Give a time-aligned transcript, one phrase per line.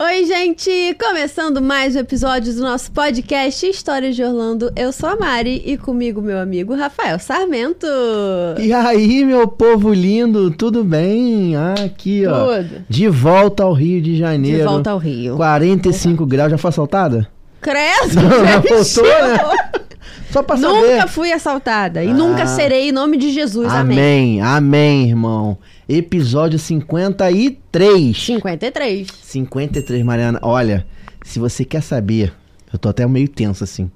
[0.00, 0.70] Oi, gente!
[0.94, 4.70] Começando mais um episódio do nosso podcast Histórias de Orlando.
[4.76, 7.86] Eu sou a Mari e comigo meu amigo Rafael Sarmento.
[8.60, 11.56] E aí, meu povo lindo, tudo bem?
[11.56, 12.58] Ah, aqui, ó.
[12.58, 12.84] Tudo.
[12.88, 14.58] De volta ao Rio de Janeiro.
[14.58, 15.36] De volta ao Rio.
[15.36, 16.50] 45 graus.
[16.52, 17.28] Já foi assaltada?
[17.60, 18.14] Credo!
[18.14, 19.68] Não, já voltou, né?
[20.30, 20.92] Só pra saber.
[20.92, 22.14] Nunca fui assaltada e Ah.
[22.14, 23.72] nunca serei em nome de Jesus.
[23.72, 23.98] Amém.
[23.98, 25.58] Amém, amém, irmão.
[25.88, 28.14] Episódio 53.
[28.14, 29.08] 53.
[29.22, 30.38] 53, Mariana.
[30.42, 30.86] Olha,
[31.24, 32.30] se você quer saber,
[32.70, 33.90] eu tô até meio tenso assim.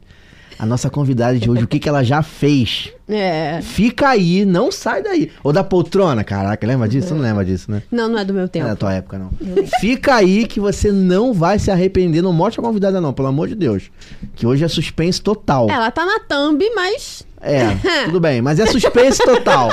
[0.62, 2.92] A nossa convidada de hoje, o que, que ela já fez?
[3.08, 3.58] É.
[3.62, 5.28] Fica aí, não sai daí.
[5.42, 7.08] Ou da poltrona, caraca, lembra disso?
[7.08, 7.82] Você não lembra disso, né?
[7.90, 8.68] Não, não é do meu Não é tempo.
[8.68, 9.30] da tua época, não.
[9.80, 12.22] Fica aí que você não vai se arrepender.
[12.22, 13.90] Não mostre a convidada, não, pelo amor de Deus.
[14.36, 15.68] Que hoje é suspense total.
[15.68, 17.26] Ela tá na thumb, mas.
[17.40, 19.68] É, tudo bem, mas é suspense total.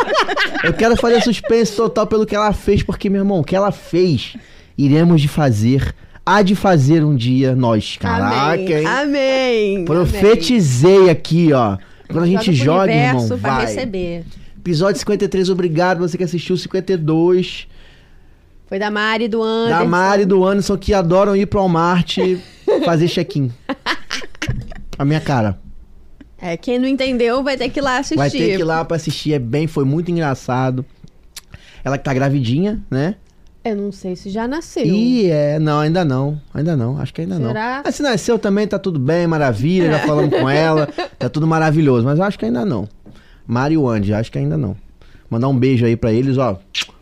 [0.64, 3.72] Eu quero fazer suspense total pelo que ela fez, porque, meu irmão, o que ela
[3.72, 4.36] fez,
[4.76, 5.94] iremos de fazer,
[6.36, 7.98] há de fazer um dia nós.
[7.98, 8.74] Caraca, Amém.
[8.74, 8.86] hein?
[8.86, 9.86] Amém.
[9.86, 11.78] Profetizei aqui, ó.
[12.08, 13.66] Quando a gente Joga irmão, universo pra vai.
[13.66, 14.26] receber.
[14.58, 17.68] Episódio 53, obrigado você que assistiu o 52.
[18.68, 19.80] Foi da Mari, do Anderson.
[19.80, 22.18] Da Mari e do Anderson que adoram ir pro Walmart
[22.86, 23.52] fazer check-in.
[24.98, 25.60] A minha cara.
[26.42, 28.18] É, quem não entendeu vai ter que ir lá assistir.
[28.18, 29.34] Vai ter que ir lá pra assistir.
[29.34, 30.86] É bem, foi muito engraçado.
[31.84, 33.16] Ela que tá gravidinha, né?
[33.70, 34.84] Eu não sei se já nasceu.
[34.84, 36.42] E é, não, ainda não.
[36.54, 37.76] Ainda não, acho que ainda Será?
[37.78, 37.82] não.
[37.86, 39.92] Mas se nasceu também, tá tudo bem, maravilha.
[39.92, 40.88] Já falamos com ela,
[41.20, 42.06] tá tudo maravilhoso.
[42.06, 42.90] Mas eu acho que ainda não.
[43.46, 44.76] Mari e o Andy, acho que ainda não.
[45.30, 46.60] Mandar um beijo aí pra eles, ó.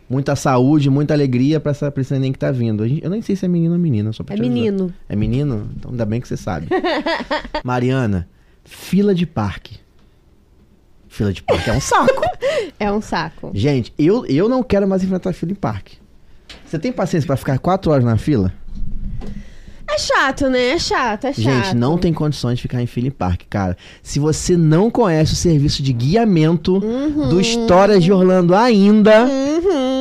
[0.10, 2.86] Muita saúde, muita alegria pra, essa, pra esse neném que tá vindo.
[2.86, 4.94] Eu nem sei se é menino ou menina, só pra É menino.
[5.08, 5.70] É menino?
[5.78, 6.68] Então ainda bem que você sabe.
[7.64, 8.28] Mariana,
[8.64, 9.78] fila de parque.
[11.08, 12.22] Fila de parque é um saco.
[12.80, 13.52] É um saco.
[13.56, 15.98] Gente, eu, eu não quero mais enfrentar fila em parque.
[16.70, 18.52] Você tem paciência pra ficar quatro horas na fila?
[19.90, 20.70] É chato, né?
[20.72, 21.42] É chato, é chato.
[21.44, 23.78] Gente, não tem condições de ficar em fila em parque, cara.
[24.04, 27.30] Se você não conhece o serviço de guiamento Uhum.
[27.30, 29.26] do Histórias de Orlando ainda,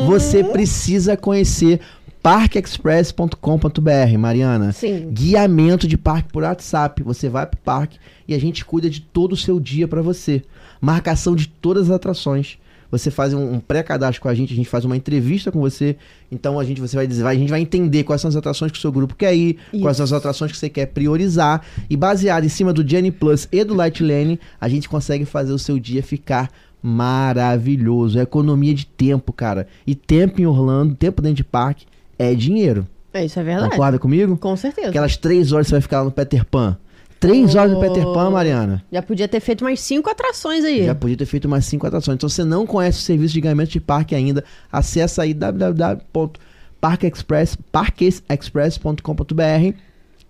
[0.07, 1.81] você precisa conhecer
[2.21, 4.73] parqueexpress.com.br, Mariana.
[4.73, 5.09] Sim.
[5.13, 7.03] Guiamento de parque por WhatsApp.
[7.03, 10.43] Você vai pro parque e a gente cuida de todo o seu dia pra você.
[10.81, 12.59] Marcação de todas as atrações.
[12.91, 15.97] Você faz um, um pré-cadastro com a gente, a gente faz uma entrevista com você.
[16.31, 18.71] Então a gente, você vai dizer, vai- a gente vai entender quais são as atrações
[18.73, 21.63] que o seu grupo quer ir, quais são as atrações que você quer priorizar.
[21.91, 25.53] E baseado em cima do Jenny Plus e do Light Lane, a gente consegue fazer
[25.53, 26.51] o seu dia ficar
[26.83, 28.19] maravilhoso.
[28.19, 29.67] É economia de tempo, cara.
[29.87, 31.87] E tempo em Orlando, tempo dentro de parque,
[32.19, 32.87] é dinheiro.
[33.13, 33.71] É, isso é verdade.
[33.71, 34.37] Concorda comigo?
[34.37, 34.89] Com certeza.
[34.91, 36.77] Aquelas três horas que você vai ficar lá no Peter Pan.
[37.19, 38.31] Três horas no Peter Pan, Oh.
[38.31, 38.85] Mariana.
[38.93, 40.85] Já podia ter feito mais cinco atrações aí.
[40.85, 42.17] Já podia ter feito umas cinco atrações.
[42.17, 47.57] Então, se você não conhece o serviço de ganhamento de parque ainda, acessa aí www.parquexpress,
[47.73, 49.75] parquesexpress.com.br.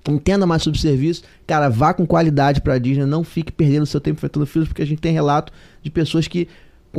[0.08, 1.25] Entenda mais sobre o serviço.
[1.46, 3.04] Cara, vá com qualidade pra Disney.
[3.04, 5.52] Não fique perdendo seu tempo enfrentando filas, porque a gente tem relato
[5.82, 6.46] de pessoas que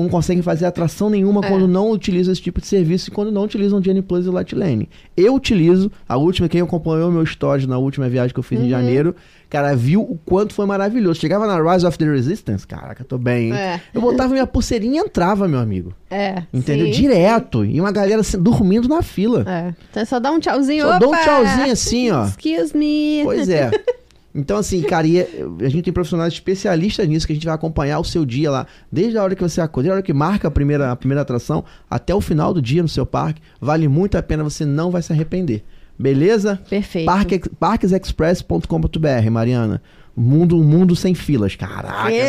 [0.03, 1.49] não conseguem fazer atração nenhuma É.
[1.49, 4.29] quando não utilizam esse tipo de serviço e quando não utilizam o Genie Plus e
[4.29, 4.89] o Light Lane.
[5.15, 8.69] Eu utilizo, a última, quem acompanhou meu stories na última viagem que eu fiz em
[8.69, 9.15] janeiro,
[9.49, 11.19] cara, viu o quanto foi maravilhoso.
[11.19, 13.53] Chegava na Rise of the Resistance, caraca, tô bem, hein?
[13.53, 13.81] É.
[13.93, 15.93] Eu botava minha pulseirinha e entrava, meu amigo.
[16.09, 16.43] É.
[16.53, 16.87] Entendeu?
[16.93, 17.65] sim.
[17.65, 19.43] E uma galera assim, dormindo na fila.
[19.47, 19.73] É.
[19.89, 20.85] Então só dá um tchauzinho.
[20.85, 21.23] Só dou um Opa!
[21.23, 22.25] tchauzinho assim, ó.
[22.25, 23.21] Excuse me.
[23.23, 23.71] Pois é.
[24.35, 25.27] Então, assim, cara, é-
[25.61, 28.67] a gente tem profissionais especialistas nisso que a gente vai acompanhar o seu dia lá,
[28.91, 31.21] desde a hora que você acorda, desde a hora que marca a primeira, a primeira
[31.21, 33.41] atração, até o final do dia no seu parque.
[33.59, 35.63] Vale muito a pena, você não vai se arrepender.
[35.97, 36.59] Beleza?
[36.69, 37.05] Perfeito.
[37.07, 39.81] Parque, parquesexpress.com.br, Mariana.
[40.15, 41.55] Mundo, um mundo sem filas.
[41.55, 42.19] Caraca, Que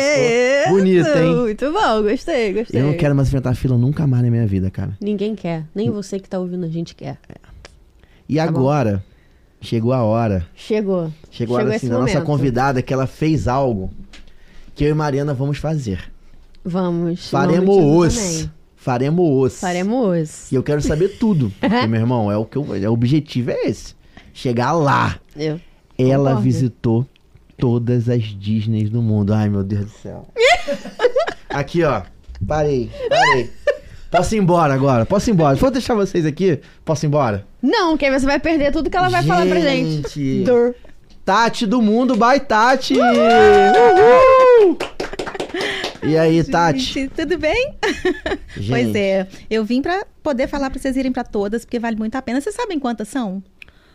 [0.67, 1.35] pô, bonito, hein?
[1.35, 2.81] Muito bom, gostei, gostei.
[2.81, 4.95] Eu não quero mais enfrentar fila nunca mais na minha vida, cara.
[5.01, 5.65] Ninguém quer.
[5.73, 7.17] Nem você que tá ouvindo a gente quer.
[8.27, 8.59] E Tá bom.
[9.61, 10.45] Chegou a hora.
[10.55, 11.11] Chegou.
[11.31, 13.91] Chegou a hora esse assim, da nossa convidada que ela fez algo
[14.75, 16.11] que eu e Mariana vamos fazer.
[16.63, 17.29] Vamos.
[17.29, 18.49] Faremos os.
[18.75, 19.59] Faremos os.
[19.59, 20.51] Faremos.
[20.51, 21.51] E eu quero saber tudo.
[21.59, 23.93] Porque, meu irmão, é o que eu, é, o objetivo é esse.
[24.33, 25.19] Chegar lá.
[25.35, 25.59] Eu.
[25.97, 26.41] Ela Concordo.
[26.41, 27.07] visitou
[27.57, 29.33] todas as Disneys do mundo.
[29.33, 30.27] Ai, meu Deus do céu.
[31.49, 32.03] aqui, ó.
[32.47, 33.49] Parei, parei.
[34.11, 35.05] Posso ir embora agora?
[35.05, 35.55] Posso ir embora?
[35.55, 36.59] Vou deixar vocês aqui?
[36.83, 37.45] Posso ir embora?
[37.61, 40.41] Não, que aí você vai perder tudo que ela vai falar pra gente.
[40.43, 40.75] Dor.
[41.23, 42.95] Tati do mundo, bye Tati!
[42.95, 44.77] Uhul!
[46.01, 46.79] E aí, Tati?
[46.79, 47.75] Gente, tudo bem?
[48.57, 51.95] Gente, Pois é, eu vim pra poder falar pra vocês irem pra todas, porque vale
[51.97, 52.41] muito a pena.
[52.41, 53.43] Vocês sabem quantas são?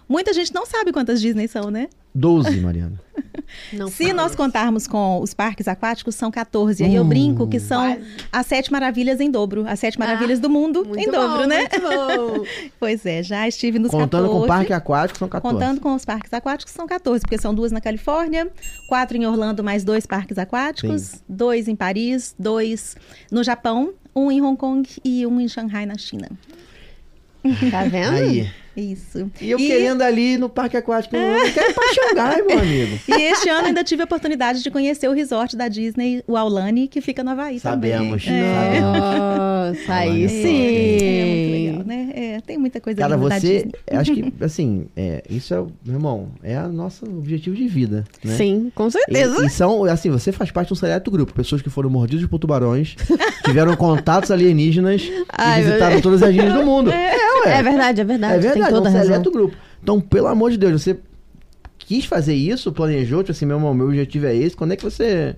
[0.08, 1.88] Muita gente não sabe quantas Disney são, né?
[2.14, 3.00] 12, Mariana.
[3.72, 6.82] Não Se nós contarmos com os parques aquáticos, são 14.
[6.82, 8.04] E aí eu Uh, brinco que são quase.
[8.32, 9.64] as sete maravilhas em dobro.
[9.68, 11.58] As sete maravilhas Ah, do mundo em dobro, bom, né?
[11.58, 12.44] Muito bom.
[12.80, 14.32] Pois é, já estive nos Contando 14.
[14.32, 15.54] com o parque aquático, são 14.
[15.54, 18.50] Contando com os parques aquáticos, são 14, porque são duas na Califórnia,
[18.88, 21.18] quatro em Orlando, mais dois parques aquáticos, Sim.
[21.28, 22.96] dois em Paris, dois
[23.30, 26.28] no Japão, um em Hong Kong e um em Xangai, na China.
[27.70, 28.14] Tá vendo?
[28.16, 28.50] Aí.
[28.76, 29.30] Isso.
[29.40, 31.20] E eu querendo ali no parque aquático, eu
[31.52, 32.98] quero Xangai, meu amigo.
[33.08, 36.88] E este ano ainda tive a oportunidade de conhecer o resort da Disney, o Aulani,
[36.88, 38.40] que fica no Havaí Sabemos, também.
[38.40, 38.54] É.
[38.54, 38.98] sabemos.
[38.98, 40.98] Nossa, aí É, sim.
[40.98, 42.12] É muito legal, né?
[42.14, 43.72] É, tem muita coisa Cara, você, Disney.
[43.92, 48.04] acho que, assim, é, isso é, o- meu irmão, é o nosso objetivo de vida,
[48.24, 48.34] né?
[48.36, 49.44] Sim, com E, certeza.
[49.46, 52.38] e são, assim, você faz parte de um seleto grupo, pessoas que foram mordidas por
[52.38, 52.96] tubarões,
[53.44, 56.90] tiveram contatos alienígenas Ai, e visitaram todas as ilhas do mundo.
[56.90, 57.58] É, ué.
[57.58, 58.34] É verdade, é verdade.
[58.34, 59.06] É verdade, tem é um toda razão.
[59.06, 59.56] seleto grupo.
[59.82, 60.98] Então, pelo amor de Deus, você
[61.78, 64.82] quis fazer isso, planejou, tipo assim, meu irmão, meu objetivo é esse, quando é que
[64.82, 65.36] você...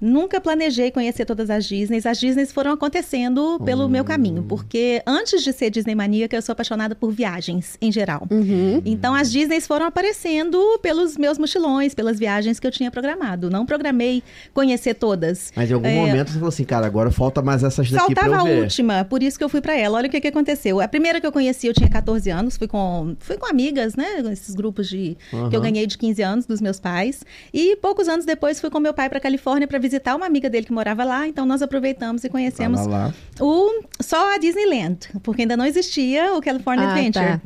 [0.00, 2.06] Nunca planejei conhecer todas as Disneys.
[2.06, 6.52] As Disneys foram acontecendo pelo meu caminho, porque antes de ser Disney maníaca, eu sou
[6.54, 8.26] apaixonada por viagens em geral.
[8.30, 8.80] Uhum.
[8.84, 13.50] Então as Disneys foram aparecendo pelos meus mochilões, pelas viagens que eu tinha programado.
[13.50, 14.22] Não programei
[14.54, 15.52] conhecer todas.
[15.54, 15.94] Mas em algum É.
[15.94, 18.62] momento você falou assim, cara, agora falta mais essas daqui Faltava pra a eu ver.
[18.62, 19.98] última, por isso que eu fui pra ela.
[19.98, 20.80] Olha o que, que aconteceu.
[20.80, 24.22] A primeira que eu conheci, eu tinha 14 anos, fui com, fui com amigas, né?
[24.32, 25.16] Esses grupos de
[25.50, 27.22] que eu ganhei de 15 anos dos meus pais.
[27.52, 30.66] E poucos anos depois fui com meu pai pra Califórnia pra visitar uma amiga dele
[30.66, 31.26] que morava lá.
[31.26, 36.34] Então nós aproveitamos e conhecemos Lá, lá, o só a Disneyland, porque ainda não existia
[36.34, 37.24] o California Ah, Adventure.
[37.24, 37.40] tá.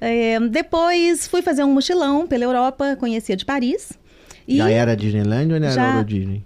[0.00, 3.92] É, depois fui fazer um mochilão pela Europa, conhecia de Paris.
[4.46, 6.44] E Já era Disneyland ou ainda era Já- Euro Disney?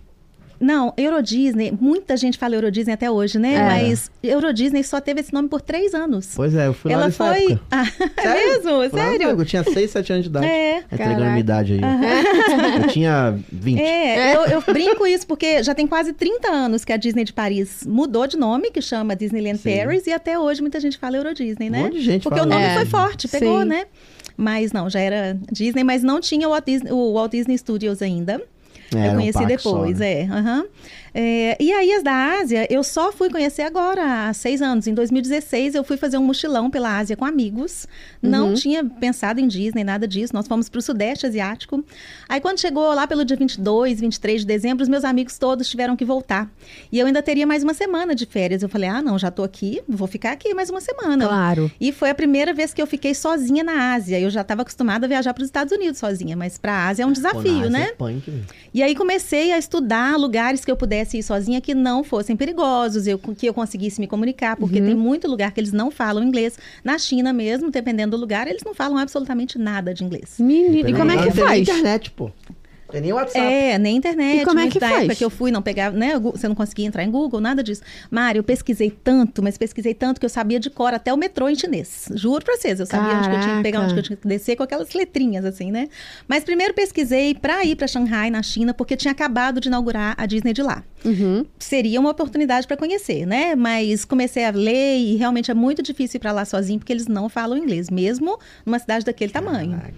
[0.61, 3.55] Não, Euro Disney, muita gente fala Euro Disney até hoje, né?
[3.55, 3.63] É.
[3.63, 6.33] Mas Euro Disney só teve esse nome por três anos.
[6.35, 7.45] Pois é, eu fui lá Ela nessa foi.
[7.53, 7.61] época.
[7.71, 7.85] Ah,
[8.17, 8.49] é Sério?
[8.65, 8.71] mesmo?
[8.79, 9.29] Lá Sério?
[9.31, 10.47] Eu tinha 6, 7 anos de idade.
[10.47, 10.79] É.
[10.93, 11.81] Entregando minha idade aí.
[12.83, 13.81] Eu tinha 20.
[13.81, 17.33] É, eu, eu brinco isso porque já tem quase 30 anos que a Disney de
[17.33, 19.77] Paris mudou de nome, que chama Disneyland Sim.
[19.79, 21.79] Paris, e até hoje muita gente fala Euro Disney, né?
[21.79, 23.69] Um monte de gente Porque fala o nome É, foi forte, pegou, sim.
[23.69, 23.87] né?
[24.37, 28.01] Mas não, já era Disney, mas não tinha o Walt Disney, o Walt Disney Studios
[28.01, 28.41] ainda.
[28.94, 30.23] É, eu um conheci só, depois, né?
[30.23, 30.25] é.
[30.25, 30.64] aham.
[31.14, 34.87] É, E aí, as da Ásia, eu só fui conhecer agora, há seis anos.
[34.87, 37.87] Em 2016, eu fui fazer um mochilão pela Ásia com amigos.
[38.23, 38.31] Uhum.
[38.31, 40.35] Não tinha pensado em Disney, nada disso.
[40.35, 41.85] Nós fomos para o Sudeste Asiático.
[42.29, 45.97] Aí, quando chegou lá pelo dia 22, 23 de dezembro, os meus amigos todos tiveram
[45.97, 46.51] que voltar.
[46.93, 48.63] E eu ainda teria mais uma semana de férias.
[48.63, 51.27] Eu falei, ah, não, já tô aqui, vou ficar aqui mais uma semana.
[51.27, 51.71] Claro.
[51.81, 54.21] E foi a primeira vez que eu fiquei sozinha na Ásia.
[54.21, 57.05] Eu já estava acostumada a viajar para os Estados Unidos sozinha, mas para a Ásia
[57.05, 57.83] é um Pô, desafio, na Ásia né?
[57.85, 58.43] é punk.
[58.75, 63.07] E aí comecei a estudar lugares que eu pudesse ir sozinha que não fossem perigosos,
[63.07, 66.59] eu, que eu conseguisse me comunicar, porque tem muito lugar que eles não falam inglês.
[66.85, 70.35] Na China mesmo, dependendo do lugar, eles não falam absolutamente nada de inglês.
[70.39, 71.69] Menino, e como é que faz?
[71.69, 72.32] internet, pô.
[72.90, 73.38] Tem nem WhatsApp.
[73.38, 74.40] É, nem internet.
[74.40, 75.00] E como é que da faz?
[75.00, 76.19] época que eu fui, não pegava, né?
[76.19, 77.82] Você não conseguia entrar em Google, nada disso.
[78.11, 81.49] Mário, eu pesquisei tanto, mas pesquisei tanto que eu sabia de cor até o metrô
[81.49, 82.08] em chinês.
[82.14, 84.17] Juro pra vocês, eu sabia onde que eu tinha que pegar, onde que eu tinha
[84.17, 85.88] que descer, com aquelas letrinhas assim, né?
[86.26, 90.25] Mas primeiro pesquisei pra ir pra Shanghai, na China, porque tinha acabado de inaugurar a
[90.25, 90.82] Disney de lá.
[91.05, 91.44] Uhum.
[91.58, 93.55] Seria uma oportunidade pra conhecer, né?
[93.55, 97.06] Mas comecei a ler e realmente é muito difícil ir pra lá sozinho, porque eles
[97.06, 99.73] não falam inglês, mesmo numa cidade daquele tamanho.
[99.73, 99.94] Caraca.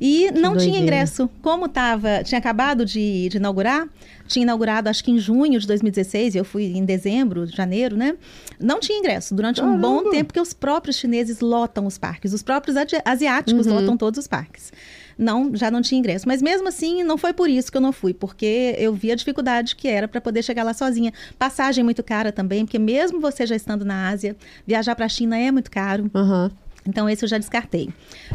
[0.00, 0.78] E não tinha doideira.
[0.78, 1.30] ingresso.
[1.40, 3.86] Como tava, tinha acabado de, de inaugurar,
[4.26, 8.16] tinha inaugurado acho que em junho de 2016, e eu fui em dezembro, janeiro, né?
[8.58, 10.10] Não tinha ingresso durante um bom Caramba!
[10.10, 14.72] tempo, porque os próprios chineses lotam os parques, os próprios asiáticos lotam todos os parques.
[15.18, 16.26] Não, já não tinha ingresso.
[16.26, 19.14] Mas mesmo assim, não foi por isso que eu não fui, porque eu vi a
[19.14, 21.12] dificuldade que era para poder chegar lá sozinha.
[21.38, 24.34] Passagem muito cara também, porque mesmo você já estando na Ásia,
[24.66, 26.10] viajar para a China é muito caro.
[26.14, 26.50] Aham.
[26.86, 27.90] Então, esse eu já descartei.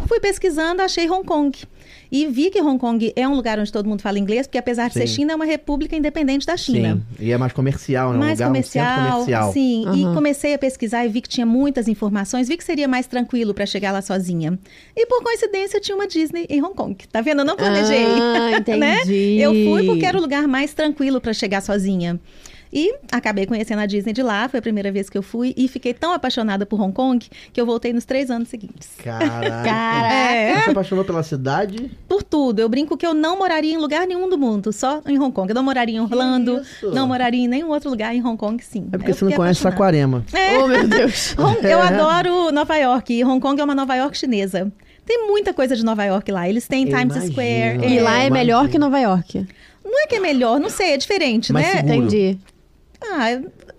[0.08, 1.58] Fui pesquisando, achei Hong Kong.
[2.12, 4.88] E vi que Hong Kong é um lugar onde todo mundo fala inglês, porque apesar
[4.88, 5.16] de ser Sim.
[5.16, 6.96] China, é uma república independente da China.
[7.18, 7.26] Sim.
[7.26, 8.18] E é mais comercial, né?
[8.18, 9.54] Um Mais lugar, um centro comercial, comercial.
[9.54, 9.86] sim.
[9.86, 10.12] Aham.
[10.12, 13.54] E comecei a pesquisar e vi que tinha muitas informações, vi que seria mais tranquilo
[13.54, 14.58] para chegar lá sozinha.
[14.96, 16.96] E por coincidência tinha uma Disney em Hong Kong.
[17.12, 17.40] Tá vendo?
[17.42, 18.06] Eu não planejei.
[18.06, 18.78] Ah, entendi.
[18.80, 18.98] né?
[19.38, 22.20] Eu fui porque era o lugar mais tranquilo para chegar sozinha.
[22.72, 25.68] E acabei conhecendo a Disney de lá, foi a primeira vez que eu fui e
[25.68, 28.90] fiquei tão apaixonada por Hong Kong que eu voltei nos três anos seguintes.
[29.04, 29.64] Caraca.
[29.64, 30.58] Caraca.
[30.60, 31.90] Você se apaixonou pela cidade?
[32.08, 32.60] Por tudo.
[32.60, 35.50] Eu brinco que eu não moraria em lugar nenhum do mundo, só em Hong Kong.
[35.50, 36.62] Eu não moraria em Orlando,
[36.94, 38.88] não moraria em nenhum outro lugar em Hong Kong, sim.
[38.92, 39.78] É porque Eu você não conhece apaixonada.
[39.78, 40.26] Saquarema.
[40.34, 40.58] É.
[40.58, 41.36] Oh, meu Deus.
[41.64, 41.88] Eu É.
[41.88, 43.14] adoro Nova York.
[43.14, 44.72] E Hong Kong é uma Nova York chinesa.
[45.06, 46.50] Tem muita coisa de Nova York lá.
[46.50, 47.32] Eles têm Eu Times imagino.
[47.32, 47.88] Square.
[47.94, 48.02] E é.
[48.02, 48.30] lá é Imagina.
[48.34, 49.48] melhor que Nova York.
[49.86, 51.76] Não é que é melhor, não sei, é diferente, Mais né?
[51.82, 51.94] seguro.
[52.08, 52.38] Entendi.
[53.02, 53.28] Ah,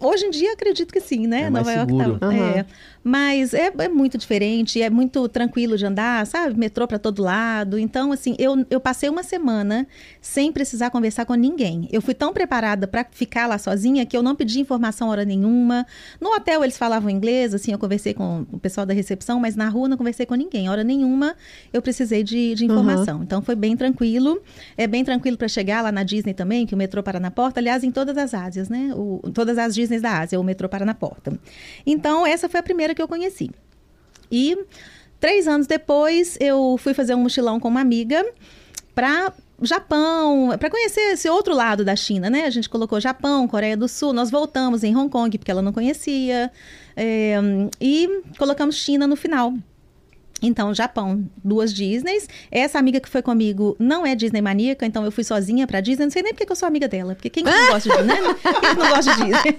[0.00, 1.42] hoje em dia acredito que sim, né?
[1.42, 2.18] É mais Nova York seguro.
[2.18, 2.26] tá.
[2.26, 2.58] Aham.
[2.58, 2.66] É.
[3.02, 6.58] Mas é, é muito diferente, é muito tranquilo de andar, sabe?
[6.58, 7.78] Metrô para todo lado.
[7.78, 9.86] Então, assim, eu, eu passei uma semana
[10.20, 11.88] sem precisar conversar com ninguém.
[11.92, 15.86] Eu fui tão preparada para ficar lá sozinha que eu não pedi informação hora nenhuma.
[16.20, 19.68] No hotel eles falavam inglês, assim, eu conversei com o pessoal da recepção, mas na
[19.68, 20.68] rua não conversei com ninguém.
[20.68, 21.34] Hora nenhuma
[21.72, 23.18] eu precisei de, de informação.
[23.18, 23.22] Uhum.
[23.22, 24.40] Então foi bem tranquilo.
[24.76, 27.60] É bem tranquilo para chegar lá na Disney também, que o metrô para na porta.
[27.60, 28.90] Aliás, em todas as Ásias, né?
[28.94, 31.38] O, todas as Disneys da Ásia, o metrô para na porta.
[31.86, 33.50] Então, essa foi a primeira que eu conheci.
[34.30, 34.56] E
[35.20, 38.24] três anos depois, eu fui fazer um mochilão com uma amiga
[38.94, 42.44] para Japão, para conhecer esse outro lado da China, né?
[42.44, 45.72] A gente colocou Japão, Coreia do Sul, nós voltamos em Hong Kong, porque ela não
[45.72, 46.50] conhecia,
[46.96, 47.36] é,
[47.80, 49.52] e colocamos China no final.
[50.40, 52.28] Então, Japão, duas Disneys.
[52.50, 56.04] Essa amiga que foi comigo não é Disney maníaca, então eu fui sozinha pra Disney.
[56.04, 58.20] Não sei nem porque eu sou amiga dela, porque quem que não gosta de Disney,
[58.20, 58.36] né?
[58.42, 59.56] Quem que não gosta de Disney?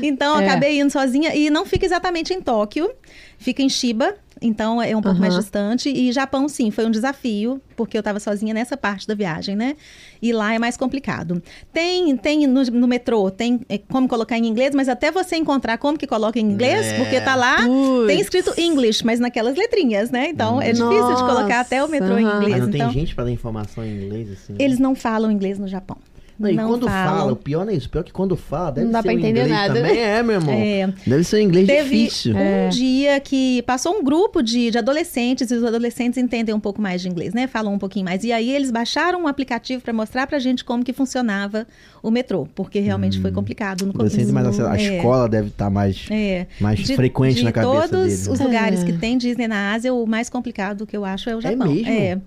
[0.02, 0.46] então, é.
[0.46, 2.90] acabei indo sozinha e não fica exatamente em Tóquio,
[3.38, 5.20] fica em Shiba, então é um pouco uhum.
[5.20, 5.88] mais distante.
[5.88, 9.76] E Japão, sim, foi um desafio, porque eu estava sozinha nessa parte da viagem, né?
[10.20, 11.42] E lá é mais complicado.
[11.72, 15.78] Tem, tem no, no metrô, tem é, como colocar em inglês, mas até você encontrar
[15.78, 16.98] como que coloca em inglês, é.
[16.98, 18.06] porque tá lá, Puts.
[18.06, 20.28] tem escrito English, mas naquelas letrinhas, né?
[20.28, 21.22] Então é difícil Nossa.
[21.22, 22.18] de colocar até o metrô uhum.
[22.18, 22.50] em inglês.
[22.50, 24.54] Mas não então, tem gente para dar informação em inglês assim?
[24.58, 25.98] Eles não falam inglês no Japão.
[26.38, 27.88] Não, e não quando fala, o pior não é isso.
[27.88, 29.74] O pior é que quando fala, deve não dá ser pra entender inglês nada.
[29.74, 29.98] também.
[29.98, 30.54] É, meu irmão.
[30.54, 30.92] É.
[31.04, 32.34] Deve ser um inglês Teve difícil.
[32.34, 32.68] um é.
[32.68, 37.02] dia que passou um grupo de, de adolescentes, e os adolescentes entendem um pouco mais
[37.02, 37.48] de inglês, né?
[37.48, 38.22] Falam um pouquinho mais.
[38.22, 41.66] E aí eles baixaram um aplicativo para mostrar pra gente como que funcionava
[42.02, 43.22] o metrô, porque realmente hum.
[43.22, 44.16] foi complicado no começo.
[44.32, 44.96] Mas a, a é.
[44.96, 46.46] escola deve estar tá mais, é.
[46.60, 48.28] mais de, frequente de na cabeça todos deles.
[48.28, 48.96] os lugares que é.
[48.96, 51.66] tem Disney na Ásia, o mais complicado que eu acho é o Japão.
[51.66, 52.22] É mesmo?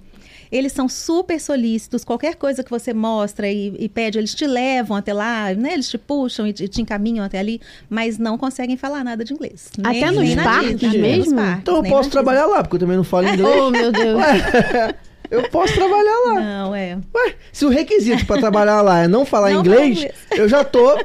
[0.52, 0.58] É.
[0.58, 4.98] Eles são super solícitos, qualquer coisa que você mostra e, e pede, eles te levam
[4.98, 5.74] até lá, né?
[5.74, 9.34] Eles te puxam e te, te, encaminham até ali, mas não conseguem falar nada de
[9.34, 9.70] inglês.
[9.84, 11.36] Até nos parques mesmo?
[11.36, 13.56] Parques, então eu posso trabalhar lá, porque eu também não falo inglês.
[13.56, 14.22] oh, meu Deus.
[15.32, 16.34] Eu posso trabalhar lá.
[16.42, 16.98] Não, é.
[17.16, 20.62] Ué, se o requisito para trabalhar lá é não falar não inglês, inglês, eu já
[20.62, 20.98] tô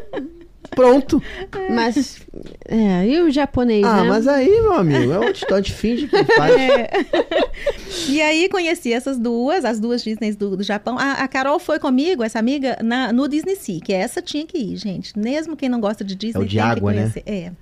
[0.71, 1.23] Pronto.
[1.71, 2.21] Mas,
[2.67, 4.09] é, e o japonês, ah, né?
[4.09, 6.55] mas aí, meu amigo, é a gente finge que faz.
[6.55, 6.91] É.
[8.09, 10.99] E aí conheci essas duas, as duas Disneys do, do Japão.
[10.99, 14.59] A, a, Carol foi comigo, essa amiga, na, no Disney Sea, que essa tinha que
[14.59, 15.19] ir, gente.
[15.19, 17.13] Mesmo quem não gosta de Disney, é o de água, né?
[17.25, 17.53] É.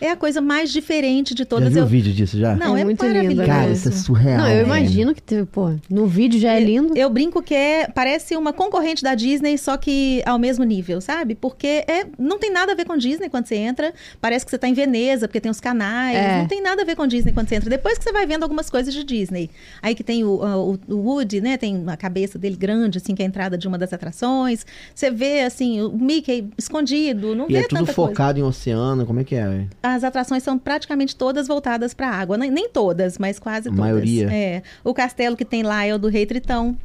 [0.00, 1.64] É a coisa mais diferente de todas.
[1.64, 1.86] Já viu eu...
[1.86, 2.54] o vídeo disso já?
[2.54, 3.44] Não, é, é muito lindo.
[3.44, 4.38] Cara, isso é surreal.
[4.38, 6.96] Não, eu imagino que, pô, no vídeo já é lindo.
[6.96, 11.00] Eu, eu, brinco que é, parece uma concorrente da Disney, só que ao mesmo nível,
[11.00, 11.34] sabe?
[11.34, 13.92] Porque é, não tem nada a ver com Disney quando você entra.
[14.20, 16.16] Parece que você tá em Veneza, porque tem os canais.
[16.16, 16.38] É.
[16.38, 17.68] Não tem nada a ver com Disney quando você entra.
[17.68, 19.50] Depois que você vai vendo algumas coisas de Disney.
[19.82, 21.56] Aí que tem o, o, o Woody, né?
[21.56, 24.64] Tem a cabeça dele grande, assim, que é a entrada de uma das atrações.
[24.94, 27.34] Você vê, assim, o Mickey escondido.
[27.34, 28.46] Não e vê é tudo focado coisa.
[28.46, 29.04] em oceano.
[29.04, 29.66] Como é que é?
[29.94, 32.36] As atrações são praticamente todas voltadas para a água.
[32.36, 33.78] Nem, nem, todas, mas quase todas.
[33.78, 34.30] A maioria.
[34.32, 34.62] É.
[34.84, 36.76] O castelo que tem lá é o do Rei Tritão.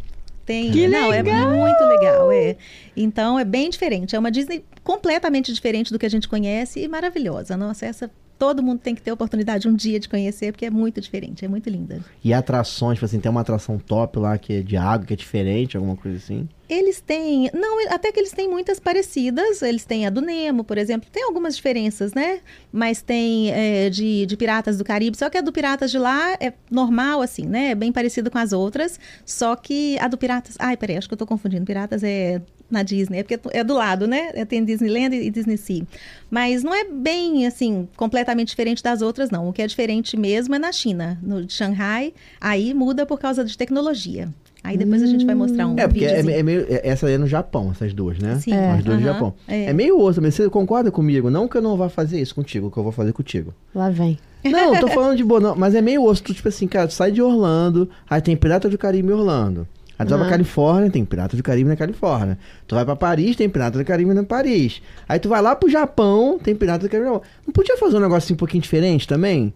[0.46, 1.54] Tem, que não, legal.
[1.54, 2.58] é muito legal, é.
[2.98, 6.88] Então é bem diferente, é uma Disney completamente diferente do que a gente conhece e
[6.88, 7.56] maravilhosa.
[7.56, 11.00] Nossa, essa todo mundo tem que ter oportunidade um dia de conhecer, porque é muito
[11.00, 12.02] diferente, é muito linda.
[12.22, 15.16] E atrações, tipo assim, tem uma atração top lá que é de água, que é
[15.16, 16.50] diferente, alguma coisa assim?
[16.70, 19.62] Eles têm, não, até que eles têm muitas parecidas.
[19.62, 21.10] Eles têm a do Nemo, por exemplo.
[21.12, 22.40] Tem algumas diferenças, né?
[22.72, 25.18] Mas tem é, de, de Piratas do Caribe.
[25.18, 27.72] Só que a do Piratas de lá é normal, assim, né?
[27.72, 29.00] É bem parecida com as outras.
[29.26, 30.56] Só que a do Piratas.
[30.58, 31.66] Ai, peraí, acho que eu tô confundindo.
[31.66, 32.42] Piratas é
[32.74, 34.32] na Disney, é porque é do lado, né?
[34.34, 35.84] É, tem Disneyland e Disney Sea.
[36.30, 39.48] Mas não é bem, assim, completamente diferente das outras, não.
[39.48, 42.14] O que é diferente mesmo é na China, no Shanghai.
[42.42, 44.30] Aí muda por causa de tecnologia.
[44.64, 45.06] Aí depois hum.
[45.06, 46.66] a gente vai mostrar um É, porque é, é, meio.
[46.70, 48.40] É, essa é no Japão, essas duas, né?
[48.40, 48.54] Sim.
[48.54, 48.72] É.
[48.72, 49.34] As duas no Japão.
[49.48, 49.66] É.
[49.66, 51.30] é meio osso, mas você concorda comigo?
[51.30, 53.54] Não que eu não vá fazer isso contigo, que eu vou fazer contigo.
[53.76, 54.18] Lá vem.
[54.46, 56.24] Não, tô falando de boa, não, mas é meio osso.
[56.24, 59.68] Tu, tipo assim, cara, tu sai de Orlando, aí tem Pirata do Caribe em Orlando.
[60.00, 62.38] Aí tu vai pra Califórnia, tem Pirata do Caribe na Califórnia.
[62.66, 64.82] Tu vai pra Paris, tem Pirata do Caribe na Paris.
[65.08, 68.00] Aí tu vai lá pro Japão, tem Pirata do Caribe na Não podia fazer um
[68.00, 69.54] negócio assim um pouquinho diferente também?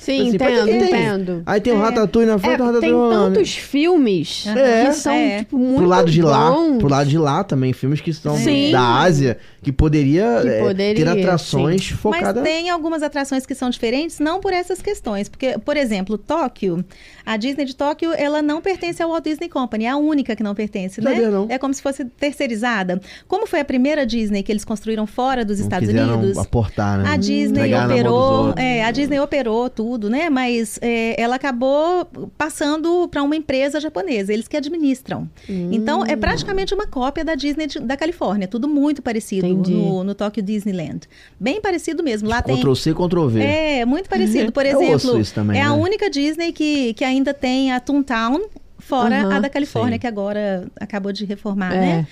[0.00, 1.42] Sim, assim, entendo, entendo.
[1.44, 1.80] Aí tem o é.
[1.82, 4.86] Ratatouille na frente, é, o Ratatouille Tem tantos filmes é.
[4.86, 5.38] que são, é.
[5.40, 6.30] tipo, muito pro lado de bons.
[6.30, 8.72] lá, pro lado de lá também, filmes que são Sim.
[8.72, 11.94] da Ásia, que poderia, Que é, poderia, ter atrações sim.
[11.94, 12.42] focadas...
[12.42, 15.28] Mas tem algumas atrações que são diferentes, não por essas questões.
[15.28, 16.82] Porque, por exemplo, Tóquio,
[17.26, 20.42] a Disney de Tóquio, ela não pertence ao Walt Disney Company, é a única que
[20.42, 21.10] não pertence, né?
[21.10, 21.46] Sabia, não.
[21.50, 22.98] É como se fosse terceirizada.
[23.28, 26.38] Como foi a primeira Disney que eles construíram fora dos Não Estados Unidos?
[26.38, 27.10] aportar, né?
[27.10, 30.30] A Disney Entregar operou, é, a Disney operou tudo tudo, né?
[30.30, 32.04] Mas é, ela acabou
[32.38, 35.28] passando para uma empresa japonesa, eles que administram.
[35.48, 39.72] Então, é praticamente uma cópia da Disney de- da Califórnia, tudo muito parecido Entendi.
[39.74, 41.00] no, no Tokyo Disneyland.
[41.40, 42.28] Bem parecido mesmo.
[42.28, 43.40] Lá tem Ctrl C, Ctrl V.
[43.42, 44.52] é, muito parecido.
[44.52, 45.74] Por Eu ouço exemplo, isso também, é a né?
[45.82, 48.42] única Disney que, que ainda tem a Toontown,
[48.90, 49.36] fora Aham.
[49.36, 50.00] a da Califórnia, Sim.
[50.00, 51.80] que agora acabou de reformar, É.
[51.80, 52.06] né?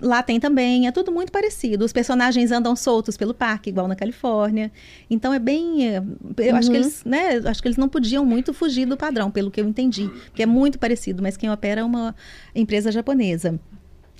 [0.00, 1.84] Lá tem também, é tudo muito parecido.
[1.84, 4.70] Os personagens andam soltos pelo parque, igual na Califórnia.
[5.10, 5.88] Então é bem.
[5.88, 6.02] é,
[6.38, 6.82] Eu acho que Uhum.
[6.82, 7.40] eles, né?
[7.44, 10.08] Acho que eles não podiam muito fugir do padrão, pelo que eu entendi.
[10.26, 12.14] Porque é muito parecido, mas quem opera é uma
[12.54, 13.58] empresa japonesa.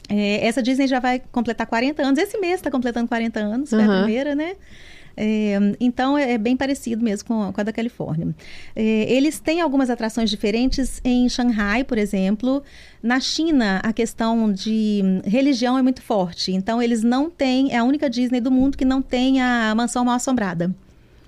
[0.09, 2.19] É, essa Disney já vai completar 40 anos.
[2.19, 4.57] Esse mês está completando 40 anos, foi a primeira, né?
[5.23, 8.35] É, então é, é bem parecido mesmo com a, com a da Califórnia.
[8.75, 12.63] É, eles têm algumas atrações diferentes em Xangai, por exemplo.
[13.03, 16.53] Na China, a questão de religião é muito forte.
[16.53, 20.07] Então eles não têm, é a única Disney do mundo que não tem a mansão
[20.07, 20.75] mal assombrada.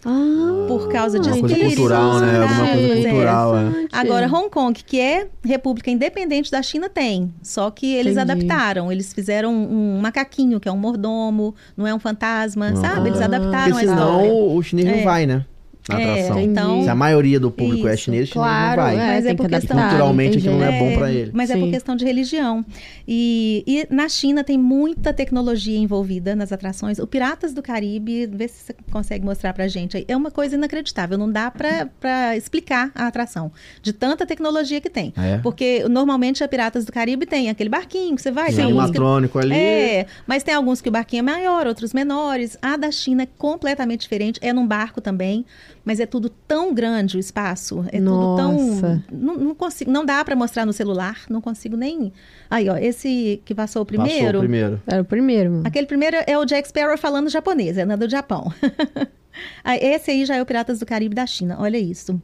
[0.04, 2.38] Ah, Por causa de espíritos, cultural, né?
[2.42, 3.10] Alguma coisa é.
[3.10, 3.70] cultural, é.
[3.92, 7.32] Agora, Hong Kong, que é república independente da China, tem.
[7.42, 8.32] Só que eles Entendi.
[8.32, 8.90] adaptaram.
[8.90, 12.80] Eles fizeram um macaquinho, que é um mordomo, não é um fantasma, Não.
[12.80, 13.10] sabe?
[13.10, 13.26] Eles Ah.
[13.26, 14.20] adaptaram Porque a história.
[14.28, 15.04] senão o chinês não É.
[15.04, 15.44] vai, né?
[15.88, 16.40] Na É, atração.
[16.40, 18.04] então- Se a maioria do público é Isso.
[18.04, 18.94] chinês, o chinês Claro, não vai.
[18.94, 21.30] é, Mas é por que questão- Culturalmente aquilo não é bom pra ele.
[21.34, 21.60] Mas é Sim.
[21.60, 22.64] por questão de religião.
[23.06, 26.98] E, e na China tem muita tecnologia envolvida nas atrações.
[27.00, 30.04] O Piratas do Caribe, vê se você consegue mostrar pra gente aí.
[30.06, 31.18] É uma coisa inacreditável.
[31.18, 33.50] Não dá pra, pra explicar a atração.
[33.82, 35.12] De tanta tecnologia que tem.
[35.16, 35.38] É.
[35.38, 38.46] Porque normalmente a Piratas do Caribe tem aquele barquinho que você vai.
[38.46, 39.54] Tem tem alguns que- animatrônico ali.
[39.54, 42.56] É, mas tem alguns que o barquinho é maior, outros menores.
[42.62, 44.38] A da China é completamente diferente.
[44.42, 45.44] É num barco também,
[45.84, 47.84] mas é tudo tão grande o espaço.
[47.88, 48.52] É tudo tão.
[48.52, 49.02] Nossa.
[49.10, 52.12] Não, não consigo, não dá pra mostrar no celular, não consigo nem.
[52.48, 54.24] Aí, ó, esse que passou o primeiro.
[54.24, 54.82] Passou o primeiro.
[54.86, 55.62] Era o primeiro, mano.
[55.66, 58.52] Aquele primeiro é o Jack Sparrow falando japonês, é na do Japão.
[59.80, 61.56] Esse aí já é o Piratas do Caribe da China.
[61.58, 62.20] Olha isso.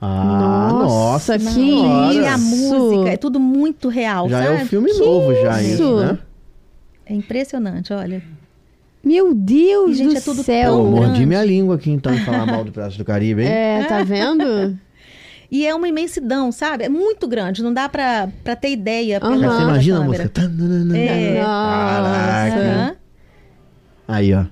[0.00, 2.14] Ah, nossa, que senhora.
[2.14, 2.46] E a isso.
[2.56, 4.60] música, é tudo muito real, Já sabe?
[4.60, 5.74] é um filme Que novo, já isso?
[5.74, 6.18] isso, né?
[7.04, 8.22] É impressionante, olha.
[9.02, 10.72] Meu Deus E, gente, do é tudo céu.
[10.72, 13.48] Eu tão mordi minha língua aqui, então, em falar mal do Piratas do Caribe, hein?
[13.48, 14.78] É, tá vendo?
[15.52, 16.84] E é uma imensidão, sabe?
[16.84, 19.18] É muito grande, não dá pra, pra ter ideia.
[19.20, 20.28] Aí você imagina a música.
[20.28, 20.96] Tananana.
[20.96, 21.42] É.
[21.42, 22.96] Caraca.
[24.06, 24.44] Aí, ó.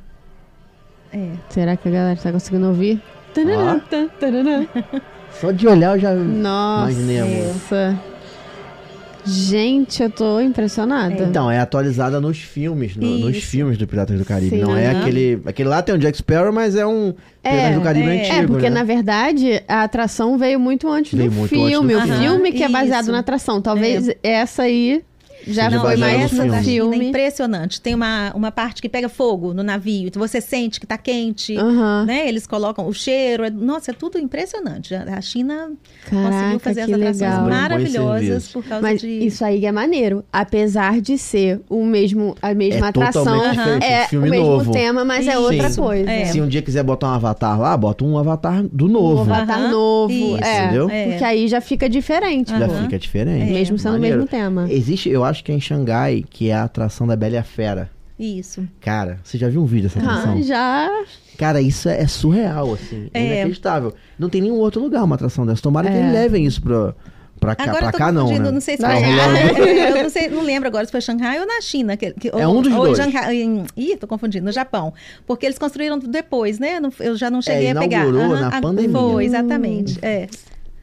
[1.12, 1.30] É.
[1.50, 3.00] Será que a galera tá conseguindo ouvir?
[3.32, 4.66] Tananã, tan, tananã.
[5.40, 6.90] Só de olhar eu já Nossa.
[6.90, 8.00] imaginei a música.
[9.28, 11.22] Gente, eu tô impressionada.
[11.22, 14.56] Então, é atualizada nos filmes, no- nos filmes do Piratas do Caribe.
[14.56, 14.62] Sim.
[14.62, 15.00] Não é Aham.
[15.00, 15.40] aquele.
[15.44, 18.20] Aquele lá tem o Jack Sparrow, mas é um Piratas do Caribe é.
[18.20, 18.36] antigo.
[18.36, 18.78] É, porque né?
[18.78, 21.94] na verdade a atração veio muito antes Veio do muito antes do filme.
[21.94, 22.18] o filme.
[22.18, 23.12] filme que é baseado isso.
[23.12, 23.60] na atração.
[23.60, 25.02] Talvez essa aí
[25.46, 26.94] já Seja foi mais essa da filme.
[26.96, 27.80] China é impressionante.
[27.80, 31.56] Tem uma, uma parte que pega fogo no navio, então você sente que tá quente.
[31.56, 32.04] Aham.
[32.06, 32.28] Né?
[32.28, 33.44] Eles colocam o cheiro.
[33.44, 34.94] é- nossa, é tudo impressionante.
[34.94, 35.70] A China
[36.08, 37.48] conseguiu Caraca, fazer que as atrações legal.
[37.48, 39.08] Maravilhosas por causa Mas de.
[39.08, 40.24] isso aí é maneiro.
[40.32, 44.30] Apesar de ser o mesmo, a mesma É atração, totalmente diferente, é um filme o
[44.30, 44.72] mesmo novo.
[44.72, 45.42] tema, mas é Isso.
[45.42, 45.80] outra Sim.
[45.80, 46.10] coisa.
[46.10, 46.24] É.
[46.26, 49.20] Se um dia quiser botar um avatar lá, bota um avatar do Um novo.
[49.22, 49.70] avatar Aham.
[49.70, 50.12] novo.
[50.12, 50.44] Isso.
[50.44, 50.90] é, Entendeu?
[50.90, 51.06] É.
[51.10, 52.50] Porque aí já fica diferente.
[52.50, 52.74] Já pô.
[52.74, 53.52] fica diferente.
[53.52, 54.16] Mesmo sendo Maneiro.
[54.16, 54.66] o mesmo tema.
[54.70, 57.42] Existe, eu acho que é em Xangai, que é a atração da Bela e a
[57.44, 57.90] Fera.
[58.18, 58.66] Isso.
[58.80, 60.34] Cara, você já viu um vídeo dessa atração?
[60.36, 60.90] Ah, já.
[61.38, 63.08] Cara, isso é, é surreal, assim.
[63.14, 63.26] É É.
[63.34, 63.94] inacreditável.
[64.18, 65.62] Não tem nenhum outro lugar uma atração dessa.
[65.62, 66.00] Tomara que É.
[66.00, 66.94] eles levem isso pra,
[67.38, 67.62] pra cá.
[67.62, 68.50] Agora pra eu tô cá não, né?
[68.50, 69.04] não sei se Não, foi é.
[69.06, 69.90] Xangai.
[69.98, 71.96] eu não, sei, não lembro agora se foi Xangai ou na China.
[71.96, 72.98] Que, que- É ou- um dos ou dois.
[72.98, 74.92] Xangai- em- ih, tô confundindo, no Japão.
[75.24, 76.80] Porque eles construíram depois, né?
[76.98, 77.98] Eu já não cheguei a pegar.
[77.98, 78.98] inaugurou Aham, na a- pandemia.
[78.98, 79.96] Foi, exatamente.
[80.02, 80.26] É.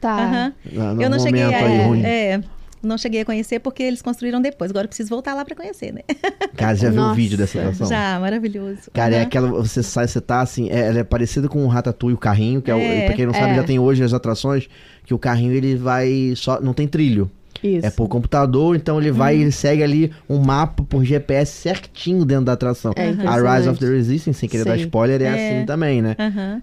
[0.00, 0.52] Tá.
[0.74, 1.48] Ah, no Eu não cheguei a.
[1.48, 2.02] aí ruim.
[2.02, 2.40] É,
[2.82, 4.70] não cheguei a conhecer porque eles construíram depois.
[4.70, 6.00] Agora eu preciso voltar lá pra conhecer, né?
[6.56, 7.86] Cara, já viu o vídeo dessa atração?
[7.88, 8.90] Já, maravilhoso.
[8.92, 9.26] Cara, é Aham.
[9.26, 9.48] aquela.
[9.48, 10.68] Você sai, você tá assim.
[10.70, 12.78] é- ela é parecida com o Ratatouille, o carrinho, que é, o.
[12.78, 13.54] É, Pra quem não sabe, é.
[13.56, 14.68] já tem hoje as atrações,
[15.04, 16.32] que o carrinho ele vai.
[16.36, 17.30] só Não tem trilho.
[17.62, 17.86] Isso.
[17.86, 22.44] É por computador, então ele vai e segue ali um mapa por GPS certinho dentro
[22.46, 22.92] da atração.
[22.96, 23.56] É a.
[23.56, 25.28] Rise of the Resistance, sem querer dar spoiler, é, É.
[25.58, 26.16] assim também, né?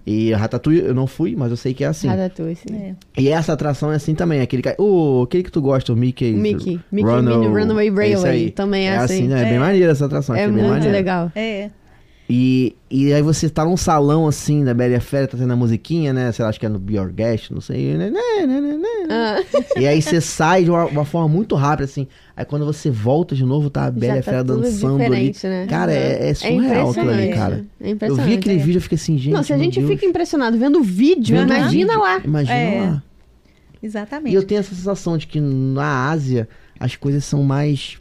[0.06, 2.08] E a Ratatouille eu não fui, mas eu sei que é assim.
[2.08, 2.74] Ratatouille, sim.
[2.74, 2.94] É.
[3.20, 6.32] E essa atração é assim também, aquele ca- o aquele que tu gosta, o Mickey.
[6.32, 6.80] Mickey.
[6.92, 8.50] Mickey Runaway é Railway.
[8.50, 9.28] Também é, assim.
[9.28, 9.42] né?
[9.42, 9.58] É, bem É.
[9.58, 11.30] maneira essa atração, É muito legal.
[11.34, 11.70] É.
[12.28, 15.52] E, e aí você tá num salão assim da Bela e a Fera, tá tendo
[15.52, 16.32] a musiquinha, né?
[16.32, 17.96] Sei lá, acho que é no Be Your Guest, não sei.
[17.98, 18.88] né, né, né, né, né.
[19.10, 22.06] Ah, E aí você sai de uma, uma forma muito rápida, assim.
[22.34, 25.34] Aí quando você volta de novo, tá a Bela tá Fera tudo dançando ali.
[25.44, 25.66] né?
[25.68, 27.66] Cara, é, é surreal aquilo ali, cara.
[27.78, 28.62] É Eu vi aquele é.
[28.62, 29.34] vídeo e fiquei assim, gente.
[29.34, 29.90] Não, se a gente Deus.
[29.92, 32.20] fica impressionado vendo o vídeo, Vendo imagina vídeo, lá.
[32.24, 32.80] Imagina É.
[32.90, 33.02] lá.
[33.82, 34.32] Exatamente.
[34.32, 36.48] E eu tenho essa sensação de que na Ásia
[36.80, 37.98] as coisas são mais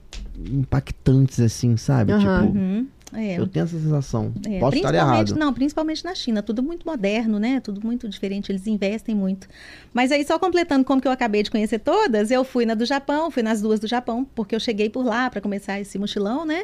[0.49, 2.11] impactantes, assim, sabe?
[2.13, 2.45] Aham.
[2.47, 2.87] Tipo, Uhum.
[3.15, 3.37] É.
[3.39, 4.33] Eu tenho essa sensação.
[4.47, 5.35] É, Posso estar errado.
[5.35, 6.41] Não, principalmente na China.
[6.41, 7.59] Tudo muito moderno, né?
[7.59, 8.51] Tudo muito diferente.
[8.51, 9.47] Eles investem muito.
[9.93, 12.85] Mas aí, só completando como que eu acabei de conhecer todas, eu fui na do
[12.85, 16.45] Japão, fui nas duas do Japão, porque eu cheguei por lá para começar esse mochilão,
[16.45, 16.63] né?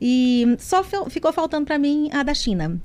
[0.00, 2.80] E só fi- ficou faltando para mim a da China.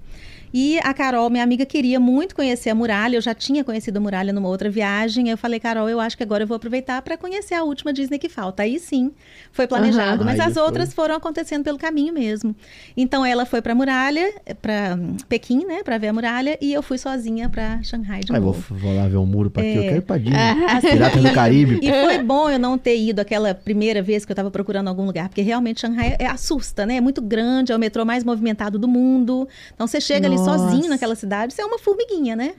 [0.54, 3.16] E a Carol, minha amiga, queria muito conhecer a muralha.
[3.16, 5.30] Eu já tinha conhecido a muralha numa outra viagem.
[5.30, 8.20] Eu falei, Carol, eu acho que agora eu vou aproveitar para conhecer a última Disney
[8.20, 8.64] que falta.
[8.64, 9.12] Aí sim,
[9.52, 10.24] foi planejado.
[10.24, 10.26] Aham.
[10.26, 10.64] Mas Aí as foi.
[10.64, 12.56] outras foram acontecendo pelo caminho mesmo.
[12.98, 14.30] Então ela foi para a muralha,
[14.62, 14.98] para
[15.30, 18.76] Pequim, né, para ver a muralha, e eu fui sozinha para Xangai de vou, novo.
[18.76, 19.74] vou lá ver o muro pra quê?
[19.76, 19.84] Eu É.
[19.86, 20.66] quero ir pra Disney.
[20.68, 21.80] Assim, Piratas do Caribe.
[21.82, 25.06] E foi bom eu não ter ido aquela primeira vez que eu estava procurando algum
[25.06, 26.98] lugar, porque realmente Xangai é, assusta, né?
[26.98, 29.48] É muito grande, é o metrô mais movimentado do mundo.
[29.74, 30.41] Então você chega ali Nossa.
[30.46, 32.56] Sozinho naquela cidade, você é uma formiguinha, né?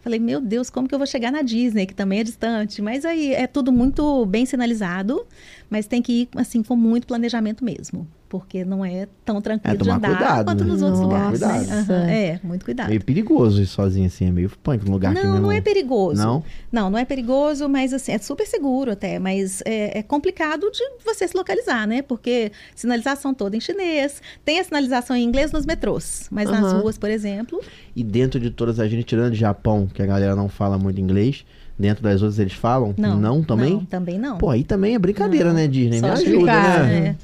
[0.00, 2.82] Falei, meu Deus, como que eu vou chegar na Disney, que também é distante?
[2.82, 5.26] Mas aí é tudo muito bem sinalizado,
[5.74, 9.82] mas tem que ir assim com muito planejamento mesmo, porque não é tão tranquilo de
[9.82, 10.70] tomar andar cuidado, quanto né?
[10.70, 11.16] nos outros Nossa.
[11.16, 11.40] lugares.
[11.40, 11.48] né?
[11.48, 11.90] Cuidado.
[11.90, 12.88] Aham, É, muito cuidado.
[12.90, 15.42] Meio perigoso ir sozinho assim, é meio punk num lugar que Não, mesmo...
[15.48, 16.22] não é perigoso.
[16.22, 16.44] Não?
[16.70, 20.80] Não, não é perigoso, mas assim, é super seguro até, mas é, é complicado de
[21.04, 22.02] você se localizar, né?
[22.02, 26.82] Porque sinalização toda em chinês, tem a sinalização em inglês nos metrôs, mas nas Aham.
[26.82, 27.60] ruas, por exemplo,
[27.96, 31.00] E dentro de todas as gente, tirando de Japão, que a galera não fala muito
[31.00, 31.44] inglês,
[31.78, 32.94] dentro das outras eles falam?
[32.96, 33.42] não.
[33.42, 33.74] também?
[33.74, 34.38] Não, também não.
[34.38, 35.56] Pô, aí também é brincadeira, Não.
[35.56, 36.00] né, Disney?
[36.00, 37.16] Só Me ajuda, explicar, né?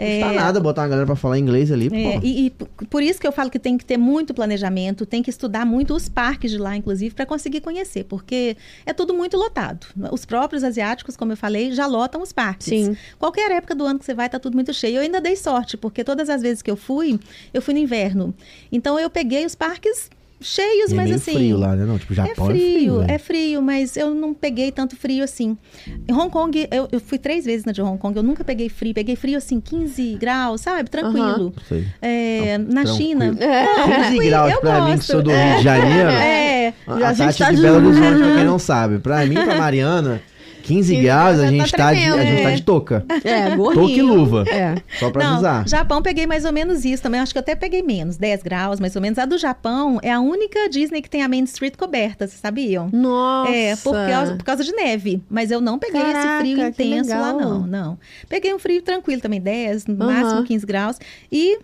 [0.00, 0.18] É.
[0.20, 1.90] Não custa nada botar uma galera pra falar inglês ali.
[1.92, 2.50] É, e, e
[2.86, 5.94] por isso que eu falo que tem que ter muito planejamento, tem que estudar muito
[5.94, 8.56] os parques de lá, inclusive, para conseguir conhecer, porque
[8.86, 9.86] é tudo muito lotado.
[10.10, 12.66] Os próprios asiáticos, como eu falei, já lotam os parques.
[12.68, 12.96] Sim.
[13.18, 14.96] Qualquer época do ano que você vai, tá tudo muito cheio.
[14.96, 17.20] Eu ainda dei sorte, porque todas as vezes que eu fui,
[17.52, 18.34] eu fui no inverno.
[18.72, 20.08] Então eu peguei os parques
[20.40, 21.32] cheios, E é mas meio assim.
[21.34, 21.84] frio lá, né?
[21.84, 23.06] Não, tipo, Japão é frio, né?
[23.14, 25.56] é frio, mas eu não peguei tanto frio assim.
[26.08, 28.68] Em Hong Kong, eu, eu fui três vezes na de Hong Kong, eu nunca peguei
[28.68, 28.94] frio.
[28.94, 30.88] Peguei frio assim, 15 graus, sabe?
[30.90, 31.52] Tranquilo.
[32.00, 32.96] É, Não, na tranquilo.
[32.96, 33.36] China.
[33.36, 36.08] 15 graus eu pra mim, que sou do Rio de Janeiro.
[36.10, 36.74] É.
[36.86, 38.98] A Já a gente Tati tá de- Belo Horizonte, pra quem não sabe.
[38.98, 40.20] Pra mim, pra Mariana,
[40.62, 42.54] 15 15 graus, a gente tá tá, de, a tremendo, gente tá é.
[42.54, 43.04] de touca.
[43.24, 43.74] É, gorrinho.
[43.74, 44.44] Touca e luva.
[44.48, 44.74] É.
[44.98, 45.68] Só pra Não, avisar.
[45.68, 47.20] Japão peguei mais ou menos isso também.
[47.20, 49.18] Acho que eu até peguei menos, 10 graus mais ou menos.
[49.18, 52.88] A do Japão é a única Disney que tem a Main Street coberta, vocês sabiam?
[52.92, 53.52] Nossa.
[53.52, 55.22] É, por causa, por causa de neve.
[55.28, 57.98] Mas eu não peguei esse Caraca, frio que intenso lá, não, não.
[58.28, 60.12] Peguei um frio tranquilo também, 10, no Aham.
[60.12, 60.98] máximo 15 graus.
[61.30, 61.58] E,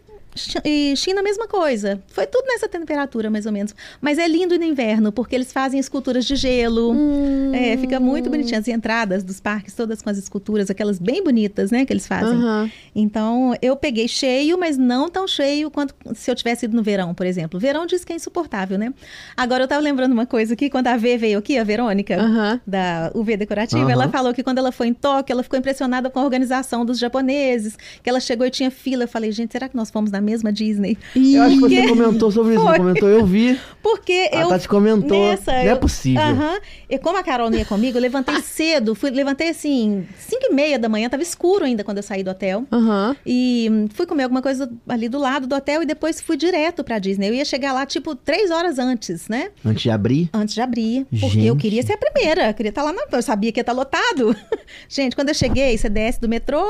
[0.65, 2.01] e China, a mesma coisa.
[2.09, 3.75] Foi tudo nessa temperatura, mais ou menos.
[4.01, 6.93] Mas é lindo no inverno, porque eles fazem esculturas de gelo.
[6.93, 7.53] Hum.
[7.55, 8.59] É, fica muito bonitinho.
[8.59, 12.37] As entradas dos parques, todas com as esculturas, aquelas bem bonitas, né, que eles fazem.
[12.37, 12.71] Aham.
[12.95, 17.15] Então, eu peguei cheio, mas não tão cheio quanto se eu tivesse ido no verão,
[17.15, 17.59] por exemplo.
[17.59, 18.93] Verão diz que é insuportável, né?
[19.37, 22.61] Agora, eu tava lembrando uma coisa aqui, quando a V veio aqui, a Verônica, Aham.
[22.67, 23.93] da UV Decorativa, Aham.
[23.93, 26.99] ela falou que quando ela foi em Tóquio, ela ficou impressionada com a organização dos
[26.99, 29.05] japoneses, que ela chegou e tinha fila.
[29.05, 30.99] Eu falei, gente, será que nós fomos na mesma Disney?
[31.15, 32.77] Eu acho que você comentou sobre isso, Foi.
[32.77, 33.09] comentou?
[33.09, 33.59] Eu vi.
[33.83, 34.49] Porque A eu...
[34.49, 35.31] Tati comentou.
[35.31, 36.21] Nessa, não é eu- possível.
[36.23, 36.59] Aham.
[36.91, 38.95] E como a Carol não ia comigo, eu levantei cedo.
[38.95, 42.31] Fui, levantei assim, 5 e meia da manhã, tava escuro ainda quando eu saí do
[42.31, 42.65] hotel.
[42.73, 43.17] Aham.
[43.25, 46.83] E hum, fui comer alguma coisa ali do lado do hotel e depois fui direto
[46.83, 47.29] pra Disney.
[47.29, 49.51] Eu ia chegar lá, tipo, três horas antes, né?
[49.65, 50.29] Antes de abrir.
[50.33, 51.07] Antes de abrir.
[51.11, 51.61] Porque eu Gente.
[51.61, 52.49] queria ser a primeira.
[52.49, 53.03] Eu queria estar lá na.
[53.13, 54.35] Eu sabia que ia estar lotado.
[54.89, 56.65] Gente, quando eu cheguei, você desce do metrô,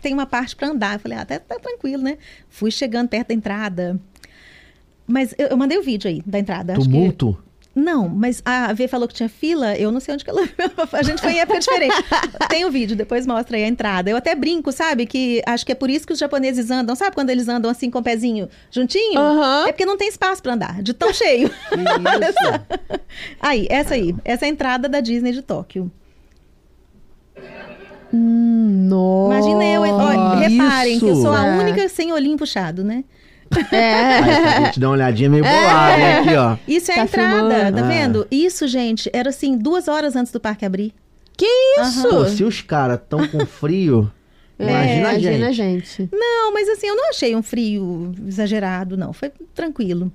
[0.00, 0.94] tem uma parte pra andar.
[0.94, 2.16] Eu falei, ah, até tá tranquilo, né?
[2.48, 3.98] Fui chegando perto da entrada.
[5.06, 6.72] Mas eu, eu mandei o vídeo aí da entrada.
[6.74, 7.38] acho que- Tumulto.
[7.76, 10.42] Não, mas a V falou que tinha fila, eu não sei onde que ela.
[10.92, 11.96] A gente foi em época diferente.
[12.48, 14.08] Tem o vídeo, depois mostra aí a entrada.
[14.08, 15.06] Eu até brinco, sabe?
[15.06, 17.90] Que acho que é por isso que os japoneses andam, sabe quando eles andam assim
[17.90, 19.18] com o pezinho juntinho?
[19.18, 19.64] Aham.
[19.66, 21.50] É porque não tem espaço pra andar, de tão cheio.
[21.50, 23.00] Que isso?
[23.42, 25.90] Aí, essa aí, essa é a entrada da Disney de Tóquio.
[28.14, 29.34] Hum, Nossa.
[29.50, 31.60] Imagina eu, ó, reparem que eu sou a Isso.
[31.60, 33.04] única sem olhinho puxado, né?
[33.72, 33.94] É.
[33.94, 36.18] Aí, a gente dá uma olhadinha meio bolada, né?
[36.20, 36.56] Aqui, ó.
[36.66, 37.76] Isso é a Tá entrada, filmando.
[37.76, 38.26] tá vendo?
[38.30, 40.92] Isso, gente, era assim, duas horas antes do parque abrir.
[41.36, 41.46] Que
[41.80, 42.08] isso?
[42.08, 44.10] Pô, se os caras tão com frio,
[44.56, 46.02] É, imagina a imagina a gente.
[46.02, 46.08] gente.
[46.12, 49.12] Não, mas assim, eu não achei um frio exagerado, não.
[49.12, 50.12] Foi tranquilo.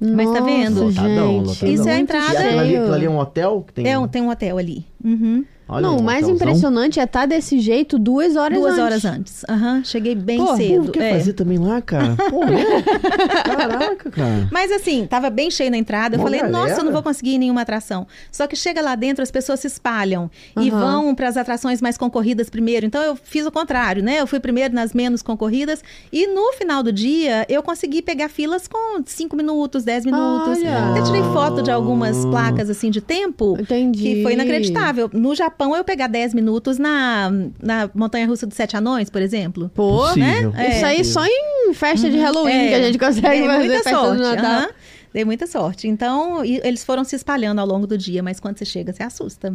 [0.00, 0.84] Mas tá vendo?
[0.84, 1.74] Nossa, Lotadão, gente, lotadão.
[1.74, 2.42] Isso é a entrada.
[2.42, 3.64] E aquilo ali, é um hotel?
[3.66, 3.88] Que tem...
[3.92, 4.84] É tem um hotel ali.
[5.04, 5.44] Uhum.
[5.66, 6.48] Olha, Não, o mais hotelzão.
[6.48, 8.84] impressionante é estar desse jeito duas horas Duas antes.
[8.84, 9.44] horas antes.
[9.48, 10.84] Aham, cheguei bem Pô, cedo.
[10.86, 11.18] Pô, quer é.
[11.18, 12.14] fazer também lá, cara?
[12.30, 12.64] Pô, né?
[13.44, 14.48] Caraca, cara.
[14.52, 16.16] Mas assim, tava bem cheio na entrada.
[16.16, 16.58] Eu falei, galera.
[16.58, 18.06] nossa, eu não vou conseguir nenhuma atração.
[18.30, 20.80] Só que chega lá dentro, as pessoas se espalham e Aham.
[20.80, 22.84] vão para as atrações mais concorridas primeiro.
[22.86, 24.20] Então eu fiz o contrário, né?
[24.20, 28.68] Eu fui primeiro nas menos concorridas e no final do dia eu consegui pegar filas
[28.68, 30.58] com 5 minutos, 10 minutos.
[30.58, 30.90] Olha.
[30.90, 33.56] Até tirei foto de algumas placas assim de tempo.
[33.58, 34.02] Entendi.
[34.02, 35.08] Que foi inacreditável.
[35.12, 37.30] No Japão, eu pegar 10 minutos na,
[37.62, 39.70] na Montanha Russa dos Sete Anões, por exemplo.
[39.74, 40.50] Pô, Possível.
[40.52, 40.76] né?
[40.76, 43.74] isso aí só em festa de Halloween É, que a gente consegue Dei fazer muita
[43.82, 44.16] festa sorte.
[44.16, 44.44] do Natal.
[44.50, 44.68] aham.
[45.12, 45.86] Dei muita sorte.
[45.86, 49.02] Então, e- eles foram se espalhando ao longo do dia, mas quando você chega, você
[49.04, 49.54] assusta.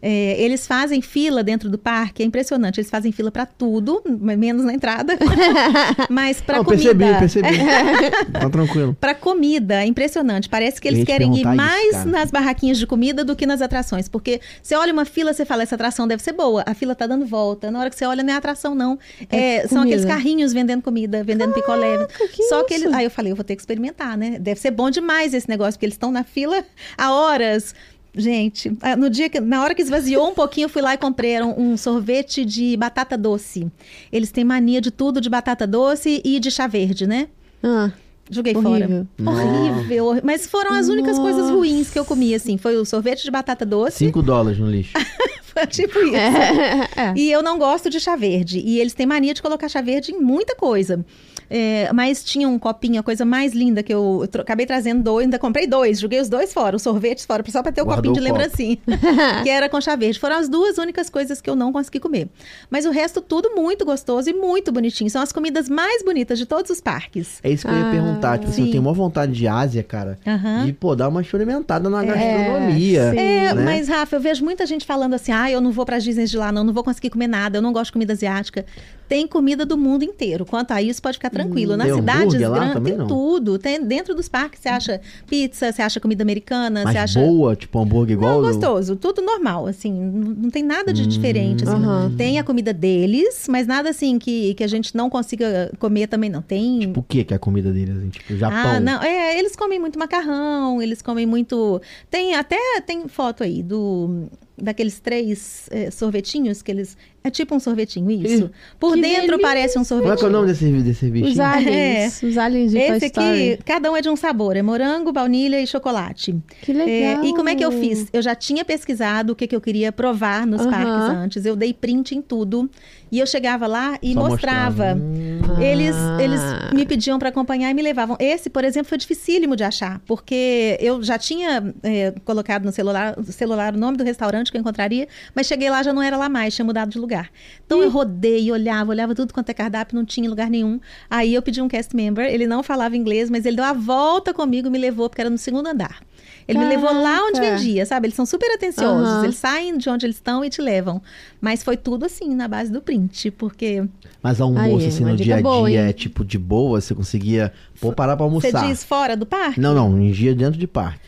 [0.00, 2.78] É, eles fazem fila dentro do parque, é impressionante.
[2.80, 5.16] Eles fazem fila pra tudo, menos na entrada.
[6.08, 6.94] mas pra Não, comida.
[7.18, 7.58] percebi, percebi.
[8.32, 8.96] tá tranquilo.
[9.00, 10.48] Pra comida, é impressionante.
[10.48, 14.08] Parece que eles querem ir mais isso, nas barraquinhas de comida do que nas atrações.
[14.08, 16.62] Porque você olha uma fila, você fala, essa atração deve ser boa.
[16.66, 17.70] A fila tá dando volta.
[17.70, 18.98] Na hora que você olha, não é atração, não.
[19.30, 22.06] É É, são aqueles carrinhos vendendo comida, vendendo picolé.
[22.34, 22.92] que Só que eles.
[22.92, 24.38] Aí eu falei, eu vou ter que experimentar, né?
[24.38, 26.64] Deve ser bom demais esse negócio, porque eles estão na fila
[26.96, 27.74] há horas.
[28.14, 30.98] Gente, ah, no dia que, na hora que esvaziou um pouquinho, eu fui lá e
[30.98, 33.66] comprei um, um sorvete de batata doce.
[34.10, 37.28] Eles têm mania de tudo de batata doce e de chá verde, né?
[37.62, 37.90] Ah,
[38.30, 39.06] Joguei Horrível.
[39.16, 39.30] fora.
[39.30, 40.04] Horrível.
[40.06, 41.54] horri- Mas foram as únicas coisas Nossa.
[41.54, 42.58] ruins que eu comi, assim.
[42.58, 43.96] Foi o sorvete de batata doce.
[43.98, 44.92] 5 dólares no lixo.
[45.44, 46.14] Foi tipo isso.
[46.14, 47.14] é, é.
[47.16, 48.58] E eu não gosto de chá verde.
[48.62, 51.04] E eles têm mania de colocar chá verde em muita coisa.
[51.50, 55.02] É, mas tinha um copinho, a coisa mais linda que eu, eu tro- acabei trazendo
[55.02, 57.84] dois, ainda comprei dois, joguei os dois fora, os sorvetes fora, só pra ter o
[57.86, 58.76] Guardou copinho de lembrancinha,
[59.42, 60.18] que era com chá verde.
[60.18, 62.28] Foram as duas únicas coisas que eu não consegui comer.
[62.70, 65.08] Mas o resto, tudo muito gostoso e muito bonitinho.
[65.10, 67.38] São as comidas mais bonitas de todos os parques.
[67.42, 68.38] É isso que eu ia Ah, perguntar.
[68.38, 68.70] Tipo assim, eu sim.
[68.72, 70.18] tenho uma vontade de Ásia, cara.
[70.26, 70.66] Aham.
[70.66, 73.10] De, pô, dar uma experimentada na gastronomia.
[73.10, 73.18] sim.
[73.18, 73.64] É, né?
[73.64, 76.36] mas Rafa, eu vejo muita gente falando assim: ah, eu não vou pra Disney de
[76.36, 78.64] lá, não, não vou conseguir comer nada, eu não gosto de comida asiática.
[79.08, 80.44] Tem comida do mundo inteiro.
[80.44, 81.76] Quanto a isso, pode ficar tranquilo.
[81.76, 83.06] Nas Tem cidades grandes, tem não?
[83.06, 83.58] tudo.
[83.58, 87.20] Tem, dentro dos parques, você acha pizza, você acha comida americana, Mas você acha.
[87.20, 88.34] boa, tipo hambúrguer igual.
[88.42, 91.72] Não, gostoso, tudo normal, assim, não tem nada de diferente, assim.
[91.74, 92.12] Aham.
[92.16, 96.28] Tem a comida deles, mas nada assim que, que a gente não consiga comer também
[96.28, 96.42] não.
[96.42, 97.96] Tem Tipo o que é a comida deles?
[97.96, 98.08] Assim?
[98.10, 98.58] Tipo, Japão.
[98.58, 101.80] ah, não, é, eles comem muito macarrão, eles comem muito.
[102.10, 104.26] Tem até tem foto aí do
[104.60, 106.96] daqueles três eh, sorvetinhos que eles
[107.28, 108.44] é tipo um sorvetinho isso.
[108.46, 109.38] Ih, Por que dentro delícia.
[109.40, 110.32] parece um Como é que é o sorvetinho.
[110.32, 111.32] nome desse, desse bichinho?
[111.32, 112.22] Os aliens.
[112.22, 115.66] Os aliens de Esse aqui, cada um é de um sabor, é morango, baunilha e
[115.66, 116.34] chocolate.
[116.62, 117.24] Que legal.
[117.24, 118.06] É, e como é que eu fiz?
[118.12, 121.44] Eu já tinha pesquisado o que, que eu queria provar nos parques antes.
[121.46, 122.68] Eu dei print em tudo.
[123.10, 124.94] E eu chegava lá e Só mostrava.
[124.94, 126.40] Hum, Eles, eles
[126.74, 128.16] me pediam para acompanhar e me levavam.
[128.20, 133.16] Esse, por exemplo, foi dificílimo de achar, porque eu já tinha é, colocado no celular,
[133.24, 136.28] celular o nome do restaurante que eu encontraria, mas cheguei lá já não era lá
[136.28, 137.30] mais, tinha mudado de lugar.
[137.64, 140.78] Então eu rodei, olhava, olhava tudo quanto é cardápio, não tinha em lugar nenhum.
[141.08, 144.34] Aí eu pedi um cast member, ele não falava inglês, mas ele deu a volta
[144.34, 146.00] comigo, me levou, porque era no segundo andar.
[146.48, 147.56] Ele me levou lá onde Caraca.
[147.58, 148.06] vendia, sabe?
[148.06, 149.06] Eles são super atenciosos.
[149.06, 149.24] Aham.
[149.24, 151.02] Eles saem de onde eles estão e te levam.
[151.42, 153.84] Mas foi tudo assim, na base do print, porque
[154.22, 157.52] Mas almoço, Aí, assim, no dia a dia, boa, é tipo de boa, você conseguia
[157.78, 158.66] pô, parar pra você almoçar.
[158.66, 159.60] diz fora do parque.
[159.60, 161.00] Não, não, em dia dentro de parque.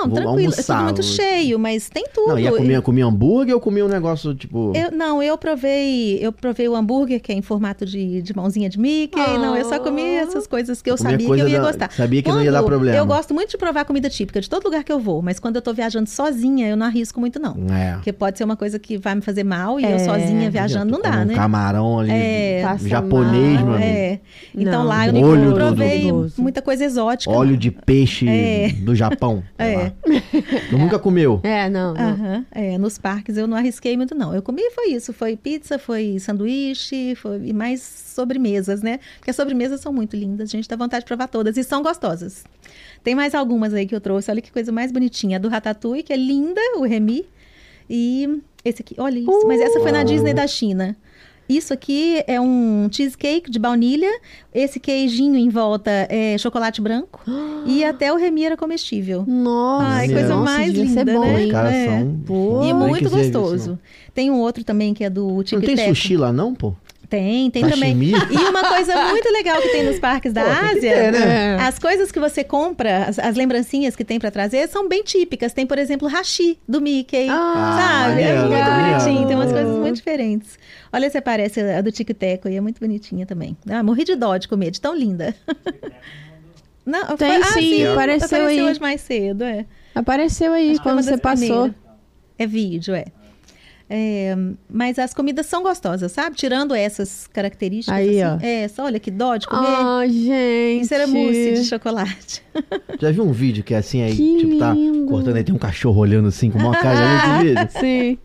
[0.00, 0.38] Não, Vou tranquilo.
[0.40, 2.28] é almoçar, tudo muito vou- cheio, mas tem tudo.
[2.28, 4.72] Não, ia comer, comer hambúrguer ou comer um negócio, tipo...
[4.76, 8.68] Eu, não, eu provei, eu provei o hambúrguer, que é em formato de, de mãozinha
[8.68, 9.18] de Mickey.
[9.20, 9.38] Oh.
[9.38, 11.90] Não, eu só comi essas coisas que eu sabia que eu ia da- gostar.
[11.92, 12.96] sabia que não ia dar Quando- problema.
[12.96, 15.56] Eu gosto muito de provar comida típica de todo lugar que eu vou, mas quando
[15.56, 17.56] eu tô viajando sozinha, eu não arrisco muito, não.
[17.74, 17.94] É.
[17.94, 19.98] Porque pode ser uma coisa que vai me fazer mal e eu É.
[19.98, 21.34] sozinha viajando não Comer dá, um né?
[21.34, 22.62] camarão ali, É.
[22.84, 23.84] Japonês, mal, meu amigo.
[23.84, 24.20] É.
[24.54, 27.32] Então Não, lá eu não do- provei do- muita coisa exótica.
[27.32, 28.68] Óleo de peixe É.
[28.80, 29.42] do Japão.
[29.58, 29.87] sei
[30.48, 30.76] É.
[30.76, 31.40] nunca comeu?
[31.42, 32.46] É, não, não.
[32.50, 34.34] É, nos parques eu não arrisquei muito, não.
[34.34, 39.00] Eu comi foi isso, foi pizza, foi sanduíche, foi e mais sobremesas, né?
[39.18, 41.82] Porque as sobremesas são muito lindas, a gente dá vontade de provar todas e são
[41.82, 42.44] gostosas.
[43.02, 45.36] Tem mais algumas aí que eu trouxe, olha que coisa mais bonitinha.
[45.36, 47.26] A do Ratatouille, que é linda, o Remy.
[47.88, 50.96] E esse aqui, olha isso, mas essa foi na Disney da China.
[51.48, 54.10] Isso aqui é um cheesecake de baunilha.
[54.54, 57.20] Esse queijinho em volta é chocolate branco.
[57.64, 59.24] e até o Remy era comestível.
[59.26, 61.48] Nossa, Ai, coisa nossa, mais linda, bom, né?
[61.48, 61.86] É.
[61.86, 62.20] são...
[62.26, 62.60] Pô.
[62.62, 63.78] E Tem muito gostoso.
[64.14, 65.88] Tem um outro também que é do Não Tic tem Teco.
[65.94, 66.74] sushi lá não, pô?
[67.08, 67.94] Tem, tem também.
[67.94, 68.12] Sashimi?
[68.30, 71.56] E uma coisa muito legal que tem nos parques da Pô, Ásia, ter, né?
[71.58, 71.62] É.
[71.62, 75.54] as coisas que você compra, as, as lembrancinhas que tem pra trazer, são bem típicas.
[75.54, 78.20] Tem, por exemplo, hashi do Mickey, Ah, sabe?
[78.22, 78.98] É maneiro, muito maneiro.
[78.98, 80.58] bonitinho, tem umas coisas muito diferentes.
[80.92, 83.56] Olha, essa parece a do Tic Teco e é muito bonitinha também.
[83.70, 85.34] Ah, morri de dó de comer, de tão linda.
[86.84, 88.62] Não, Tem foi- ah, sim, apareceu aí.
[88.62, 89.66] hoje mais cedo, é.
[89.94, 91.46] Apareceu aí quando você passou.
[91.46, 91.74] primeiras.
[92.38, 93.04] É vídeo, é.
[93.90, 94.36] É,
[94.68, 96.36] mas as comidas são gostosas, sabe?
[96.36, 97.96] Tirando essas características.
[97.98, 98.44] Aí, assim.
[98.44, 98.46] ó.
[98.46, 99.66] É, só olha que dó de comer.
[99.66, 100.82] Ah, gente.
[100.82, 102.42] Isso era mousse de chocolate.
[103.00, 105.06] Já viu um vídeo que é assim aí, Que tipo, tá lindo.
[105.06, 107.68] cortando aí, tem um cachorro olhando assim com uma cara, esse vídeo?
[107.80, 108.18] Sim.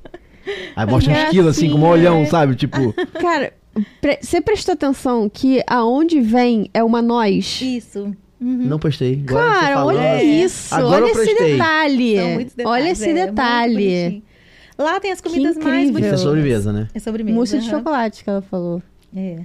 [0.75, 2.11] Aí mostra uns quilos assim com um Gracinha.
[2.11, 2.55] olhão, sabe?
[2.55, 3.53] Tipo, Cara,
[4.01, 7.61] pre- você prestou atenção que aonde vem é uma nós?
[7.61, 8.13] Isso.
[8.41, 8.57] Uhum.
[8.65, 9.23] não prestei.
[9.25, 10.75] Agora Cara, olha isso.
[10.75, 12.17] Agora olha esse detalhe.
[12.17, 12.81] São muitos detalhes.
[12.83, 13.73] olha esse é, muito detalhe.
[13.75, 14.23] bonitinho.
[14.77, 15.93] Lá tem as comidas mais incrível.
[15.93, 16.19] bonitas.
[16.19, 16.87] Isso é sobremesa, né?
[16.93, 17.35] É sobremesa.
[17.35, 18.81] Mousse de chocolate que ela falou.
[19.15, 19.39] É.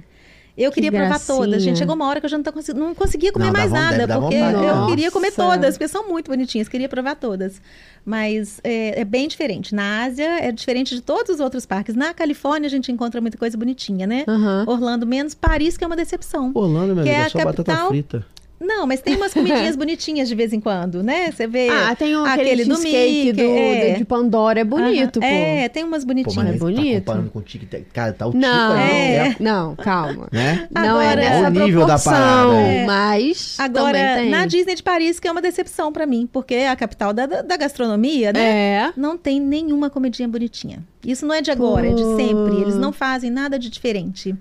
[0.57, 1.37] Eu queria provar gracinha.
[1.37, 1.63] todas.
[1.63, 3.69] Gente, chegou uma hora que eu já não, tô consegui- não conseguia comer Não, mais
[3.69, 4.65] von- nada, porque vontade.
[4.65, 5.41] eu queria comer Nossa.
[5.55, 7.61] todas, porque são muito bonitinhas, queria provar todas.
[8.05, 9.73] Mas é, é bem diferente.
[9.73, 11.95] Na Ásia é diferente de todos os outros parques.
[11.95, 14.25] Na Califórnia a gente encontra muita coisa bonitinha, né?
[14.67, 16.51] Orlando menos, Paris que é uma decepção.
[16.53, 18.25] Orlando, meu Que amigo, é é a só batata capital- frita.
[18.59, 21.31] Não, mas tem umas comidinhas bonitinhas de vez em quando, né?
[21.31, 23.93] Você vê Ah, tem um, aquele aquele do Mickey, do, é.
[23.93, 25.29] de Pandora, é bonito, Aham.
[25.29, 25.35] pô.
[25.35, 26.35] É, tem umas Pô, bonitinhas.
[26.45, 26.93] mas é bonito.
[26.95, 29.23] Tá comparando com o tic Cara, tá o tico Não, ali, É.
[29.29, 29.35] né?
[29.39, 30.27] não, calma.
[30.31, 30.67] né?
[30.69, 32.53] Não é Agora- nessa Olha o nível da parada.
[32.55, 32.85] É.
[32.85, 36.75] mas Agora, na Disney de Paris, que é uma decepção pra mim, porque é a
[36.75, 38.41] capital da, da gastronomia, né?
[38.87, 38.93] É.
[38.97, 40.83] Não tem nenhuma comidinha bonitinha.
[41.05, 42.51] Isso não é de agora, é de sempre.
[42.55, 42.61] Pô.
[42.61, 44.35] Eles não fazem nada de diferente.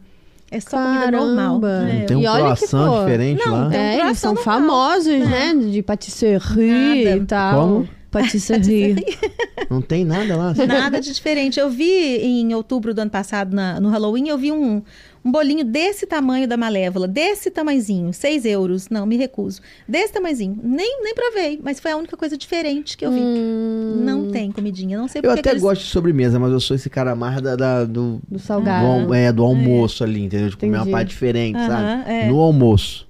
[0.51, 1.01] É só Caramba.
[1.01, 1.61] comida normal.
[1.67, 2.05] É.
[2.05, 3.69] tem um E olha que, croissant pô, diferente não, lá.
[3.69, 4.61] tem- um É, eles são normal.
[4.61, 5.55] famosos, né?
[5.55, 7.17] De patisserie Nada.
[7.17, 7.61] e tal.
[7.61, 7.89] Como?
[8.11, 8.97] Patisserie.
[9.69, 10.51] Não tem nada lá.
[10.51, 10.67] assim.
[10.67, 11.61] Nada de diferente.
[11.61, 14.83] Eu vi em outubro do ano passado, na- no Halloween, eu vi um,
[15.29, 18.89] um bolinho desse tamanho da Malévola, desse tamanzinho, 6 euros.
[18.89, 19.61] Não, me recuso.
[19.87, 20.59] Desse tamanzinho.
[20.63, 23.21] Nem, nem provei, mas foi a única coisa diferente que eu vi.
[23.21, 24.97] Hum, Não tem comidinha.
[24.99, 25.63] Não sei Eu porque até que eles...
[25.63, 28.87] gosto de sobremesa, mas eu sou esse cara mais da, da- do, Do do, salgado.
[28.87, 30.49] al- é, do almoço ali, entendeu?
[30.49, 30.91] De comer uma Entendi.
[30.93, 32.11] parte diferente, Aham, sabe?
[32.11, 32.27] é.
[32.29, 33.07] No almoço.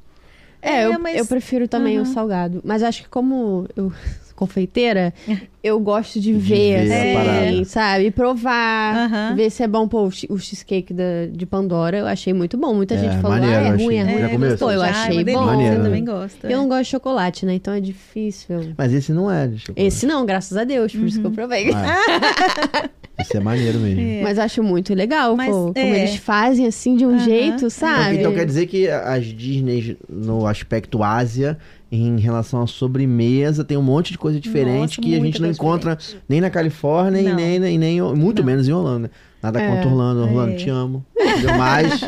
[0.60, 2.12] É, É, eu, mas- eu prefiro também o Aham.
[2.12, 2.60] salgado.
[2.64, 3.92] Mas acho que como eu
[4.38, 5.12] confeiteira,
[5.62, 7.64] eu gosto de, De ver, ver assim, parada.
[7.64, 8.10] sabe?
[8.10, 9.34] Provar, Aham.
[9.34, 9.88] ver se é bom.
[9.88, 12.72] Pô, o che- o cheesecake da, de Pandora eu achei muito bom.
[12.74, 14.20] Muita É, gente falou, maneiro, ah, é ruim, é ruim.
[14.20, 15.44] Já comeu Pô, eu já, achei é bom.
[15.46, 15.84] Maneiro, Eu né?
[15.84, 16.44] também gosto.
[16.46, 17.54] Eu não gosto de chocolate, né?
[17.54, 18.72] Então é difícil.
[18.78, 19.86] Mas esse não é de chocolate.
[19.86, 21.70] Esse não, graças a Deus, por isso que eu provei.
[21.74, 24.00] Ah, esse é maneiro mesmo.
[24.00, 24.22] É.
[24.22, 25.72] Mas acho muito legal, Mas, pô.
[25.74, 25.98] Como é.
[25.98, 27.18] eles fazem assim de um Aham.
[27.24, 28.16] jeito, Então, sabe?
[28.16, 31.58] então quer dizer que as Disney, no aspecto Ásia,
[31.90, 35.50] em relação à sobremesa, tem um monte de coisa diferente Nossa, que a gente não
[35.50, 36.24] encontra diferente.
[36.28, 37.34] nem na Califórnia e Não.
[37.36, 38.46] nem, nem, nem muito Não.
[38.46, 39.10] menos em Orlando.
[39.42, 39.68] Nada É.
[39.68, 40.20] contra Orlando.
[40.22, 40.56] Orlando, É.
[40.56, 41.04] te amo.
[41.56, 42.02] Mas,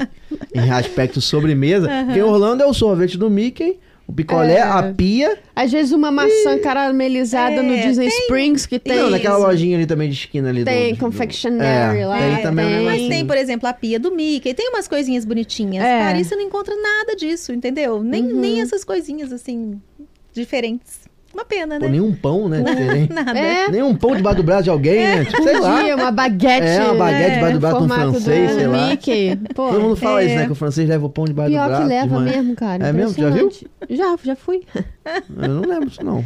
[0.54, 3.78] em aspecto sobremesa, porque Orlando é o sorvete do Mickey,
[4.10, 4.62] o picolé, É.
[4.62, 5.38] a pia.
[5.54, 8.96] Às vezes uma maçã caramelizada no É, Disney tem- Springs que E tem.
[8.96, 10.64] não, naquela lojinha ali também de esquina ali.
[10.64, 12.18] Tem do- confectionery é, lá.
[12.18, 12.84] Tem também tem.
[12.84, 15.84] Mas tem, por exemplo, a pia do Mickey, tem umas coisinhas bonitinhas.
[15.84, 16.00] É.
[16.00, 18.02] Paris você não encontra nada disso, entendeu?
[18.02, 18.40] Nem, Uhum.
[18.40, 19.80] nem essas coisinhas assim
[20.32, 20.99] diferentes.
[21.32, 21.90] Uma pena, Pô, né?
[21.92, 22.60] nenhum pão, né?
[22.64, 23.12] Diferente.
[23.12, 23.38] Nada.
[23.38, 23.68] É.
[23.70, 25.24] Nenhum pão debaixo do braço de alguém, né?
[25.24, 25.80] Tipo, sei lá.
[25.94, 26.66] Uma baguete.
[26.66, 28.86] É, uma baguete debaixo do braço de um francês, do sei lá.
[28.88, 29.36] Mickey.
[29.54, 30.26] Pô, Todo mundo fala É.
[30.26, 30.46] isso, né?
[30.46, 31.82] Que o francês leva o pão debaixo do pior braço.
[31.82, 32.86] que leva mesmo, cara.
[32.88, 33.14] É mesmo?
[33.22, 33.50] Já viu?
[33.88, 34.62] Já, já fui.
[35.40, 36.24] Eu não lembro disso, não.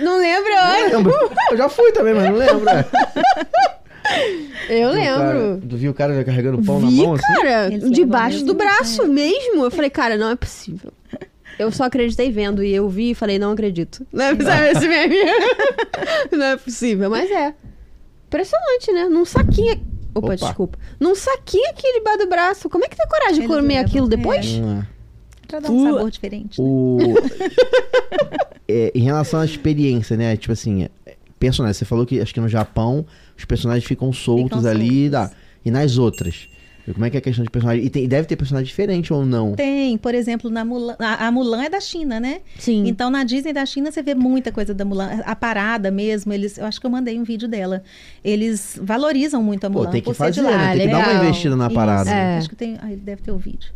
[0.00, 0.50] Não lembro,
[0.92, 1.30] Não lembro.
[1.50, 2.68] Eu já fui também, mas não lembro.
[2.68, 2.84] é.
[4.68, 5.62] Eu lembro.
[5.68, 7.34] Tu viu o cara carregando o pão Vi, na mão assim?
[7.34, 9.64] cara, levam debaixo do braço mesmo.
[9.64, 10.92] Eu falei, cara, não é possível.
[11.58, 14.06] Eu só acreditei vendo e eu vi e falei, não acredito.
[14.12, 15.16] Não é, sabe esse meme?
[16.32, 17.54] não é possível, mas é.
[18.26, 19.08] Impressionante, né?
[19.08, 19.74] Num saquinho.
[20.14, 20.36] Opa, Opa.
[20.36, 20.78] desculpa.
[20.98, 22.68] Num saquinho aqui debaixo do braço.
[22.68, 24.10] Como é que tem coragem de comer aquilo é.
[24.10, 24.46] depois?
[24.46, 24.86] É.
[25.46, 25.92] Pra dar um Uh.
[25.92, 26.60] sabor diferente.
[26.60, 26.98] O...
[28.68, 30.34] É, em relação à experiência, né?
[30.36, 31.76] Tipo assim, é, personagens.
[31.76, 33.04] Você falou que acho que no Japão
[33.36, 35.10] os personagens ficam soltos Ficam ali.
[35.10, 35.10] soltos.
[35.10, 35.30] Da...
[35.64, 36.48] E nas outras?
[36.92, 37.84] Como é que é a questão de personagem?
[37.84, 39.54] E, tem- deve ter personagem diferente ou não?
[39.54, 42.40] Tem, por exemplo, na Mulan, a, a Mulan é da China, né?
[42.58, 42.84] Sim.
[42.88, 45.20] Então, na Disney da China, você vê muita coisa da Mulan.
[45.24, 47.82] A parada mesmo, eles, eu acho que eu mandei um vídeo dela.
[48.24, 49.90] Eles valorizam muito a Pô, Mulan.
[49.90, 50.58] tem que por ser de fazer, lá.
[50.58, 50.64] né?
[50.72, 52.10] Ah, Tem que dar uma investida na Isso, parada.
[52.10, 52.38] É.
[52.38, 52.76] Acho que tem.
[52.82, 53.70] Ah, ele deve ter o vídeo.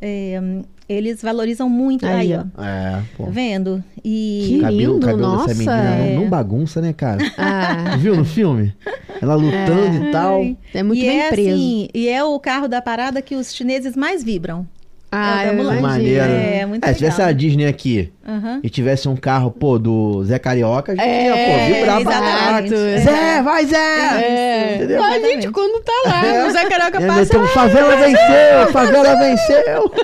[0.00, 0.40] É,
[0.88, 2.06] eles valorizam muito.
[2.06, 2.62] Aí, Aí, ó.
[2.62, 3.24] É, pô.
[3.24, 3.82] Tá vendo?
[4.04, 4.44] E.
[4.48, 5.46] Que O cabelo, lindo, cabelo nossa.
[5.48, 6.14] dessa menina não, É.
[6.14, 7.18] não bagunça, né, cara?
[7.36, 8.72] Ah, Viu no filme?
[9.20, 10.40] Ela lutando e tal.
[10.72, 11.50] É muito e bem é preso.
[11.50, 14.66] assim, e é o carro da parada que os chineses mais vibram.
[15.10, 15.82] Ah, é o da eu imagino.
[15.82, 16.24] Maneiro.
[16.24, 18.60] É, muito se tivesse a Disney aqui Aham.
[18.62, 22.74] e tivesse um carro, pô, do Zé Carioca, a gente É, ia, pô, vibrar caralho.
[22.76, 22.98] É.
[22.98, 23.76] Zé, vai, Zé!
[23.76, 24.74] É.
[24.76, 24.98] Entendeu?
[24.98, 25.42] Exatamente.
[25.42, 26.46] gente, quando tá lá, É.
[26.46, 27.38] o Zé Carioca passa.
[27.38, 29.92] um, favela venceu, favela venceu.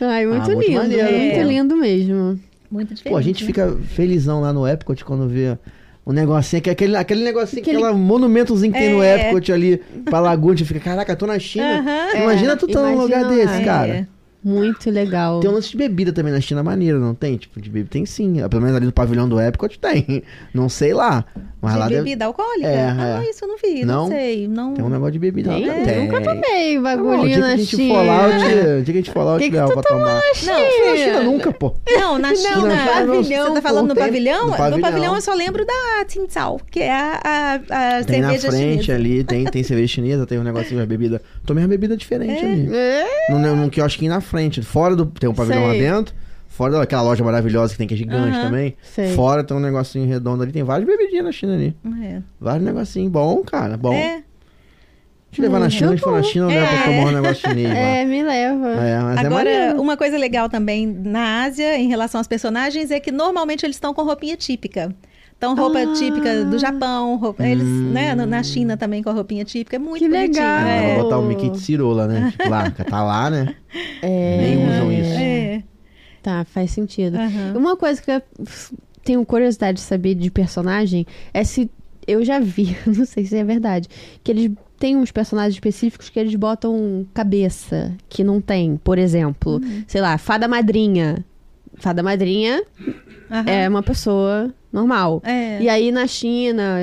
[0.00, 0.80] Ai, muito Ah, muito lindo.
[0.82, 1.42] muito pô.
[1.42, 2.40] lindo mesmo.
[2.70, 3.12] Muito diferente.
[3.12, 3.46] Pô, a gente né?
[3.46, 5.56] fica felizão lá no Epcot quando vê
[6.06, 9.28] um negocinho, que é aquele, aquele negocinho, Aquele- aquele monumentozinho que tem no É.
[9.30, 10.20] Epcot ali, pra
[10.54, 11.80] gente fica, caraca, tô na China.
[11.80, 12.22] Aham.
[12.22, 13.28] Imagina É, tu tá num imagina lugar lá.
[13.36, 13.64] desse, É.
[13.64, 14.08] cara.
[14.44, 15.40] Muito legal.
[15.40, 17.36] Tem um lance de bebida também na China maneiro, não tem?
[17.36, 18.36] Tipo, de bebida tem sim.
[18.48, 20.22] Pelo menos ali no pavilhão do Epcot tem.
[20.54, 21.24] Não sei lá.
[21.60, 22.02] Mas de lá deve...
[22.02, 22.68] bebida alcoólica?
[22.68, 23.30] É, ah, é.
[23.30, 24.08] isso eu não vi, não, Não?
[24.08, 24.46] sei.
[24.46, 24.74] Não...
[24.74, 25.50] tem um negócio de bebida.
[25.50, 25.66] Tem?
[25.66, 25.74] lá.
[25.74, 27.94] Eu nunca tomei Tá bom, o bagulhinho dia que na a gente China.
[27.94, 29.74] for lá, o dia que a gente for lá, eu Que te que levo tu
[29.74, 30.14] pra tomar.
[30.14, 31.74] Não, Fui na China nunca, pô.
[31.90, 32.56] Não, na Não, China.
[32.60, 34.44] no pavilhão, Você tá falando pô, no tem- pavilhão?
[34.44, 34.80] no No pavilhão.
[34.80, 37.54] pavilhão eu só lembro da Tinsal, que é a, a,
[37.98, 38.94] a Tem na cerveja frente chinesa.
[38.94, 41.20] ali, tem, tem cerveja chinesa, tem um negocinho de bebida.
[41.44, 42.68] Tomei uma bebida diferente ali.
[42.72, 43.06] É?
[43.30, 44.60] Num, num quiosquinho na frente.
[44.62, 45.06] Fora do.
[45.06, 45.82] Tem um pavilhão Sei.
[45.82, 46.14] lá dentro.
[46.48, 48.46] Fora daquela loja maravilhosa que tem, que é gigante Aham.
[48.46, 48.76] também.
[48.82, 49.12] Sei.
[49.14, 50.52] Fora tem um negocinho redondo ali.
[50.52, 51.76] Tem várias bebidinhas na China ali.
[52.02, 52.22] É.
[52.40, 53.10] Vários negocinhos.
[53.12, 53.76] Bom, cara.
[53.76, 53.92] Bom.
[53.92, 54.22] É.
[55.30, 56.82] Te levar na China, a gente for na China, dá pra É.
[56.84, 57.74] tomar um negócio chinês lá.
[57.76, 58.68] É, me leva.
[58.70, 59.80] É, mas é Agora, maneiro.
[59.82, 63.92] uma coisa legal também na Ásia, em relação aos personagens, é que normalmente eles estão
[63.92, 64.94] com roupinha típica.
[65.38, 65.92] Então, roupa Ah.
[65.92, 67.90] típica do Japão, roupa- eles, Hum.
[67.92, 70.32] né, na China também com a roupinha típica, é muito Que bonitinho.
[70.32, 70.58] legal.
[70.64, 70.94] Ah, É.
[70.94, 72.30] Vou botar o Mickey de cirola, né?
[72.30, 73.54] Tipo, lá, tá lá, né?
[74.02, 75.18] Nem usam isso.
[75.18, 75.62] É.
[76.22, 77.16] Tá, faz sentido.
[77.16, 77.52] Aham.
[77.56, 78.22] Uma coisa que eu
[79.04, 81.70] tenho curiosidade de saber de personagem é se
[82.06, 83.88] eu já vi, não sei se é verdade,
[84.24, 88.76] que eles têm uns personagens específicos que eles botam cabeça, que não tem.
[88.82, 91.24] Por exemplo, sei lá, fada madrinha.
[91.78, 92.62] Fada madrinha
[93.30, 93.44] Aham.
[93.46, 95.20] é uma pessoa normal.
[95.24, 95.60] É.
[95.60, 96.76] E aí na China,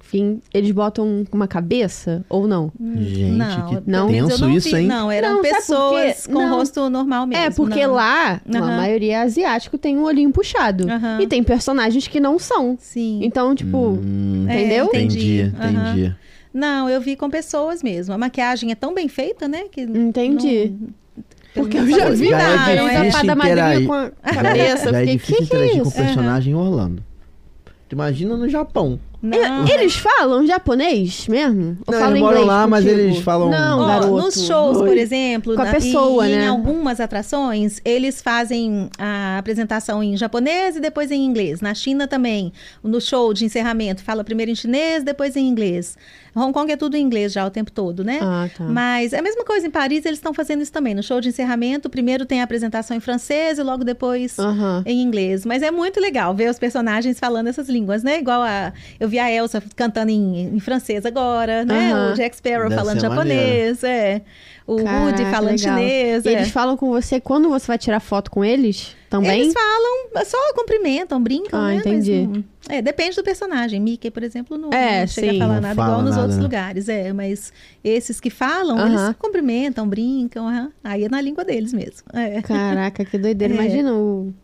[0.00, 2.72] enfim, eles botam uma cabeça ou não?
[2.98, 4.08] Gente, não, que não.
[4.08, 4.76] tenso não isso, vi.
[4.82, 4.86] hein?
[4.86, 6.56] Não, eram Não, pessoas com Não.
[6.56, 7.44] rosto normal mesmo.
[7.44, 7.94] é, porque não.
[7.94, 8.76] lá, a Aham.
[8.76, 10.86] maioria asiático tem um olhinho puxado.
[11.20, 12.76] E tem personagens que não são.
[12.80, 13.20] Sim.
[13.22, 14.86] Então, tipo, Hum, É, entendeu?
[14.86, 15.76] entendi, entendi.
[15.76, 16.14] Entendi.
[16.52, 18.14] Não, eu vi com pessoas mesmo.
[18.14, 19.64] A maquiagem é tão bem feita, né?
[19.70, 20.72] Que Entendi.
[20.80, 20.88] não-
[21.54, 23.86] Porque eu já vi Já é na não, difícil da fada madrinha interagir.
[23.86, 24.90] com a Já, cabeça.
[24.90, 27.02] já é eu fiquei, difícil que que é interagir com o personagem em Orlando.
[27.88, 28.98] Tu imagina no Japão.
[29.22, 29.66] Não.
[29.68, 31.78] Eles falam japonês mesmo?
[31.86, 33.00] Ou Não, falam eles moram inglês lá, mas contigo?
[33.00, 34.12] eles falam- Não, Ó, garoto.
[34.16, 36.44] nos shows, por exemplo, Com a na- pessoa, e, né?
[36.44, 41.60] em algumas atrações, eles fazem a apresentação em japonês e depois em inglês.
[41.60, 42.52] Na China também,
[42.82, 45.96] no show de encerramento, fala primeiro em chinês, depois em inglês.
[46.34, 48.18] Hong Kong é tudo em inglês já o tempo todo, né?
[48.20, 48.64] Ah, tá.
[48.64, 50.94] Mas é a mesma coisa em Paris, eles estão fazendo isso também.
[50.94, 54.82] No show de encerramento, primeiro tem a apresentação em francês e logo depois Aham.
[54.84, 55.46] em inglês.
[55.46, 58.18] Mas é muito legal ver os personagens falando essas línguas, né?
[58.18, 58.74] Igual a.
[59.00, 62.10] Eu vi a Elsa cantando em, em francês agora, né?
[62.10, 64.22] O Jack Sparrow Deve falando japonês, é.
[64.66, 65.58] O Woody falando legal.
[65.78, 66.24] chinês.
[66.24, 66.32] E é.
[66.32, 68.96] eles falam com você quando você vai tirar foto com eles?
[69.08, 69.42] Também?
[69.42, 71.76] Eles falam, só cumprimentam, brincam, Ah, né?
[71.76, 72.26] entendi.
[72.26, 73.80] Mas não- é, depende do personagem.
[73.80, 75.36] Mickey, por exemplo, não, É, não chega sim.
[75.36, 76.42] a falar Não nada fala igual nos nada, outros né?
[76.42, 76.88] lugares.
[76.88, 77.52] É, mas
[77.84, 79.06] esses que falam, Aham.
[79.06, 80.46] eles cumprimentam, brincam.
[80.48, 80.70] aham.
[80.82, 82.02] Aí é na língua deles mesmo.
[82.12, 82.40] É.
[82.42, 83.54] Caraca, que doideira.
[83.54, 83.56] É.
[83.56, 83.90] Imagina,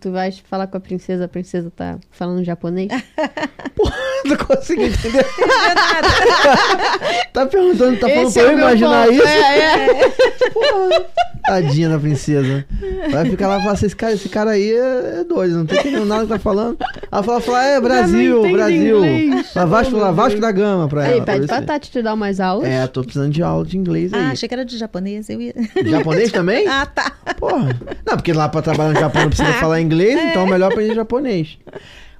[0.00, 2.88] tu vai falar com a princesa, a princesa tá falando japonês.
[4.24, 5.26] Não consegui entender.
[7.32, 9.16] tá perguntando, tá falando Esse pra é eu imaginar ponto.
[9.18, 9.26] isso?
[9.26, 10.10] É, é.
[10.50, 11.06] Porra.
[11.44, 12.64] Tadinha da princesa.
[13.10, 15.62] Vai ficar lá e falar assim, esse cara, esse cara aí é, é doido, não
[15.64, 16.78] entendendo nada que tá falando.
[17.10, 18.11] Ela fala, fala é Brasil,
[18.52, 19.04] Brasil.
[19.04, 19.54] inglês.
[19.54, 21.24] Lá Vasco, lá, Vasco da Gama pra Aí, ela.
[21.24, 22.68] pra pede pra Tati te dar umas aulas.
[22.68, 24.24] É, tô precisando de aula de inglês Ah, aí.
[24.32, 25.28] achei que era de japonês.
[25.28, 25.54] Eu ia...
[25.84, 26.66] Japonês também?
[26.66, 27.10] ah, tá.
[27.38, 27.68] Porra.
[28.06, 30.94] Não, porque lá pra trabalhar no Japão não precisa falar inglês, então é melhor aprender
[30.94, 31.58] japonês.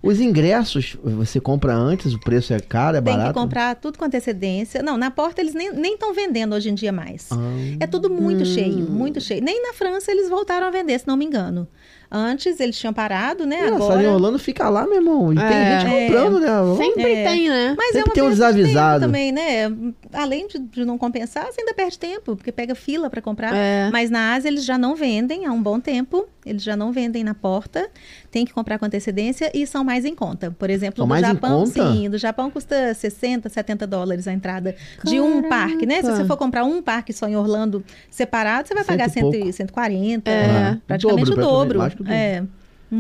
[0.03, 3.33] Os ingressos, você compra antes, o preço é caro, é Tem barato?
[3.35, 4.83] que comprar tudo com antecedência.
[4.83, 7.29] Não, na porta eles nem estão vendendo hoje em dia mais.
[7.31, 7.37] Ah.
[7.79, 9.41] É tudo muito cheio, muito cheio.
[9.41, 11.69] Nem na França eles voltaram a vender, se não me engano.
[12.15, 13.57] Antes eles tinham parado, né?
[13.57, 14.03] Engraçado, Agora.
[14.03, 15.33] em Orlando fica lá, meu irmão.
[15.33, 15.81] E tem É.
[15.81, 16.07] gente É.
[16.09, 16.49] comprando, né?
[16.77, 17.25] Sempre É.
[17.25, 17.75] tem, né?
[17.77, 19.01] Mas Sempre é uma tem um perda de tempo desavisado.
[19.07, 19.73] também, né?
[20.13, 23.55] Além de, de não compensar, você ainda perde tempo, porque pega fila para comprar.
[23.55, 23.89] É.
[23.91, 26.27] Mas na Ásia eles já não vendem há um bom tempo.
[26.45, 27.89] Eles já não vendem na porta.
[28.31, 30.51] Tem que comprar com antecedência e são mais em conta.
[30.59, 35.21] Por exemplo, do em Japão, sim, do Japão custa 60, 70 dólares a entrada de
[35.21, 36.03] um parque, né?
[36.03, 39.09] Se você for comprar um parque só em Orlando separado, você vai Cento pagar.
[39.09, 40.79] 100, 140, É.
[40.87, 41.47] praticamente Dobro, o
[41.81, 42.02] dobro.
[42.11, 42.43] É.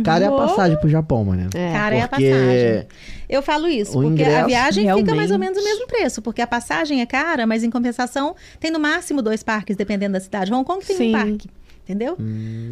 [0.05, 1.51] Cara, é a passagem pro Japão, mano.
[1.55, 1.73] É.
[1.73, 2.87] Cara, é a Porque passagem.
[3.29, 5.39] Eu falo isso, o porque a viagem fica mais ou realmente.
[5.39, 9.21] menos o mesmo preço, porque a passagem é cara, mas em compensação tem no máximo
[9.21, 10.51] dois parques, dependendo da cidade.
[10.51, 11.09] Hong Kong tem Sim.
[11.11, 11.51] um parque,
[11.85, 12.17] entendeu?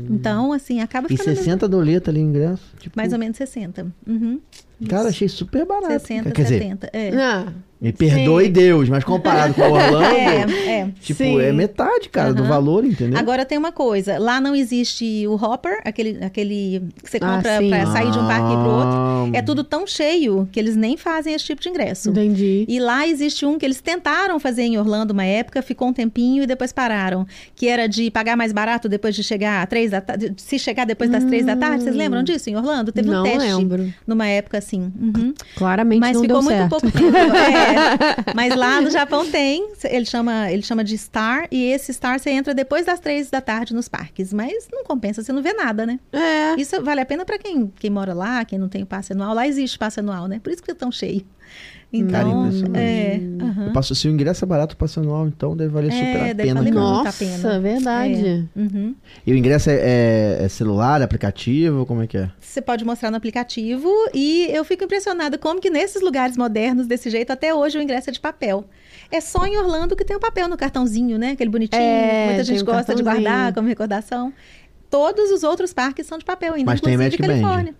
[0.09, 1.15] Então, assim, acaba Hum.
[1.15, 2.63] E ficando 60 doleta ali o ingresso.
[2.79, 3.87] Tipo, mais ou menos 60.
[4.07, 4.41] Uhum.
[4.89, 5.89] Cara, achei super barato.
[5.93, 6.91] 60, Quer dizer, 70.
[6.93, 7.11] É.
[7.17, 10.89] Ah, me perdoe Deus, mas comparado com Orlando, É, é.
[11.01, 11.41] tipo, Sim.
[11.41, 12.49] é metade, cara, do Aham.
[12.51, 13.19] valor, entendeu?
[13.19, 17.59] Agora tem uma coisa, lá não existe o hopper, aquele, aquele que você Ah, compra
[17.59, 17.71] sim.
[17.71, 18.91] pra sair de um parque pro outro.
[18.93, 22.11] Ah, É tudo tão cheio que eles nem fazem esse tipo de ingresso.
[22.11, 22.65] entendi.
[22.69, 26.43] E lá existe um que eles tentaram fazer em Orlando uma época, ficou um tempinho
[26.43, 27.27] e depois pararam.
[27.55, 30.33] Que era de pagar mais barato depois de chegar às três da tarde.
[30.37, 31.85] Se chegar depois das três da tarde.
[31.85, 32.93] Vocês lembram disso em Orlando?
[32.93, 33.93] Teve não um teste lembro.
[34.07, 34.93] numa época assim.
[35.01, 35.33] Uhum.
[35.57, 36.71] Claramente Mas não ficou deu muito certo.
[36.71, 37.11] pouco tempo.
[37.70, 37.70] É.
[38.35, 42.31] Mas lá no Japão tem, ele chama, ele chama de Star, e esse Star você
[42.31, 44.33] entra depois das três da tarde nos parques.
[44.33, 45.99] Mas não compensa, você não vê nada, né?
[46.13, 46.61] É.
[46.61, 49.35] Isso vale a pena para quem, quem mora lá, quem não tem passe anual.
[49.35, 50.41] Lá existe passe anual, né?
[50.43, 51.25] Por isso que é tão cheio.
[51.93, 53.21] Então, é.
[53.43, 53.67] aham.
[53.67, 56.33] eu passo, se o ingresso é barato, passo anual, então deve valer É, super a
[56.33, 57.61] deve pena, valer Nossa, pena.
[57.61, 58.49] verdade.
[58.55, 58.95] Uhum.
[59.27, 62.31] E o ingresso é, é- é celular, é aplicativo, como é que é?
[62.39, 67.11] Você pode mostrar no aplicativo e eu fico impressionada como que nesses lugares modernos desse
[67.11, 68.65] jeito até hoje o ingresso é de papel.
[69.11, 71.33] É só em Orlando que tem o papel no cartãozinho, né?
[71.33, 71.83] Aquele bonitinho.
[71.83, 74.33] É, Muita tem gente o gosta de guardar como recordação.
[74.89, 77.29] Todos os outros parques são de papel ainda, Mas tem inclusive Magic Band?
[77.49, 77.75] Califórnia.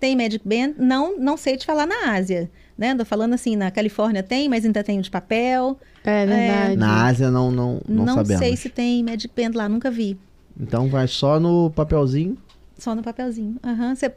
[0.00, 2.50] Tem Magic Band, não, não sei te falar na Ásia.
[2.76, 2.94] Né?
[2.94, 5.78] Tô falando assim, na Califórnia tem, mas ainda tem o de papel.
[6.04, 6.76] É verdade.
[6.76, 8.38] Na Ásia não, não, não, Não, sabemos.
[8.44, 10.18] sei se tem Magic Pen lá, nunca vi.
[10.60, 12.36] Então vai só no papelzinho.
[12.76, 13.56] Só no papelzinho.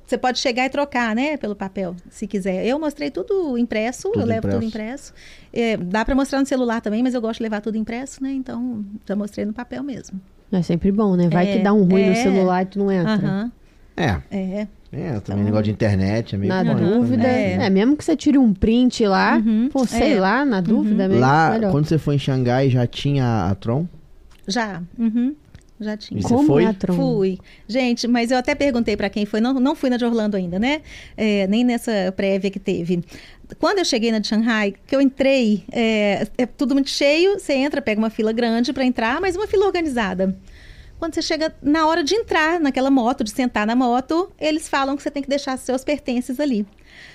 [0.06, 1.38] Você pode chegar e trocar, né?
[1.38, 2.66] Pelo papel, se quiser.
[2.66, 5.14] Eu mostrei tudo impresso, Tudo eu levo tudo impresso.
[5.14, 5.14] impresso.
[5.54, 8.32] É, dá para mostrar no celular também, mas eu gosto de levar tudo impresso, né?
[8.32, 10.20] Então, já mostrei no papel mesmo.
[10.52, 11.30] É sempre bom, né?
[11.30, 12.16] Vai É, que dá um ruim no é.
[12.16, 13.14] celular e tu não entra.
[13.14, 13.52] Aham.
[13.96, 14.68] É, É.
[14.92, 17.24] é, também negócio de internet é meio Na bom, dúvida.
[17.24, 17.54] também.
[17.54, 17.70] É.
[17.70, 20.20] mesmo que você tire um print lá, Uhum, pô, sei é.
[20.20, 21.22] lá, na dúvida é mesmo.
[21.22, 21.72] Lá, melhor.
[21.72, 23.86] quando você foi em Xangai, já tinha a Tron?
[24.48, 24.82] Já.
[24.98, 25.36] Uhum.
[25.80, 26.20] Já tinha.
[26.20, 26.64] E você Como foi?
[26.64, 26.96] é a Tron?
[26.96, 27.38] Fui.
[27.68, 29.40] Gente, mas eu até perguntei para quem foi.
[29.40, 30.82] Não, não fui na de Orlando ainda, né?
[31.16, 33.04] É, nem nessa prévia que teve.
[33.60, 37.38] Quando eu cheguei na de Shanghai, que eu entrei, é, é tudo muito cheio.
[37.40, 40.36] Você entra, pega uma fila grande para entrar, mas uma fila organizada.
[41.00, 44.98] Quando você chega na hora de entrar naquela moto, de sentar na moto, eles falam
[44.98, 46.66] que você tem que deixar seus pertences ali.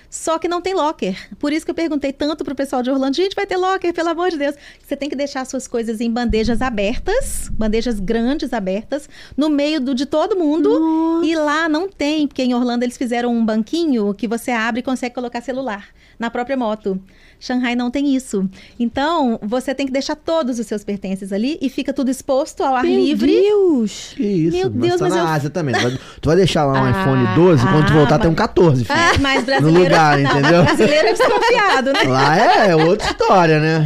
[0.09, 1.17] Só que não tem locker.
[1.39, 4.11] Por isso que eu perguntei tanto pro pessoal de Orlando, gente, vai ter locker, pelo
[4.11, 4.55] amor de Deus.
[4.87, 9.95] Você tem que deixar suas coisas em bandejas abertas, bandejas grandes abertas, no meio do,
[9.95, 11.23] de todo mundo.
[11.25, 14.83] E lá não tem, porque em Orlando eles fizeram um banquinho que você abre e
[14.83, 15.89] consegue colocar celular
[16.23, 16.99] na própria moto.
[17.41, 18.49] Shanghai não tem isso.
[18.79, 22.77] Então, você tem que deixar todos os seus pertences ali e fica tudo exposto ao
[22.77, 23.33] ar Meu livre.
[23.33, 24.13] Deus!
[24.17, 25.75] Que isso, Meu mas Deus, tá mas na eu- Ásia também.
[26.21, 28.39] Tu vai, deixar lá um Ah, iPhone 12, quando tu ah, voltar tem um mas-
[28.39, 28.99] 14, filho.
[29.21, 30.63] Mas No brasileiro, lugar, não, entendeu?
[30.63, 32.03] brasileiro é desconfiado, né?
[32.07, 33.85] Lá é, é outra história, né?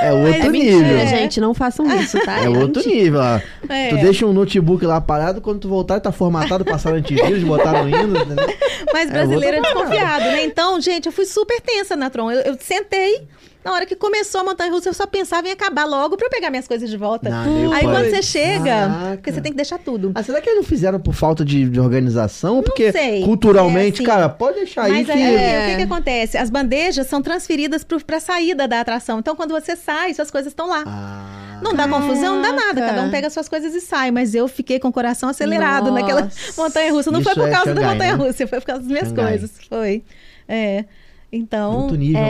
[0.00, 0.78] É outro É nível.
[0.78, 1.06] mentira, É.
[1.08, 1.40] gente.
[1.40, 2.38] Não façam isso, tá?
[2.44, 3.20] É outro nível.
[3.20, 3.40] ó.
[3.68, 3.88] É.
[3.88, 8.26] Tu deixa um notebook lá parado, quando tu voltar, tá formatado, passaram antivírus, botaram Windows,
[8.26, 8.54] entendeu?
[8.92, 9.80] Mas É brasileiro é, parada.
[9.80, 10.44] desconfiado, né?
[10.44, 12.30] Então, gente, eu fui super tensa na Tron.
[12.30, 13.26] Eu, eu sentei,
[13.64, 16.30] na hora que começou a montanha russa, eu só pensava em acabar logo pra eu
[16.30, 17.28] pegar minhas coisas de volta.
[17.30, 19.16] Não, Aí quando você chega, Caraca.
[19.16, 20.12] porque você tem que deixar tudo.
[20.14, 22.62] Ah, será que eles não fizeram por falta de, de organização?
[22.62, 23.22] Porque sei.
[23.24, 25.12] culturalmente, É, cara, pode deixar aí Mas que.
[25.12, 25.64] aí, É.
[25.66, 26.36] o que, que acontece?
[26.38, 29.18] As bandejas são transferidas pro, pra saída da atração.
[29.18, 30.82] Então, quando você sai, suas coisas estão lá.
[30.86, 32.80] Ah, Não dá confusão, não dá nada.
[32.80, 34.10] Cada um pega suas coisas e sai.
[34.10, 36.00] Mas eu fiquei com o coração acelerado Nossa.
[36.00, 37.10] naquela montanha russa.
[37.12, 38.24] Não Isso foi por é causa da Xangai, montanha né?
[38.24, 39.28] russa, foi por causa das minhas Xangai.
[39.38, 39.50] coisas.
[39.68, 40.02] Foi.
[40.48, 40.84] É.
[41.32, 41.82] Então.
[41.84, 42.24] Outro nível, é...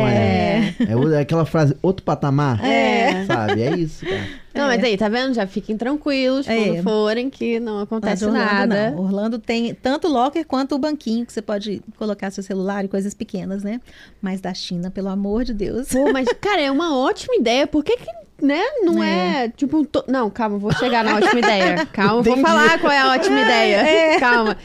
[0.70, 0.74] né?
[0.78, 2.64] É é aquela frase, outro patamar.
[2.64, 3.24] É.
[3.26, 3.62] Sabe?
[3.62, 4.42] É isso, cara.
[4.54, 5.34] Não, mas aí, tá vendo?
[5.34, 6.54] Já fiquem tranquilos É.
[6.56, 8.90] quando forem que não acontece Orlando, nada.
[8.90, 8.98] não.
[9.00, 12.88] Orlando tem tanto o locker quanto o banquinho que você pode colocar seu celular e
[12.88, 13.80] coisas pequenas, né?
[14.20, 15.88] Mas da China, pelo amor de Deus.
[15.88, 17.66] Pô, mas, cara, é uma ótima ideia.
[17.66, 18.06] Por que que,
[18.44, 19.84] né, não é, tipo...
[19.86, 21.86] to- Não, calma, vou chegar na ótima ideia.
[21.92, 22.42] Calma, vou Entendi.
[22.42, 24.20] falar qual é a ótima ideia.
[24.20, 24.56] Calma.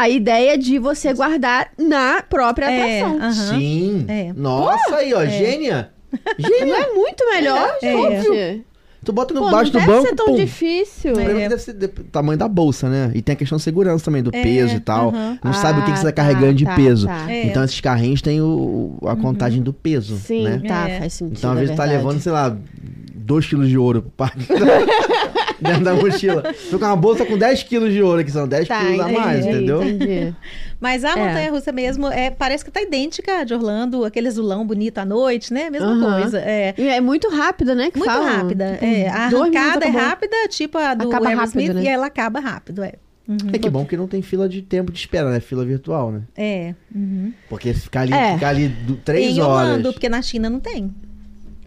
[0.00, 3.18] A ideia de você guardar na própria É, atração.
[3.20, 3.58] aham.
[3.58, 4.04] Sim.
[4.08, 4.32] É.
[4.36, 5.90] Nossa, aí, ó, gênia.
[6.38, 8.22] Não é muito melhor, É.
[8.22, 8.64] gente?
[9.04, 10.34] Tu bota no Pô, não baixo do deve banco, ser tão pum.
[10.34, 11.12] difícil.
[11.12, 11.44] O problema é É.
[11.44, 13.10] que deve ser de- tamanho da bolsa, né?
[13.14, 15.08] E tem a questão de segurança também, do É, peso e tal.
[15.10, 15.38] aham.
[15.42, 17.06] Não sabe o que, que você tá Ah, carregando de tá, peso.
[17.06, 17.30] tá.
[17.30, 17.46] É.
[17.46, 20.62] Então esses carrinhos têm o, a contagem do peso, Sim, né?
[20.66, 20.98] tá, É.
[20.98, 21.38] faz sentido.
[21.38, 22.04] Então às é vezes tá verdade.
[22.04, 22.56] levando, sei lá,
[23.14, 24.46] 2 quilos de ouro pro parque.
[25.60, 26.42] Dentro da mochila.
[26.70, 29.08] Tô com uma bolsa com 10 quilos de ouro, que são 10 Tá, quilos a
[29.08, 29.82] mais, entendi, entendeu?
[29.82, 30.34] Entendi.
[30.80, 31.16] Mas a É.
[31.16, 35.04] montanha russa mesmo é, parece que tá idêntica à de Orlando, aquele azulão bonito à
[35.04, 35.68] noite, né?
[35.70, 36.38] Mesma coisa.
[36.40, 36.74] É.
[36.78, 37.90] E é muito rápida, né?
[37.90, 38.28] Que Muito falam.
[38.28, 38.72] rápida.
[38.74, 39.08] Tipo, é.
[39.08, 40.00] A arrancada é acabou.
[40.08, 41.82] rápida, tipo a do Acaba Aerosmith, rápido, né?
[41.84, 42.92] e ela acaba rápido, é.
[43.28, 43.36] Uhum.
[43.52, 45.38] É que bom que não tem fila de tempo de espera, né?
[45.40, 46.22] Fila virtual, né?
[46.34, 46.74] É.
[46.94, 47.30] Uhum.
[47.48, 48.34] Porque ficar ali, É.
[48.34, 49.68] ficar ali do, 3 em horas.
[49.68, 50.94] Orlando, porque na China não tem.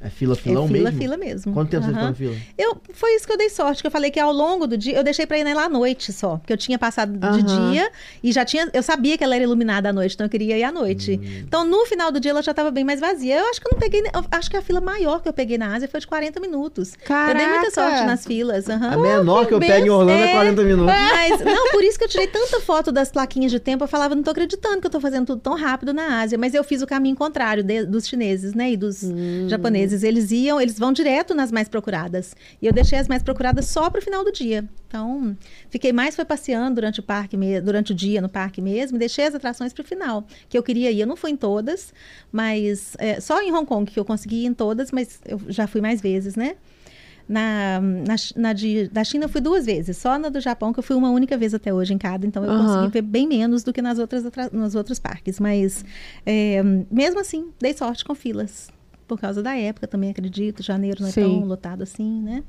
[0.04, 1.00] É fila, filão é fila, mesmo?
[1.00, 1.54] fila mesmo.
[1.54, 2.36] Quanto tempo você ficou na fila?
[2.58, 4.96] Eu, foi isso que eu dei sorte, que eu falei que ao longo do dia,
[4.98, 7.42] eu deixei pra ir nela à noite só, porque eu tinha passado de Aham.
[7.72, 7.92] dia
[8.24, 10.64] e já tinha, eu sabia que ela era iluminada à noite, então eu queria ir
[10.64, 11.20] à noite.
[11.22, 11.44] Hum.
[11.48, 13.38] Então no final do dia ela já tava bem mais vazia.
[13.38, 15.58] Eu acho que eu não peguei, eu acho que a fila maior que eu peguei
[15.58, 16.94] na Ásia foi de 40 minutos.
[17.08, 17.72] Eu dei muita Caraca!
[17.72, 18.68] sorte nas filas.
[18.70, 18.94] aham.
[18.94, 20.32] A menor que eu pego em Orlando é é.
[20.32, 20.96] 40 minutos.
[21.14, 23.84] Mas, não, por isso que eu tirei tanta foto das plaquinhas de tempo.
[23.84, 26.38] Eu falava, não tô acreditando que eu tô fazendo tudo tão rápido na Ásia.
[26.40, 28.72] Mas eu fiz o caminho contrário de- dos chineses, né?
[28.72, 29.48] E dos Hum.
[29.48, 29.91] japoneses.
[29.92, 32.36] Eles iam, eles vão direto nas mais procuradas.
[32.62, 34.68] E eu deixei as mais procuradas só pro final do dia.
[34.88, 35.38] Então,
[35.70, 38.98] fiquei mais foi passeando durante o parque, durante o dia no parque mesmo.
[38.98, 41.02] Deixei as atrações pro final, que eu queria ir.
[41.02, 41.94] Eu não fui em todas,
[42.32, 45.68] mas é, só em Hong Kong que eu consegui ir em todas, mas eu já
[45.68, 46.56] fui mais vezes, né?
[47.30, 50.80] Na, na, na de, da China eu fui duas vezes, só na do Japão que
[50.80, 52.66] eu fui uma única vez até hoje em cada, então eu Aham.
[52.66, 55.86] consegui ver bem menos do que nas outras nos outros parques, mas
[56.26, 56.62] é,
[56.92, 58.70] mesmo assim dei sorte com filas
[59.12, 61.22] por causa da época também acredito, janeiro não é Sim.
[61.22, 62.44] tão lotado assim, né?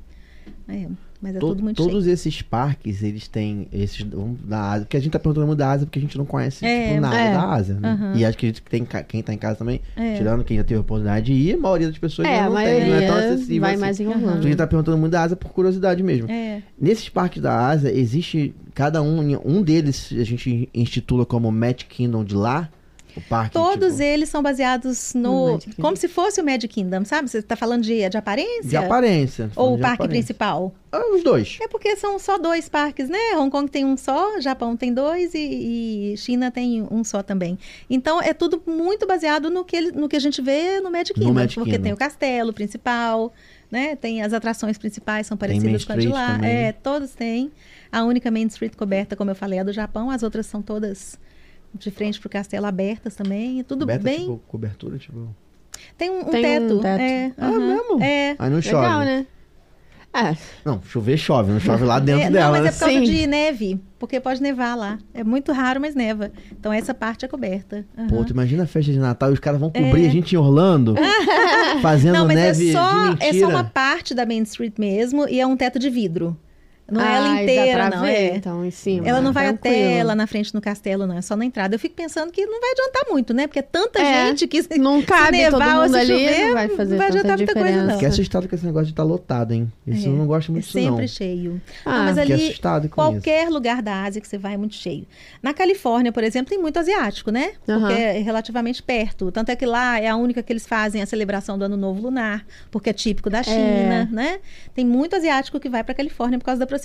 [0.67, 0.87] É,
[1.21, 2.13] mas é To- tudo muito todos cheio.
[2.13, 4.05] esses parques, eles têm esses
[4.45, 6.65] da Ásia, porque a gente tá perguntando muito da Ásia porque a gente não conhece
[6.65, 7.31] É, tipo, nada é.
[7.33, 7.89] da Ásia, né?
[7.89, 8.13] Aham.
[8.15, 10.15] E acho que tem quem tá em casa também, É.
[10.15, 12.53] tirando quem já teve a oportunidade de ir, a maioria das pessoas É, não tem,
[12.53, 13.81] maioria não é tão acessível vai assim.
[13.81, 14.05] mais em.
[14.05, 16.29] Então a gente tá perguntando muito da Ásia por curiosidade mesmo.
[16.31, 21.85] É, Nesses parques da Ásia, existe cada um, um deles a gente intitula como Magic
[21.87, 22.69] Kingdom de lá,
[23.21, 25.59] parque, Todos tipo, eles são baseados No no.
[25.81, 27.29] Como se fosse o Magic Kingdom, sabe?
[27.29, 28.63] Você tá falando de, de aparência?
[28.69, 29.51] de aparência.
[29.55, 30.09] Ou o parque aparência.
[30.23, 30.73] principal?
[30.91, 31.57] Ah, os dois.
[31.61, 33.17] É porque são só dois parques, né?
[33.37, 37.57] Hong Kong tem um só, Japão tem dois e, e China tem um só também.
[37.89, 41.17] Então é tudo muito baseado no que, ele- no que a gente vê no Magic
[41.19, 41.33] No Kingdom.
[41.33, 41.83] Magic porque Kingdom.
[41.83, 43.33] tem o castelo principal,
[43.71, 43.95] né?
[43.95, 46.33] Tem as atrações principais, são parecidas com a de lá.
[46.35, 46.49] também.
[46.51, 47.51] É, todos têm.
[47.91, 50.09] A única Main Street coberta, como eu falei, é do Japão.
[50.11, 51.17] As outras são todas
[51.73, 53.59] de frente pro castelo abertas também.
[53.59, 54.19] É tudo Aberta, bem.
[54.19, 55.35] tipo, cobertura, tipo...
[55.97, 56.79] Tem um, um Tem um teto.
[56.81, 57.01] teto.
[57.01, 58.03] É, Ah, mesmo?
[58.03, 58.35] É.
[58.39, 58.83] Aí não chove.
[58.85, 59.25] Legal, né?
[60.15, 62.45] É, Não, chover chove, não chove lá dentro É, dela.
[62.45, 62.69] não, mas né?
[62.69, 63.03] é por causa Sim.
[63.03, 64.99] de neve, porque pode nevar lá.
[65.11, 66.31] É muito raro, mas neva.
[66.51, 67.83] Então essa parte é coberta.
[67.97, 68.07] Aham.
[68.09, 70.37] Pô, tu imagina a festa de Natal e os caras vão cobrir a gente em
[70.37, 70.93] Orlando,
[71.81, 72.19] fazendo É.
[72.19, 75.39] Não, mas neve é só, de é só uma parte da Main Street mesmo e
[75.39, 76.37] é um teto de vidro.
[76.93, 78.01] Não é ela inteira, não.
[78.01, 78.35] ver, é.
[78.35, 79.07] então, em cima.
[79.07, 79.75] Ela não vai Tranquilo.
[79.75, 81.17] até lá na frente no castelo, não.
[81.17, 81.75] É só na entrada.
[81.75, 83.47] Eu fico pensando que não vai adiantar muito, né?
[83.47, 85.99] Porque é tanta É, gente que se, Não cabe se nevar todo ou mundo se
[85.99, 87.85] ali, chover, não vai fazer não vai tanta adiantar muita coisa, diferença.
[87.87, 87.93] não.
[87.93, 89.71] Fiquei assustado com esse negócio de estar lotado, hein?
[89.87, 90.89] Isso É, eu não gosto É muito disso, não.
[90.91, 91.61] sempre cheio.
[91.85, 94.57] Ah, não, mas Fiquei ali, assustado com qualquer lugar da Ásia que você vai é
[94.57, 95.05] muito cheio.
[95.41, 97.51] Na Califórnia, por exemplo, tem muito asiático, né?
[97.65, 97.91] Porque Aham.
[97.91, 99.31] é relativamente perto.
[99.31, 102.01] Tanto é que lá é a única que eles fazem a celebração do Ano Novo
[102.01, 104.39] Lunar, porque é típico da China, né?
[104.73, 106.82] Tem muito asiático que vai para Califórnia por causa da proximidade.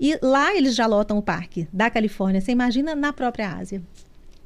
[0.00, 2.40] E lá eles já lotam o parque da Califórnia.
[2.40, 3.82] Você imagina na própria Ásia.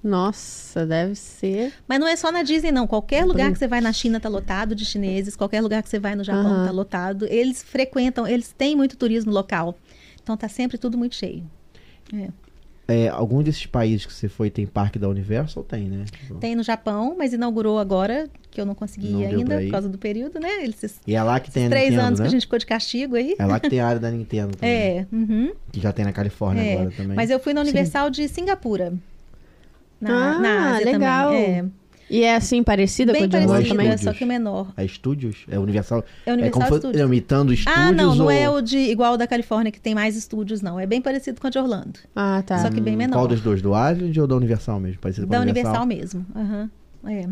[0.02, 1.72] Nossa, deve ser.
[1.88, 2.86] Mas não é só na Disney, não.
[2.86, 5.98] Qualquer lugar que você vai na China tá lotado de chineses, qualquer lugar que você
[5.98, 6.66] vai no Japão Aham.
[6.66, 7.26] tá lotado.
[7.28, 9.76] Eles frequentam, eles têm muito turismo local.
[10.22, 11.44] Então tá sempre tudo muito cheio.
[12.14, 12.28] É,
[13.12, 15.64] algum desses países que você foi tem parque da Universal?
[15.64, 16.04] Tem, né?
[16.10, 19.88] Tipo, Tem no Japão, mas inaugurou agora, que eu não consegui Não ainda por causa
[19.88, 20.62] do período, né?
[20.62, 22.24] Eles, esses E é lá que tem a três Nintendo, anos né?
[22.24, 23.34] que a gente ficou de castigo aí.
[23.38, 24.70] É lá que tem a área da Nintendo também.
[24.70, 26.74] É, uhum, Que já tem na Califórnia é.
[26.74, 27.16] agora também.
[27.16, 27.70] Mas eu fui na Sim.
[27.70, 28.92] Universal de Singapura.
[30.00, 31.30] Na, Ah, na Ásia legal.
[31.30, 31.44] também.
[31.50, 31.64] É.
[32.08, 33.88] E é assim, parecida com Bem a de Orlando parecida, também?
[33.88, 34.72] é só que menor.
[34.76, 35.44] É estúdios?
[35.50, 36.04] É Universal?
[36.24, 37.02] É Universal é como Studios.
[37.02, 38.30] é imitando estúdios Ah, não, não ou...
[38.30, 40.78] é o de igual o da Califórnia, que tem mais estúdios, não.
[40.78, 41.98] É bem parecido com a de Orlando.
[42.14, 42.58] Ah, tá.
[42.58, 43.16] Só que bem Hum, menor.
[43.16, 43.60] Qual dos dois?
[43.60, 45.00] Do Island ou da Universal mesmo?
[45.00, 46.24] Parecido com Da a Universal, mesmo.
[46.34, 46.70] Aham.
[47.06, 47.28] É.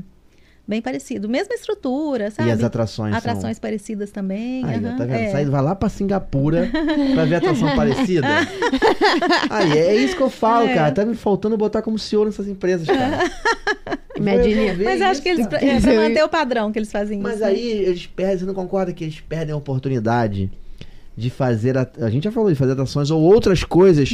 [0.66, 1.28] Bem parecido.
[1.28, 2.48] Mesma estrutura, sabe?
[2.48, 3.60] E as atrações Atrações são...
[3.60, 4.64] parecidas também.
[4.64, 5.14] Aí, aham, tá vendo?
[5.16, 5.30] é.
[5.30, 6.70] Sai, vai lá pra Singapura
[7.14, 8.26] pra ver atração parecida.
[9.50, 10.74] Aí, é isso que eu falo, É.
[10.74, 10.92] cara.
[10.92, 13.30] Tá me faltando botar como CEO nessas empresas, cara.
[14.16, 15.64] Ver Mas acho isso, que eles, cara.
[15.66, 17.42] é, pra manter o padrão que eles fazem Mas isso.
[17.42, 17.48] né?
[17.48, 20.50] aí eles perdem, você não concorda que eles perdem a oportunidade
[21.16, 24.10] de fazer, a, a gente já falou de fazer atrações ou outras coisas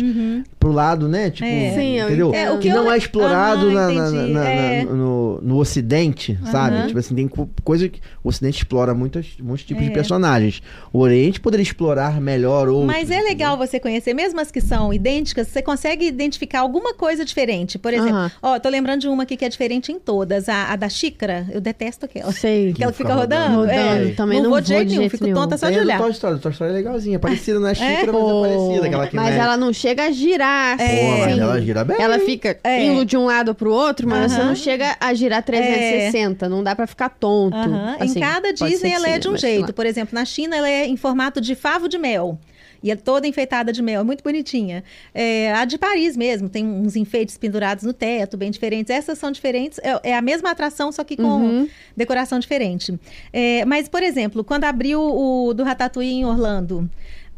[0.59, 1.31] pro lado, né?
[1.31, 1.73] Tipo, É.
[1.75, 2.35] Sim, eu entendeu?
[2.35, 4.85] É, o que que não eu- é explorado na- na- na- na- É.
[4.85, 6.77] no, no Ocidente, sabe?
[6.77, 6.87] Aham.
[6.89, 9.93] Tipo assim, tem co- coisa que o Ocidente explora muitas, muitos tipos de É.
[9.95, 10.63] personagens.
[10.93, 12.87] O Oriente poderia explorar melhor outros.
[12.87, 17.25] Mas é legal você conhecer, mesmo as que são idênticas, você consegue identificar alguma coisa
[17.25, 17.79] diferente.
[17.79, 20.49] Por exemplo, ó, tô lembrando de uma aqui que é diferente em todas.
[20.49, 22.31] A, a da xícara, eu detesto aquela.
[22.33, 22.71] Sei.
[22.71, 23.55] Aquela que fica fica rodando.
[23.57, 23.71] rodando.
[23.73, 23.93] é.
[23.95, 25.37] Rodando, também não vou de jeito de nenhum, fico nenhum.
[25.37, 25.99] tonta só Tem de a olhar.
[25.99, 26.39] Toy Story.
[26.41, 27.19] Toy Story é legalzinha.
[27.19, 28.87] Parecida na xícara, mas é parecida.
[28.87, 29.39] Aquela que mas é...
[29.39, 30.85] ela não chega a girar É.
[30.85, 30.97] assim.
[30.97, 31.97] Pô, mas ela gira bem.
[32.01, 32.85] Ela fica É.
[32.85, 36.49] indo de um lado pro outro, mas você não chega a girar 360.
[36.49, 37.57] Não dá pra ficar tonto.
[37.57, 37.97] Aham.
[38.01, 39.67] Assim, em cada pode ser Disney que ela é sim, de um mas sei jeito.
[39.69, 39.73] lá.
[39.73, 42.39] Por exemplo, na China ela é em formato de favo de mel.
[42.83, 44.83] E é toda enfeitada de mel, é muito bonitinha.
[45.15, 48.91] É, a de Paris mesmo, tem uns enfeites pendurados no teto, bem diferentes.
[48.91, 51.69] Essas são diferentes, é, é a mesma atração, só que com Uhum.
[51.97, 52.99] decoração diferente.
[53.33, 56.89] É, mas, por exemplo, quando abriu o do Ratatouille em Orlando,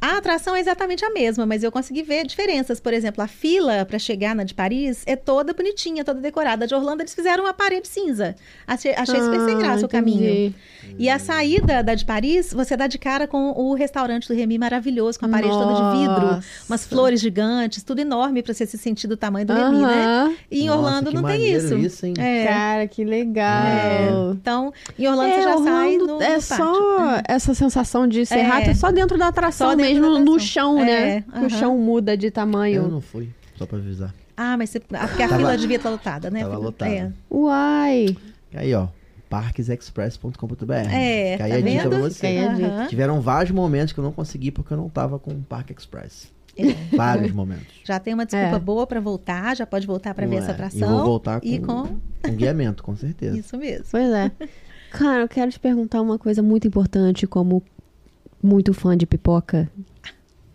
[0.03, 2.80] a atração é exatamente a mesma, mas eu consegui ver diferenças.
[2.80, 6.64] Por exemplo, a fila para chegar na de Paris é toda bonitinha, toda decorada.
[6.64, 8.34] A de Orlando eles fizeram uma parede cinza.
[8.66, 10.24] Achei, achei super sem Ah, graça o caminho.
[10.28, 10.55] entendi.
[10.98, 14.59] E a saída da de Paris, você dá de cara com o restaurante do Remy
[14.59, 16.46] maravilhoso, com a parede toda de vidro, Nossa.
[16.68, 20.36] umas flores gigantes, tudo enorme para você se sentir do tamanho do Remy, né?
[20.50, 22.05] E em Nossa, Orlando que não tem isso.
[22.07, 22.14] hein?
[22.18, 22.44] É.
[22.44, 23.62] Cara, que legal.
[23.66, 24.11] É.
[24.32, 26.57] Então, em Orlando É, você já sai Orlando no, no é pátio.
[26.57, 28.42] só essa sensação de ser É.
[28.42, 31.20] rato é só dentro da atração Só dentro mesmo, no chão, É, né?
[31.22, 31.47] Que aham.
[31.47, 32.88] o chão muda de Eu tamanho.
[32.88, 34.14] não fui, só pra avisar.
[34.36, 36.40] Ah, mas você, ah, porque a Tava- fila devia estar lotada, né?
[36.40, 36.90] tava lotada.
[36.90, 37.12] É.
[37.30, 38.16] Uai!
[38.55, 38.88] Aí, ó,
[39.28, 40.72] parquesexpress.com.br.
[40.93, 42.38] É, Fica aí tá a dica pra você.
[42.38, 42.86] Aham.
[42.88, 46.32] Tiveram vários momentos que eu não consegui porque eu não tava com o Parque Express.
[46.57, 46.97] É.
[46.97, 47.66] Vários momentos.
[47.84, 48.59] Já tem uma desculpa É.
[48.59, 50.55] boa para voltar, já pode voltar para ver Não essa é.
[50.55, 50.88] atração.
[50.88, 51.84] E vou voltar com, E com
[52.22, 53.38] com guiamento, com certeza.
[53.38, 53.86] isso mesmo.
[53.90, 54.30] Pois é.
[54.90, 57.62] Cara, eu quero te perguntar uma coisa muito importante, como
[58.43, 59.70] muito fã de pipoca.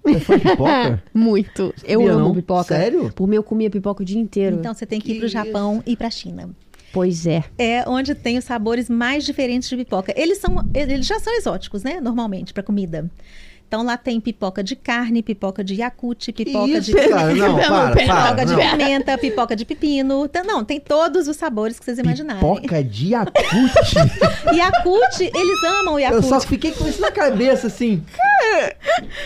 [0.04, 1.04] Você foi pipoca?
[1.14, 1.74] Muito.
[1.84, 2.34] Eu Sabia amo não?
[2.34, 2.76] pipoca.
[2.76, 3.12] Sério?
[3.14, 4.56] Por mim, eu comia pipoca o dia inteiro.
[4.56, 6.50] Então você tem que ir Que para o Japão e para a China.
[6.94, 7.44] Pois é.
[7.58, 10.14] É onde tem os sabores mais diferentes de pipoca.
[10.16, 12.00] Eles são, eles já são exóticos, né?
[12.00, 13.12] Normalmente para comida.
[13.68, 17.95] Então lá tem pipoca de carne, pipoca de yakult, pipoca Isso, de cara, não, para,
[17.95, 18.43] pipoca para.
[18.45, 18.59] de não.
[18.78, 20.24] pimenta, pipoca de pepino.
[20.24, 22.41] Então, não, tem todos os sabores que vocês imaginarem.
[22.41, 23.74] Pipoca de Yakult.
[24.55, 28.01] Yakult, eles amam o Eu só fiquei com isso na cabeça, assim.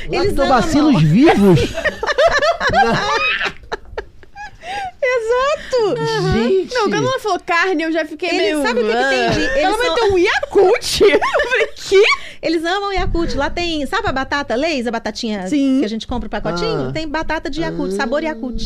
[0.10, 1.02] Eles Lactobacilos amam.
[1.02, 1.60] vivos?
[5.14, 6.34] Exato!
[6.34, 6.74] Gente.
[6.74, 8.62] Não, quando ela falou carne, eu já fiquei Eles- meio...
[8.62, 11.02] sabe o que que tem de- eles Ela são- meteu um Yakult.
[11.02, 12.04] eu falei, que?
[12.42, 13.36] Eles amam o Yakult.
[13.36, 15.80] Lá tem, sabe a batata Leis, a batatinha Sim.
[15.80, 16.90] que a gente compra o pacotinho?
[16.90, 16.92] Ah.
[16.92, 18.62] Tem batata de Yakult, sabor Yakult.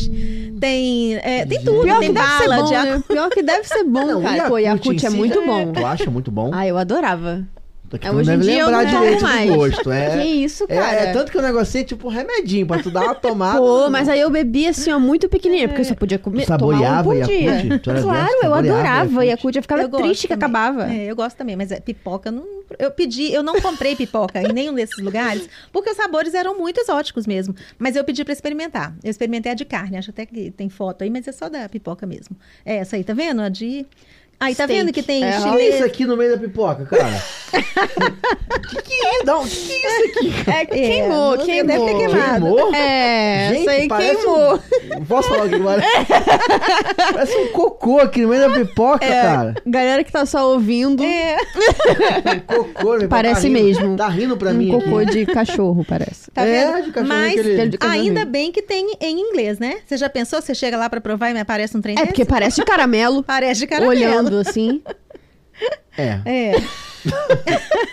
[0.60, 2.96] Tem, é, tem tudo, Pior tem que deve ser bala bom, de Yakult.
[2.96, 3.04] né?
[3.08, 4.48] Pior que deve ser bom, Não, o cara.
[4.48, 5.72] Pô, Yakult Yakult em é muito já- bom.
[5.72, 6.50] Tu acha muito bom?
[6.54, 7.46] Ah, eu adorava.
[7.88, 9.50] Tô aqui, É, não hoje em deve lembrar não direito mais.
[9.50, 9.90] do gosto.
[9.92, 10.92] É, Que isso, é, cara.
[10.96, 13.58] é tanto que o negócio é tipo um remedinho pra tu dar uma tomada.
[13.58, 16.46] Pô, mas aí eu bebia assim, ó, muito pequenininha, porque eu só podia comer, Tu
[16.48, 17.50] saboreava tomar um por dia.
[17.52, 17.82] Yakult?
[18.02, 18.46] Claro, dessa?
[18.46, 19.26] eu adorava Yakult?
[19.26, 19.56] Yakult.
[19.56, 20.60] Eu ficava Eu gosto triste que também.
[20.60, 20.92] acabava.
[20.92, 22.44] É, eu gosto também, mas é, pipoca não.
[22.80, 26.80] Eu pedi, eu não comprei pipoca em nenhum desses lugares, porque os sabores eram muito
[26.80, 27.54] exóticos mesmo.
[27.78, 28.92] Mas eu pedi pra experimentar.
[29.04, 31.68] Eu experimentei a de carne, acho até que tem foto aí, mas é só da
[31.68, 32.36] pipoca mesmo.
[32.64, 33.40] É essa aí, tá vendo?
[33.42, 33.86] A de.
[34.38, 34.80] Aí, tá Steak.
[34.80, 35.74] vendo que tem É, Olha chinês?
[35.76, 37.22] isso aqui no meio da pipoca, cara.
[38.68, 39.24] que que é?
[39.24, 40.50] Não, que que é isso aqui?
[40.50, 41.66] É, queimou, não- queimou.
[41.66, 42.44] deve ter queimado.
[42.44, 42.74] Queimou?
[42.74, 44.54] É, Gente, isso aí parece queimou.
[44.54, 45.04] Um...
[45.06, 45.88] Posso falar o que parece?
[47.12, 49.54] parece um cocô aqui no meio da pipoca, É, cara.
[49.66, 51.36] galera que tá só ouvindo, É,
[52.36, 52.96] Um cocô.
[52.98, 53.96] meu, Parece tá rindo- mesmo.
[53.96, 55.10] Tá rindo pra um mim cocô aqui.
[55.24, 56.30] de cachorro, parece.
[56.30, 56.84] tá É, vendo?
[56.86, 58.02] de cachorro Mas aquele- de casamento.
[58.08, 59.78] ainda bem que tem em inglês, né?
[59.86, 60.40] Você já pensou?
[60.42, 62.08] Você chega lá pra provar e me aparece um trem É, desse?
[62.08, 63.90] porque parece de caramelo, Parece de caramelo.
[63.92, 64.82] olhando assim.
[65.96, 66.20] É.
[66.24, 66.52] É.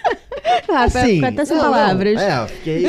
[0.67, 2.19] Ah, Assim, até sem não, não, palavras.
[2.21, 2.83] É, fiquei.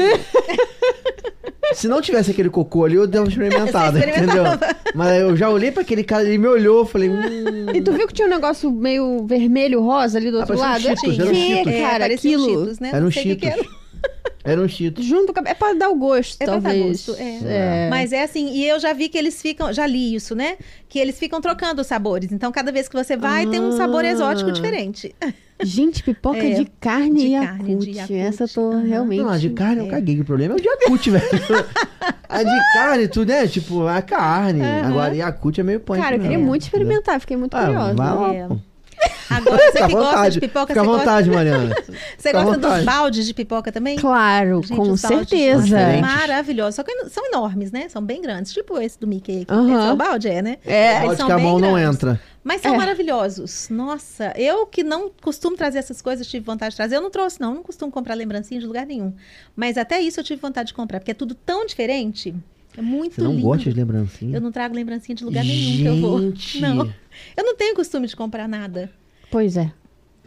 [1.73, 4.45] Se não tivesse aquele cocô ali, eu dei uma experimentada, Você entendeu?
[4.95, 7.67] Mas eu já olhei pra aquele cara, ele me olhou, falei, hum.
[7.75, 10.91] E tu viu que tinha um negócio meio vermelho, rosa ali do outro parecia um
[10.91, 11.01] lado?
[11.01, 11.73] Cheetos, é era um Cheetos.
[11.73, 12.59] É, cara, parecia um aquilo.
[12.61, 12.91] Cheetos, né?
[12.93, 13.67] Era um o que que Cheetos.
[13.67, 13.84] era.
[14.45, 15.03] Era um cheetos.
[15.07, 15.43] Junto com a...
[15.51, 17.07] É pra dar o gosto, É pra dar talvez.
[17.07, 17.89] gosto, é.
[17.89, 20.59] Mas é assim, e eu já vi que eles ficam, já li isso, né?
[20.89, 22.31] Que eles ficam trocando os sabores.
[22.31, 24.09] Então, cada vez que você vai, tem um sabor Ah.
[24.11, 25.15] exótico diferente.
[25.63, 27.71] Gente, pipoca É, de carne de e carne.
[27.95, 28.11] Yakult.
[28.13, 29.23] Essa eu tô realmente...
[29.23, 29.91] Não, a de carne eu É.
[29.91, 30.21] caguei.
[30.21, 31.25] O problema é o de Yakult, velho.
[32.29, 33.47] A de carne, tu, né?
[33.49, 34.61] Tipo, a carne.
[34.61, 34.89] Aham.
[34.89, 35.99] Agora, Yakult é meio punk.
[36.03, 37.95] Cara, eu queria mesmo, muito experimentar, fiquei muito Ah, curiosa.
[37.95, 38.47] vai lá, É.
[38.49, 38.59] pô.
[39.31, 40.35] Agora, você Fica à que gosta vontade.
[40.35, 41.75] de pipoca, Fica à você gosta, vontade, Mariana.
[42.17, 43.97] você Fica à gosta dos baldes de pipoca também?
[43.97, 45.63] Claro, Gente, com certeza.
[45.63, 46.01] diferentes.
[46.01, 46.75] Maravilhosos.
[46.77, 47.89] Só que são enormes, né?
[47.89, 48.53] São bem grandes.
[48.53, 49.53] Tipo esse do Mickey aqui.
[49.53, 50.59] Esse é o balde, é, né?
[50.65, 51.95] É, Eles Pode são que a bem mão não grandes.
[51.97, 52.21] entra.
[52.43, 52.77] Mas são É.
[52.77, 53.69] maravilhosos.
[53.71, 56.97] Nossa, eu que não costumo trazer essas coisas, tive vontade de trazer.
[56.97, 57.51] Eu não trouxe, não.
[57.51, 59.15] Eu não costumo comprar lembrancinha de lugar nenhum.
[59.57, 62.35] Mas até isso eu tive vontade de comprar, porque é tudo tão diferente.
[62.77, 63.43] É muito Você não lindo.
[63.43, 64.37] gosta de lembrancinha?
[64.37, 66.21] Eu não trago lembrancinha de lugar nenhum que eu vou.
[66.21, 66.59] Gente.
[66.61, 66.93] Não.
[67.37, 68.91] Eu não tenho costume de comprar nada.
[69.31, 69.73] Pois é.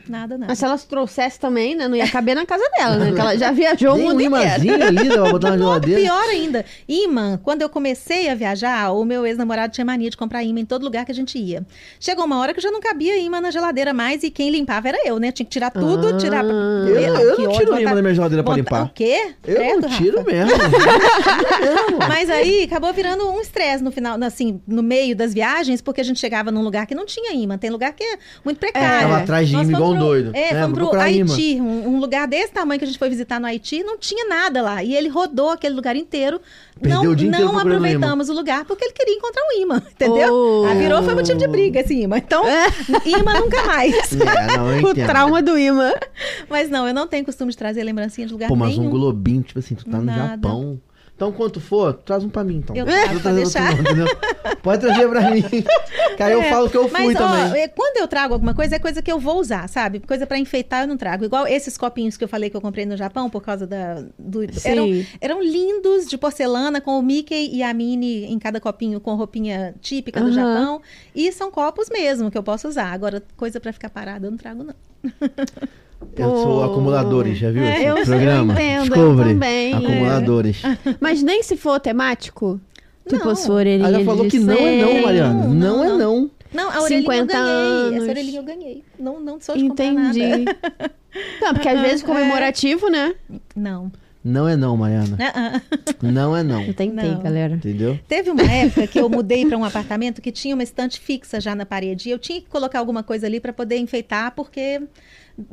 [0.10, 0.46] Nada, nada.
[0.50, 1.88] Mas se elas trouxesse também, né?
[1.88, 3.12] Não ia caber na casa dela, né?
[3.14, 4.44] Que ela já viajou o Nem um mundo inteiro.
[4.46, 6.02] imãzinho ali, pra botar na geladeira.
[6.02, 7.40] pior ainda, imã.
[7.44, 10.84] Quando eu comecei a viajar, o meu ex-namorado tinha mania de comprar imã em todo
[10.84, 11.66] lugar que a gente ia.
[12.00, 14.98] Chegou uma hora que já não cabia imã na geladeira mais e quem limpava era
[15.06, 15.32] eu, né?
[15.32, 16.18] Tinha que tirar tudo, Ah.
[16.18, 16.44] tirar.
[16.46, 18.86] Eu, Ah, eu que não tiro imã da minha geladeira pra limpar.
[18.86, 19.34] O quê?
[19.46, 20.32] Eu Credo, não tiro Rafa.
[20.32, 20.52] mesmo.
[20.52, 22.08] Eu.
[22.08, 26.04] Mas aí acabou virando um estresse no final, assim, no meio das viagens, porque a
[26.04, 27.58] gente chegava num lugar que não tinha imã.
[27.58, 29.08] Tem lugar que é muito precário.
[29.08, 30.32] Tava atrás de imã igual um pro- doido.
[30.34, 31.00] É, É, fomos pro.
[31.00, 34.28] Haiti, um, um lugar desse tamanho que a gente foi visitar no Haiti, não tinha
[34.28, 34.84] nada lá.
[34.84, 36.40] E ele rodou aquele lugar inteiro.
[36.80, 40.32] Perdeu não inteiro não aproveitamos o lugar porque ele queria encontrar um imã, entendeu?
[40.34, 40.66] Oh.
[40.70, 42.18] Ah, virou, foi motivo de briga esse imã.
[42.20, 42.44] Então,
[43.06, 43.96] imã nunca mais.
[44.14, 45.92] É, não, O trauma do imã.
[46.50, 48.88] Mas não, eu não tenho costume de trazer lembrancinha de lugar Pô, mas nenhum.
[48.88, 50.30] um globinho, tipo assim, tu tá no Nada.
[50.36, 50.80] Japão.
[51.18, 52.76] Então, quanto for, traz um pra mim, então.
[52.76, 53.80] Eu trago, vou pode trazer outro deixar.
[53.82, 54.06] entendeu?
[54.62, 55.42] Pode trazer pra mim.
[56.16, 57.62] Que aí eu É, falo que eu fui Mas, ó, também.
[57.64, 60.00] é, quando eu trago alguma coisa, é coisa que eu vou usar, sabe?
[60.00, 61.26] Coisa pra enfeitar, eu não trago.
[61.26, 64.04] Igual esses copinhos que eu falei que eu comprei no Japão por causa da.
[64.20, 64.70] Do, Sim.
[64.70, 64.88] eram,
[65.20, 69.74] eram lindos de porcelana, com o Mickey e a Minnie em cada copinho com roupinha
[69.82, 70.32] típica do.
[70.32, 70.84] Japão.
[71.16, 72.92] E são copos mesmo que eu posso usar.
[72.94, 74.76] Agora, coisa pra ficar parada, eu não trago, não.
[76.16, 76.64] Eu sou Pô.
[76.64, 78.54] acumuladores, já viu É, esse eu- eu programa?
[78.54, 79.76] entendo, eu também, é.
[79.76, 80.62] Acumuladores.
[81.00, 82.60] Mas nem se for temático.
[83.08, 83.32] Tipo, Não.
[83.32, 85.02] a sua orelhinha Ela falou de que não é não.
[85.02, 85.44] Mariana.
[85.46, 85.98] Não, Não, não, é não.
[85.98, 86.32] não.
[86.54, 87.50] Não, a orelhinha eu 50 ganhei.
[87.52, 88.02] anos.
[88.02, 88.84] Essa orelhinha eu ganhei.
[89.00, 90.20] Não, não sou de comprar Entendi.
[90.46, 90.56] nada.
[91.42, 92.06] Não, porque às vezes É.
[92.06, 93.16] comemorativo, né?
[93.56, 93.92] Não.
[94.24, 95.18] Não é não, Mariana.
[95.34, 95.62] Ah.
[96.04, 96.62] Não é não.
[96.62, 97.20] Eu tentei, Não.
[97.22, 97.54] galera.
[97.56, 97.98] Entendeu?
[98.08, 101.56] Teve uma época que eu mudei para um apartamento que tinha uma estante fixa já
[101.56, 102.10] na parede.
[102.10, 104.82] E eu tinha que colocar alguma coisa ali para poder enfeitar, porque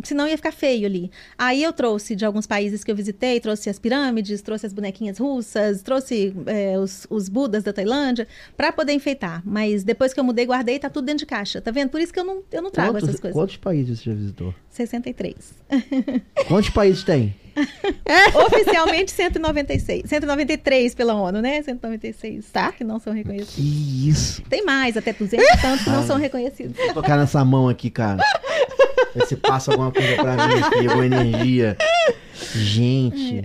[0.03, 1.11] senão ia ficar feio ali.
[1.37, 5.19] Aí eu trouxe de alguns países que eu visitei, trouxe as pirâmides, trouxe as bonequinhas
[5.19, 8.27] russas, trouxe é, os, os budas da Tailândia
[8.57, 9.43] para poder enfeitar.
[9.45, 11.61] Mas depois que eu mudei, guardei, tá tudo dentro de caixa.
[11.61, 11.91] Tá vendo?
[11.91, 13.37] Por isso que eu não, eu não trago Quantos, essas coisas.
[13.39, 14.55] quantos países você já visitou?
[14.71, 15.35] 63.
[16.49, 17.35] Quantos países tem?
[18.47, 20.09] Oficialmente 196.
[20.09, 21.63] 193 pela ONU, né?
[21.63, 22.51] 196.
[22.51, 22.73] Tá.
[22.73, 23.55] Que não são reconhecidos.
[23.55, 24.43] Que isso.
[24.43, 26.77] Tem mais, até 200 e tantos que não são reconhecidos.
[26.77, 28.23] Vou tocar nessa mão aqui, cara.
[29.15, 31.77] Ver se passa alguma coisa pra mim aqui, alguma energia.
[32.55, 33.43] Gente.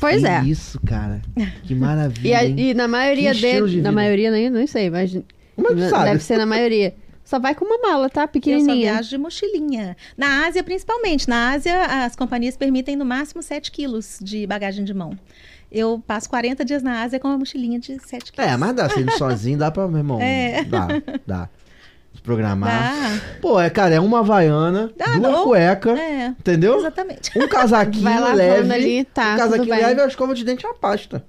[0.00, 0.42] Pois que é.
[0.44, 1.20] isso, cara.
[1.64, 2.38] Que E, maravilha.
[2.38, 2.54] a- hein?
[2.58, 3.82] e na maioria Que estilo de dele.
[3.82, 5.14] Na maioria, nem, não sei, mas.
[5.56, 6.04] Mas tu na- sabe.
[6.10, 6.94] Deve ser na maioria.
[7.24, 8.22] Só vai com uma mala, tá?
[8.22, 8.92] Eu só Pequenininha.
[8.92, 9.96] viajo de mochilinha.
[10.16, 11.28] Na Ásia, principalmente.
[11.28, 15.12] Na Ásia, as companhias permitem no máximo 7 quilos de bagagem de mão.
[15.70, 18.50] Eu passo 40 dias na Ásia com uma mochilinha de 7 quilos.
[18.50, 20.18] É, mas dá, sendo sozinho, dá pra, meu irmão.
[20.22, 20.64] É.
[20.64, 20.88] Dá,
[21.26, 21.48] dá.
[22.22, 22.70] Programar.
[22.70, 23.20] Dá.
[23.40, 26.78] Pô, é, cara, é uma havaiana, Dá, duas ou- cuecas, É, entendeu?
[26.78, 27.30] exatamente.
[27.38, 28.04] Um casaquinho
[28.34, 28.72] leve.
[28.72, 31.24] ali, tá, um casaquinho leve e a escova de dente e a pasta.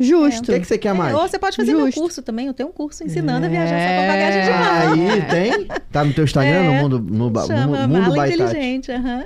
[0.00, 0.50] Justo.
[0.50, 1.12] O que, que você quer mais?
[1.12, 2.00] É, ou você pode fazer meu Justo.
[2.00, 2.46] curso também.
[2.46, 5.12] Eu tenho um curso ensinando a viajar só com bagagem de mão.
[5.12, 5.68] Aí, tem?
[5.92, 6.62] Tá no teu Instagram, É.
[6.62, 8.28] no mundo, no, ba- Chama no mundo Mala.
[8.28, 8.90] Inteligente.
[8.92, 9.24] aham.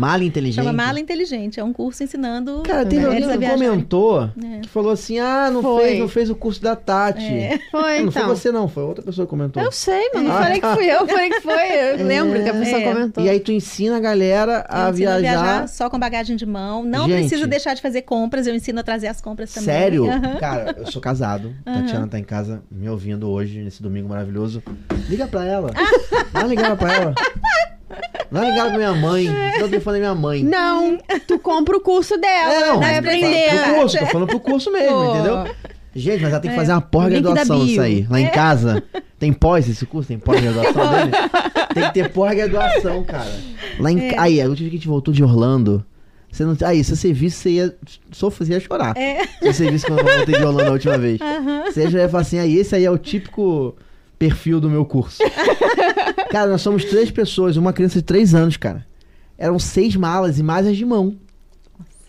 [0.00, 0.54] Mala inteligente.
[0.64, 1.60] Chama Mala Inteligente.
[1.60, 4.60] É um curso ensinando Cara, teve alguém a que comentou É.
[4.62, 5.82] que falou assim: ah, não Foi.
[5.84, 7.24] fez, não fez o curso da Tati.
[7.24, 7.58] É.
[7.70, 8.12] Foi, não então.
[8.12, 9.62] foi você, não, foi outra pessoa que comentou.
[9.62, 10.28] Eu sei, mano.
[10.28, 11.54] Não Ah, falei que fui eu, falei que foi.
[12.00, 12.92] Eu lembro que a pessoa É.
[12.92, 13.24] comentou.
[13.24, 15.68] E aí tu ensina a galera a Eu ensino viajar.
[15.68, 16.84] só com bagagem de mão.
[16.84, 17.20] Não Gente.
[17.28, 18.46] precisa deixar de fazer compras.
[18.46, 19.64] Eu ensino a trazer as compras também.
[19.74, 20.03] Sério?
[20.10, 20.36] Aham.
[20.38, 21.54] Cara, eu sou casado.
[21.64, 24.62] Tatiana tá em casa me ouvindo hoje, nesse domingo maravilhoso.
[25.08, 25.70] Liga pra ela.
[26.32, 27.14] Uma ligada pra ela.
[28.30, 29.26] Dá uma ligada pra minha mãe.
[29.58, 30.42] Dá o telefone da minha mãe.
[30.42, 32.52] Não, tu compra o curso dela.
[32.52, 33.62] É, não, vai mas aprender.
[33.64, 35.14] pro curso, tô falando pro curso mesmo, Pô.
[35.14, 35.54] entendeu?
[35.96, 38.06] Gente, mas ela tem que fazer uma pós-graduação Link da isso aí.
[38.10, 38.82] Lá em casa,
[39.16, 40.08] tem pós esse curso?
[40.08, 41.12] Tem pós-graduação dele?
[41.72, 43.30] Tem que ter pós-graduação, cara.
[43.78, 44.08] Lá em...
[44.10, 45.84] ca- Aí, a última vez que a gente voltou de Orlando,
[46.34, 46.56] você não...
[46.64, 47.76] Aí, se você visse, você ia
[48.10, 48.96] sofrer, você ia chorar.
[48.96, 49.24] É.
[49.24, 51.20] Se você visse quando eu voltei de Orlando a última vez.
[51.66, 53.76] Você já ia falar assim, aí, esse aí é o típico
[54.18, 55.18] perfil do meu curso.
[56.30, 58.84] cara, nós somos três pessoas, uma criança de três anos, cara.
[59.38, 61.16] Eram seis malas e mais as de mão.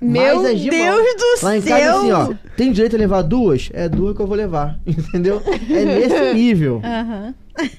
[0.01, 0.43] Meu mão.
[0.43, 1.77] Deus do Lá em céu.
[1.77, 3.69] casa, assim, ó, tem direito a levar duas?
[3.73, 5.41] É duas que eu vou levar, entendeu?
[5.69, 6.81] É nesse nível.
[6.83, 7.33] Aham.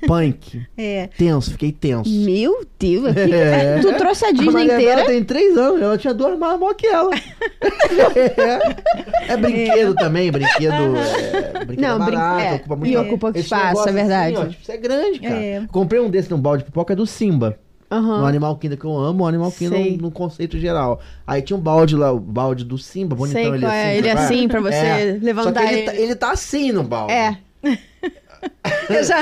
[0.07, 0.63] Punk.
[0.79, 1.11] É.
[1.19, 2.09] Tenso, fiquei tenso.
[2.11, 3.13] Meu Deus.
[3.13, 3.79] que- É.
[3.83, 4.97] Tu trouxe a A Disney Maria inteira?
[4.97, 7.11] Bela tem três anos, ela tinha duas malas maior que ela.
[8.17, 9.33] é.
[9.33, 10.73] É brinquedo também, brinquedo.
[10.97, 14.35] É, brinquedo Não, brin- barato, é, ocupa muito e ocupa espaço, é verdade.
[14.37, 15.35] Assim, ó, tipo, isso é grande, cara.
[15.37, 15.63] É.
[15.71, 17.59] Comprei um desse num balde de pipoca, é do Simba.
[17.91, 18.21] Aham.
[18.21, 19.97] No Animal Kingdom, que eu amo o Animal Kingdom Sei.
[19.97, 21.01] no, conceito geral.
[21.27, 23.81] Aí tinha um balde lá, o balde do Simba, bonitão Sei ele qual assim.
[23.81, 24.21] é, ele sabe?
[24.21, 25.91] assim, pra você levantar Só que ele, ele.
[25.91, 27.13] tá, ele tá assim no balde.
[27.13, 27.39] É.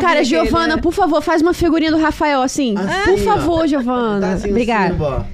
[0.00, 0.82] Cara, Giovana, né?
[0.82, 2.74] por favor, faz uma figurinha do Rafael assim.
[2.76, 4.20] Assim, por favor, Giovana.
[4.20, 5.26] Tá assim Obrigada.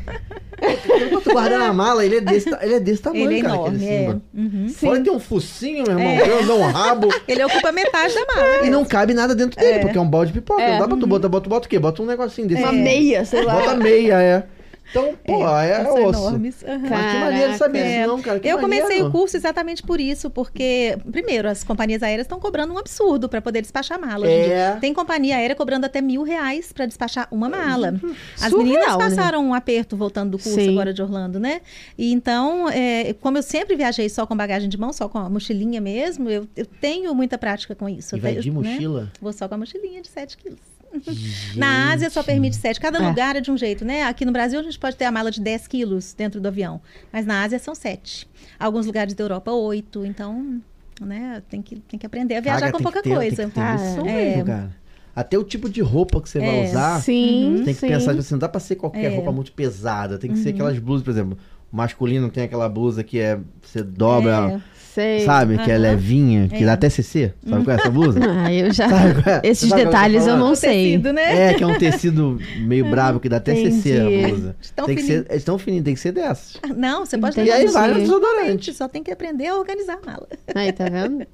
[0.67, 0.99] O Simba, ó.
[0.99, 3.55] Eu tô guardando a mala, ele é desse, ele é desse tamanho, Ele é cara,
[3.55, 3.99] enorme, aquele é.
[4.01, 4.23] Simba.
[4.35, 4.69] Uhum.
[4.69, 7.09] Fora tem um focinho, meu irmão, grandão, um rabo.
[7.27, 8.67] Ele ocupa metade da mala.
[8.67, 9.79] E não cabe nada dentro dele, É.
[9.81, 10.63] porque é um balde de pipoca.
[10.63, 10.73] É.
[10.73, 11.79] Não dá pra tu botar, bota, bota o quê?
[11.79, 12.63] Bota um negocinho desse.
[12.63, 13.55] Uma meia, sei lá.
[13.55, 14.45] Bota meia, é.
[14.91, 16.19] Então, pô, é, são osso.
[16.21, 16.65] enormes.
[16.65, 16.79] Aham.
[16.91, 18.07] Mas que maneiro saber É.
[18.07, 18.41] não, cara.
[18.41, 19.07] que eu comecei maneiro.
[19.09, 23.41] o curso exatamente por isso, porque, primeiro, as companhias aéreas estão cobrando um absurdo para
[23.41, 24.27] poder despachar mala.
[24.29, 24.77] É.
[24.81, 27.95] Tem companhia aérea cobrando até mil reais para despachar uma mala.
[28.37, 28.99] As Surreal, meninas né?
[28.99, 30.71] passaram um aperto voltando do curso Sim.
[30.73, 31.61] agora de Orlando, né?
[31.97, 35.29] E então, é, como eu sempre viajei só com bagagem de mão, só com a
[35.31, 38.17] mochilinha mesmo, eu, eu tenho muita prática com isso.
[38.17, 38.57] E Eu vai tenho- de né?
[38.57, 39.13] mochila?
[39.21, 40.59] Vou só com a mochilinha de 7 quilos.
[41.57, 42.81] Na Ásia só permite 7.
[42.81, 43.09] Cada É.
[43.09, 44.03] lugar é de um jeito, né?
[44.05, 46.81] Aqui no Brasil a gente pode ter a mala de 10 quilos dentro do avião.
[47.13, 48.29] Mas na Ásia são 7.
[48.59, 50.05] Alguns lugares da Europa, 8.
[50.05, 50.61] Então,
[51.01, 53.49] né, tem que, tem que aprender a viajar Cara, com pouca ter, coisa.
[53.49, 54.25] Tem noção é.
[54.27, 54.81] mesmo, cara.
[55.15, 56.69] Até o tipo de roupa que você vai É.
[56.69, 57.89] usar, Sim, você tem que sim.
[57.89, 59.15] pensar, tipo assim, não dá pra ser qualquer É.
[59.15, 60.19] roupa muito pesada.
[60.19, 61.37] Tem que ser aquelas blusas, por exemplo.
[61.73, 63.39] O masculino tem aquela blusa que é.
[63.63, 64.61] Você dobra,
[64.95, 65.21] Sei.
[65.25, 65.57] sabe?
[65.59, 66.67] Que é levinha, que É.
[66.67, 67.33] dá até CC.
[67.49, 68.21] Sabe qual é essa blusa?
[68.41, 68.89] Ah, eu já.
[68.89, 69.41] Sabe qual é?
[69.45, 70.41] Esses eu tô detalhes eu falando?
[70.41, 70.85] não O sei.
[70.93, 71.51] tecido, né?
[71.51, 74.25] É, que é um tecido meio brabo, que dá até CC Entendi.
[74.25, 74.57] a blusa.
[74.75, 75.25] Tão tem que fininho.
[75.29, 76.61] ser, é tão fininho, tem que ser dessas.
[76.77, 77.49] Não, você pode Entendi.
[77.51, 78.01] E aí no Sim.
[78.01, 78.73] desodorante.
[78.75, 80.27] Só tem que aprender a organizar a mala.
[80.55, 81.27] Aí, tá vendo?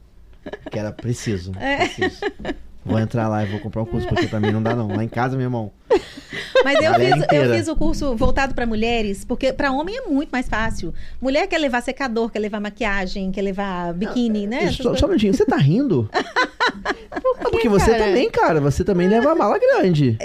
[0.70, 1.52] Que era preciso.
[1.58, 1.86] É.
[1.88, 2.20] preciso.
[2.86, 4.86] Vou entrar lá e vou comprar um curso, porque pra mim não dá, não.
[4.88, 5.72] Lá em casa, meu irmão.
[6.64, 10.30] Mas eu fiz, eu fiz o curso voltado para mulheres, porque para homem é muito
[10.30, 10.94] mais fácil.
[11.20, 14.70] Mulher quer levar secador, quer levar maquiagem, quer levar biquíni, né?
[14.70, 16.08] Só, só um minutinho, você tá rindo?
[17.20, 18.04] Por porque você cara?
[18.04, 20.16] também, cara, você também leva mala grande.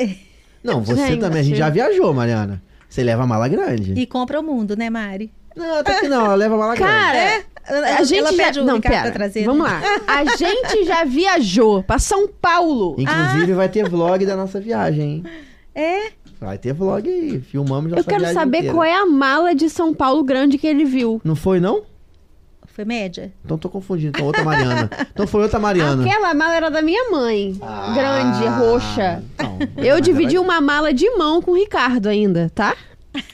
[0.63, 1.19] Não, você Gente.
[1.19, 2.61] também, a gente já viajou, Mariana.
[2.87, 3.93] Você leva mala grande.
[3.93, 5.31] E compra o mundo, né, Mari?
[5.55, 7.45] Não, até que não, ela leva mala Cara, grande.
[7.67, 8.43] Ela, a gente ela já...
[8.43, 9.11] pede o Não, Ricardo pera.
[9.11, 9.45] trazer.
[9.45, 9.79] Vamos né?
[10.07, 10.13] lá.
[10.15, 12.95] A gente já viajou pra São Paulo.
[12.97, 15.23] Inclusive, vai ter vlog da nossa viagem, hein?
[15.73, 18.73] É, Vai ter vlog aí, filmamos nossa Eu quero saber inteira.
[18.75, 21.21] qual é a mala de São Paulo grande que ele viu.
[21.23, 21.83] Não foi, não?
[22.73, 23.33] foi média.
[23.43, 24.89] Então tô confundindo, então outra Mariana.
[25.13, 26.03] Então foi outra Mariana.
[26.05, 27.53] Aquela mala era da minha mãe.
[27.61, 29.21] Ah, Grande, roxa.
[29.35, 32.73] então, Eu dividi ela- uma mala de mão com o Ricardo ainda, tá?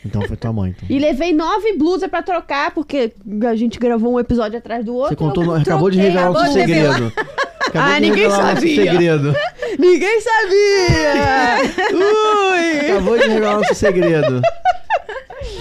[0.06, 0.76] Então foi tua mãe.
[0.76, 0.88] Então.
[0.96, 3.12] E levei nove blusas pra trocar, porque
[3.48, 5.10] a gente gravou um episódio atrás do outro.
[5.10, 6.16] Você contou, acabou de troquei.
[6.16, 6.94] revelar de revelar.
[6.96, 7.14] segredo.
[7.68, 8.76] Acabou Ah, ninguém sabia.
[8.92, 9.36] segredo.
[9.78, 11.72] Ninguém sabia!
[11.94, 12.92] Ui!
[12.92, 14.42] Acabou de revelar nosso segredo.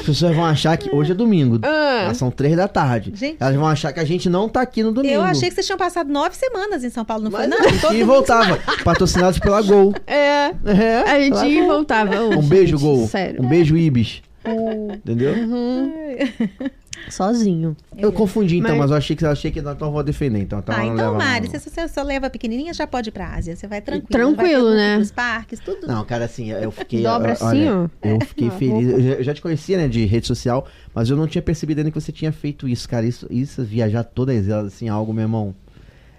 [0.07, 1.59] As pessoas vão achar que hoje é domingo.
[1.65, 2.15] Ah.
[2.15, 3.13] São três da tarde.
[3.13, 3.39] Gente.
[3.41, 5.13] Elas vão achar que a gente não tá aqui no domingo.
[5.13, 7.49] Eu achei que vocês tinham passado nove semanas em São Paulo, não foi?
[7.49, 8.57] Mas Não, todo e voltava.
[8.85, 9.93] Patrocinados pela Gol.
[10.07, 12.21] É, É, a gente ia e voltava.
[12.21, 13.09] Ô, Um beijo, gente, Gol.
[13.09, 13.43] Sério.
[13.43, 14.23] Um beijo, Ibis.
[14.97, 15.35] Entendeu?
[17.11, 17.77] Sozinho.
[17.97, 20.41] Eu confundi então, Mas- mas eu achei que eu achei que então eu vou defender.
[20.41, 21.61] Então, então Ah, então, leva, Mari, não.
[21.61, 23.55] se você só leva pequenininha, já pode ir pra Ásia.
[23.55, 24.09] Você vai tranquilo.
[24.09, 24.99] Tranquilo, vai né?
[24.99, 25.87] Os parques, tudo.
[25.87, 27.03] Não, cara, assim, eu fiquei.
[27.03, 27.89] Dobra olha, assim, ó.
[28.03, 28.89] Eu fiquei Ah, feliz.
[28.89, 31.79] Eu já, eu já te conhecia, né, de rede social, mas eu não tinha percebido
[31.79, 33.07] ainda que você tinha feito isso, cara.
[33.07, 35.55] Isso, isso viajar todas elas, assim, algo, meu irmão.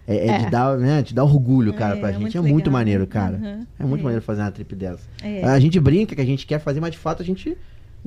[0.07, 0.37] É, é É.
[0.37, 2.21] de dar, né, de dar orgulho, cara, É, pra é gente.
[2.21, 3.35] muito é muito legal, maneiro, cara.
[3.35, 3.65] Uhum.
[3.77, 4.03] É muito É.
[4.03, 5.03] maneiro fazer uma trip dessa.
[5.21, 5.43] É.
[5.43, 7.57] A gente brinca que a gente quer fazer, mas de fato a gente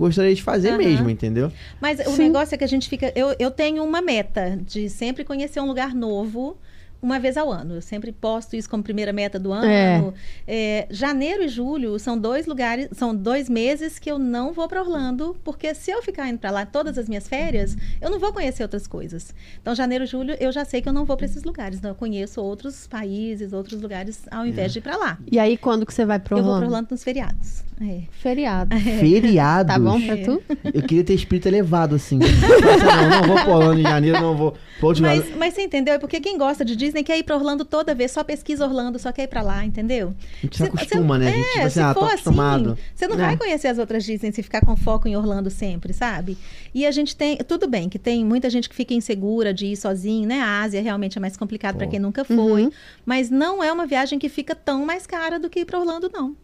[0.01, 0.79] gostaria de fazer Aham.
[0.79, 1.53] mesmo, entendeu?
[1.81, 2.25] Mas o Sim.
[2.25, 3.13] negócio é que a gente fica.
[3.15, 6.57] Eu, eu tenho uma meta de sempre conhecer um lugar novo
[7.03, 7.75] uma vez ao ano.
[7.77, 10.13] Eu sempre posto isso como primeira meta do ano.
[10.47, 14.81] É, janeiro e julho são dois lugares, são dois meses que eu não vou para
[14.83, 18.33] Orlando, porque se eu ficar indo para lá todas as minhas férias, eu não vou
[18.33, 19.35] conhecer outras coisas.
[19.61, 21.79] Então, janeiro e julho eu já sei que eu não vou para esses lugares.
[21.79, 25.19] Então, eu conheço outros países, outros lugares, ao invés de ir para lá.
[25.31, 26.67] E aí, quando que você vai pro Eu vou Orlando?
[26.67, 27.65] para Orlando nos feriados.
[27.83, 28.03] É.
[28.11, 28.77] Feriado.
[28.79, 29.73] Feriados.
[29.73, 30.23] Tá bom pra É.
[30.23, 30.43] tu?
[30.75, 32.19] Eu queria ter espírito elevado, assim.
[32.19, 34.55] não, não vou pra Orlando em janeiro, não vou.
[35.01, 35.95] Mas, mas você entendeu?
[35.95, 38.99] É porque quem gosta de Disney quer ir pra Orlando toda vez, só pesquisa Orlando,
[38.99, 40.15] só quer ir pra lá, entendeu?
[40.39, 41.31] A gente se acostuma, se- né?
[41.31, 42.73] A gente, é, tipo assim, se ah, tô acostumado.
[42.73, 43.19] Assim, você não É.
[43.19, 46.37] vai conhecer as outras Disney se ficar com foco em Orlando sempre, sabe?
[46.75, 49.77] E a gente tem, tudo bem, que tem muita gente que fica insegura de ir
[49.77, 50.41] sozinho, né?
[50.41, 51.91] A Ásia realmente é mais complicado pra Pô.
[51.91, 52.73] quem nunca foi, Uhum.
[53.07, 56.11] mas não é uma viagem que fica tão mais cara do que ir pra Orlando,
[56.13, 56.35] não.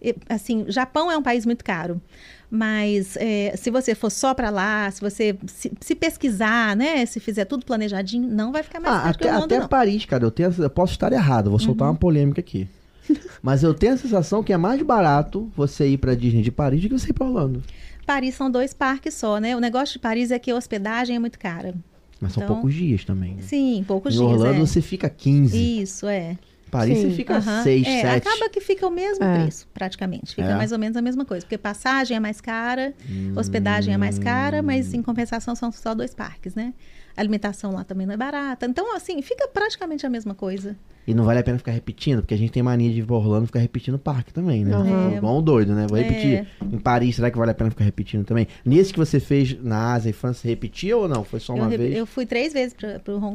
[0.00, 2.00] E, assim, Japão é um país muito caro.
[2.50, 7.04] Mas é, se você for só pra lá, se você se, se pesquisar, né?
[7.04, 9.68] Se fizer tudo planejadinho, não vai ficar mais Ah, até, Orlando, até não.
[9.68, 11.92] Paris, cara, eu, tenho, eu posso estar errado, vou soltar Uhum.
[11.94, 12.66] uma polêmica aqui.
[13.42, 16.80] Mas eu tenho a sensação que é mais barato você ir pra Disney de Paris
[16.82, 17.62] do que você ir pra Orlando.
[18.06, 19.54] Paris são dois parques só, né?
[19.54, 21.74] O negócio de Paris é que a hospedagem é muito cara.
[22.20, 23.34] Mas são Então- poucos dias também.
[23.34, 23.42] Né?
[23.42, 24.30] Sim, poucos em dias.
[24.32, 24.66] Orlando é.
[24.66, 25.82] você fica 15.
[25.82, 26.36] Isso, é.
[26.70, 27.10] Paris Sim.
[27.10, 27.62] você fica Aham.
[27.62, 28.28] 6, É, 7.
[28.28, 29.42] Acaba que fica o mesmo É.
[29.42, 30.34] preço, praticamente.
[30.34, 30.54] Fica É.
[30.54, 31.44] mais ou menos a mesma coisa.
[31.44, 32.94] Porque passagem é mais cara,
[33.36, 36.74] hospedagem é mais cara, mas em compensação são só dois parques, né?
[37.16, 38.66] A alimentação lá também não é barata.
[38.66, 40.76] Então, assim, fica praticamente a mesma coisa.
[41.08, 43.16] E não vale a pena ficar repetindo, porque a gente tem mania de ir pra
[43.16, 44.74] Orlando e ficar repetindo o parque também, né?
[44.74, 45.14] Aham.
[45.16, 45.86] Igual um doido, né?
[45.88, 46.02] Vou É.
[46.02, 46.46] repetir.
[46.70, 48.46] Em Paris, será que vale a pena ficar repetindo também?
[48.62, 51.24] Nesse que você fez na Ásia e França, você repetia ou não?
[51.24, 51.96] Foi só Eu, uma re- vez?
[51.96, 52.76] eu fui três vezes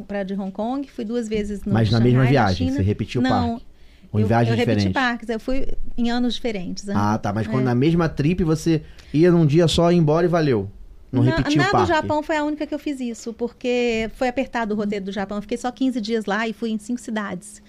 [0.06, 3.24] para de Hong Kong, fui duas vezes no Mas na mesma viagem, você repetiu o
[3.24, 3.66] Não, parque?
[4.12, 4.92] Ou em eu, viagens eu repeti diferentes?
[5.02, 5.66] parques, eu fui
[5.98, 6.84] em anos diferentes.
[6.84, 6.94] né?
[6.96, 7.32] Ah, tá.
[7.32, 7.64] Mas quando É.
[7.64, 10.70] na mesma trip você ia num dia só, ia embora e valeu.
[11.14, 11.86] Não Na- repetiu na o parque.
[11.86, 15.12] do Japão foi a única que eu fiz isso, porque foi apertado o roteiro do
[15.12, 15.38] Japão.
[15.38, 17.62] Eu fiquei só 15 dias lá e fui em cinco cidades.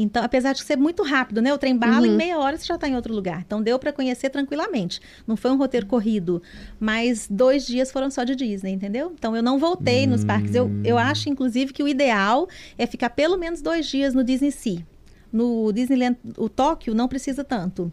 [0.00, 1.52] Então, apesar de ser muito rápido, né?
[1.52, 3.40] O trem bala, em meia hora você já está em outro lugar.
[3.44, 5.00] Então, deu para conhecer tranquilamente.
[5.26, 6.40] Não foi um roteiro corrido,
[6.78, 9.12] mas dois dias foram só de Disney, entendeu?
[9.18, 10.54] Então, eu não voltei nos parques.
[10.54, 14.52] Eu, eu acho, inclusive, que o ideal é ficar pelo menos dois dias no Disney
[14.52, 14.86] Sea.
[15.32, 17.92] No Disneyland, o Tóquio não precisa tanto.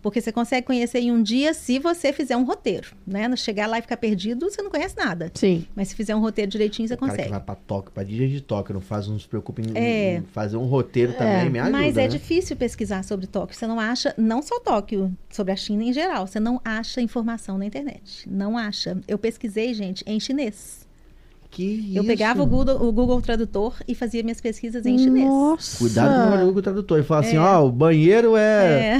[0.00, 3.34] Porque você consegue conhecer em um dia se você fizer um roteiro, né?
[3.36, 5.30] Chegar lá e ficar perdido, você não conhece nada.
[5.34, 5.66] Sim.
[5.74, 7.30] Mas se fizer um roteiro direitinho, você O cara que consegue.
[7.32, 10.16] vai pra Tóquio, pra de Tóquio, não faz, não se preocupa em, É.
[10.18, 12.08] em fazer um roteiro também, me ajuda, Mas é né?
[12.08, 13.56] difícil pesquisar sobre Tóquio.
[13.56, 16.26] Você não acha, não só Tóquio, sobre a China em geral.
[16.26, 18.28] Você não acha informação na internet.
[18.28, 18.98] Não acha.
[19.06, 20.87] Eu pesquisei, gente, em chinês.
[21.50, 22.06] Que Eu isso?
[22.06, 25.26] pegava o Google, o Google Tradutor e fazia minhas pesquisas em chinês.
[25.26, 25.78] Nossa.
[25.78, 26.98] Cuidado com o Google Tradutor.
[26.98, 28.42] Ele fala assim, ó, o banheiro é,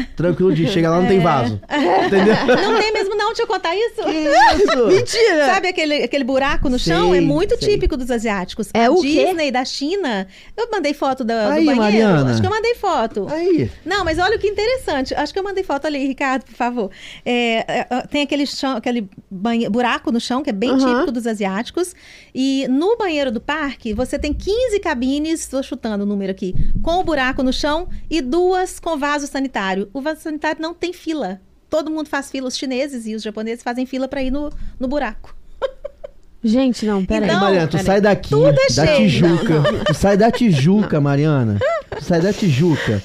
[0.01, 0.07] É.
[0.17, 1.61] tranquilo de chega lá, não tem vaso.
[2.07, 2.35] Entendeu?
[2.57, 4.03] Não tem mesmo não, deixa eu contar isso.
[4.03, 4.87] que isso?
[4.89, 5.47] Mentira!
[5.47, 7.15] Sabe aquele, aquele buraco no chão?
[7.15, 7.75] É muito sei.
[7.75, 8.71] típico dos asiáticos.
[8.73, 9.27] É o quê?
[9.27, 10.27] Disney da China.
[10.57, 11.77] Eu mandei foto da, Aí, do banheiro.
[11.83, 12.31] Mariana.
[12.33, 13.27] Acho que eu mandei foto.
[13.31, 15.15] Aí, Não, mas olha o que interessante.
[15.15, 16.91] Acho que eu mandei foto ali, Ricardo, por favor.
[17.25, 21.13] É, é, é, tem aquele chão, aquele banhe- buraco no chão, que é bem típico
[21.13, 21.95] dos asiáticos.
[22.41, 27.01] E no banheiro do parque, você tem 15 cabines, estou chutando o número aqui, com
[27.01, 29.91] o buraco no chão e duas com vaso sanitário.
[29.93, 31.41] O vaso sanitário não tem fila.
[31.69, 34.87] Todo mundo faz fila, os chineses e os japoneses fazem fila para ir no, no
[34.87, 35.35] buraco.
[36.45, 37.29] Gente, não, peraí.
[37.29, 37.87] Então- Mariana, tu peraí.
[37.87, 38.97] sai daqui, Tudo é da cheio.
[39.11, 39.63] Tijuca.
[39.87, 41.59] Tu sai da Tijuca, Mariana.
[41.99, 43.03] Tu sai da Tijuca.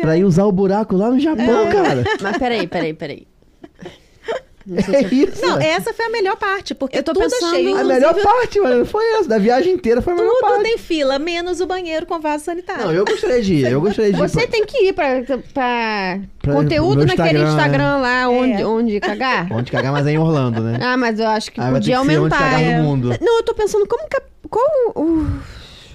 [0.00, 1.70] Pra ir usar o buraco lá no Japão, É.
[1.72, 2.04] cara.
[2.22, 3.26] Mas peraí, peraí, peraí.
[4.66, 5.42] Não sei se É isso.
[5.46, 7.76] Não, essa foi a melhor parte, porque Eu tô tudo pensando- é cheio.
[7.76, 9.28] A melhor parte, mano, foi essa.
[9.28, 10.62] Da viagem inteira foi a melhor Tudo parte.
[10.62, 12.84] tem fila, menos o banheiro com vaso sanitário.
[12.84, 13.70] Não, eu gostaria de ir.
[13.70, 14.28] Eu gostaria de ir.
[14.28, 18.66] Você tem que ir pra, pra, Pra- conteúdo naquele Instagram, Instagram lá onde, É.
[18.66, 19.52] onde cagar.
[19.52, 20.78] Onde cagar, mas é em Orlando, né?
[20.80, 22.38] Ah, mas eu acho que Ah, podia que ser onde aumentar.
[22.38, 22.78] cagar é.
[22.78, 23.10] no mundo.
[23.20, 24.20] Não, eu tô pensando como que.
[24.48, 25.26] Qual o,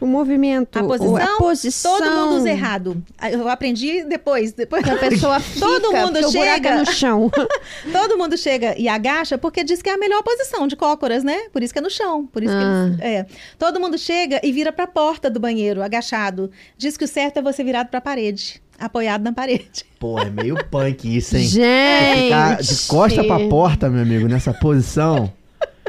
[0.01, 0.77] o movimento?
[0.77, 1.97] A o- posição, a posição.
[1.97, 3.03] todo mundo usa errado.
[3.31, 4.53] Eu aprendi depois.
[4.53, 6.75] depois Que a pessoa Todo fica, mundo porque o buraco chega.
[6.77, 7.31] no chão.
[7.91, 11.43] Todo mundo chega e agacha porque diz que é a melhor posição de cócoras, né?
[11.51, 12.25] Por isso que é no chão.
[12.27, 12.85] Por isso que Ah.
[12.87, 13.25] eles- é.
[13.57, 16.51] Todo mundo chega e vira pra porta do banheiro, agachado.
[16.77, 19.85] Diz que o certo é você virado pra parede, apoiado na parede.
[19.99, 21.43] Pô, é meio punk isso, hein?
[21.47, 22.23] Gente.
[22.25, 25.31] Ficar de costa pra porta, meu amigo, nessa posição.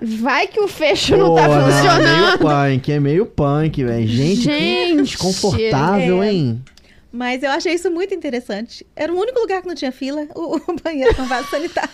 [0.03, 2.38] Vai que o fecho não Pô, tá É meio funcionando.
[2.38, 4.07] punk, é meio punk, velho.
[4.07, 5.03] Gente, que Gente.
[5.03, 6.32] desconfortável, É.
[6.32, 6.62] hein?
[7.11, 8.86] Mas eu achei isso muito interessante.
[8.94, 11.90] Era o único lugar que não tinha fila, o, o banheiro com vaso sanitário.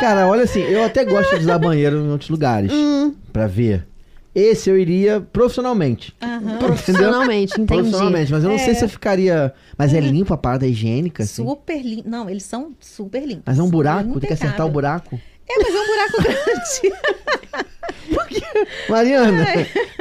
[0.00, 3.86] Cara, olha assim, eu até gosto de usar banheiro em outros lugares Hum, pra ver.
[4.34, 6.14] Esse eu iria profissionalmente.
[6.22, 6.56] Aham.
[6.58, 7.66] profissionalmente, entendi.
[7.66, 9.52] Profissionalmente, mas eu não sei se eu ficaria.
[9.76, 11.44] Mas é limpo a parada é higiênica, assim.
[11.46, 12.08] Super limpo.
[12.08, 13.42] Não, eles são super limpos.
[13.46, 15.20] Mas é um buraco, tem que acertar o buraco.
[15.48, 16.92] É, mas é um buraco grande.
[18.88, 19.46] Mariana,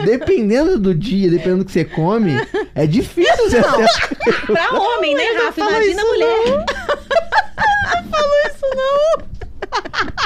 [0.05, 2.31] dependendo do dia, dependendo do que você come,
[2.75, 4.09] é difícil você acertar.
[4.45, 5.59] pra homem, né, Rafa?
[5.59, 6.65] Imagina a isso mulher.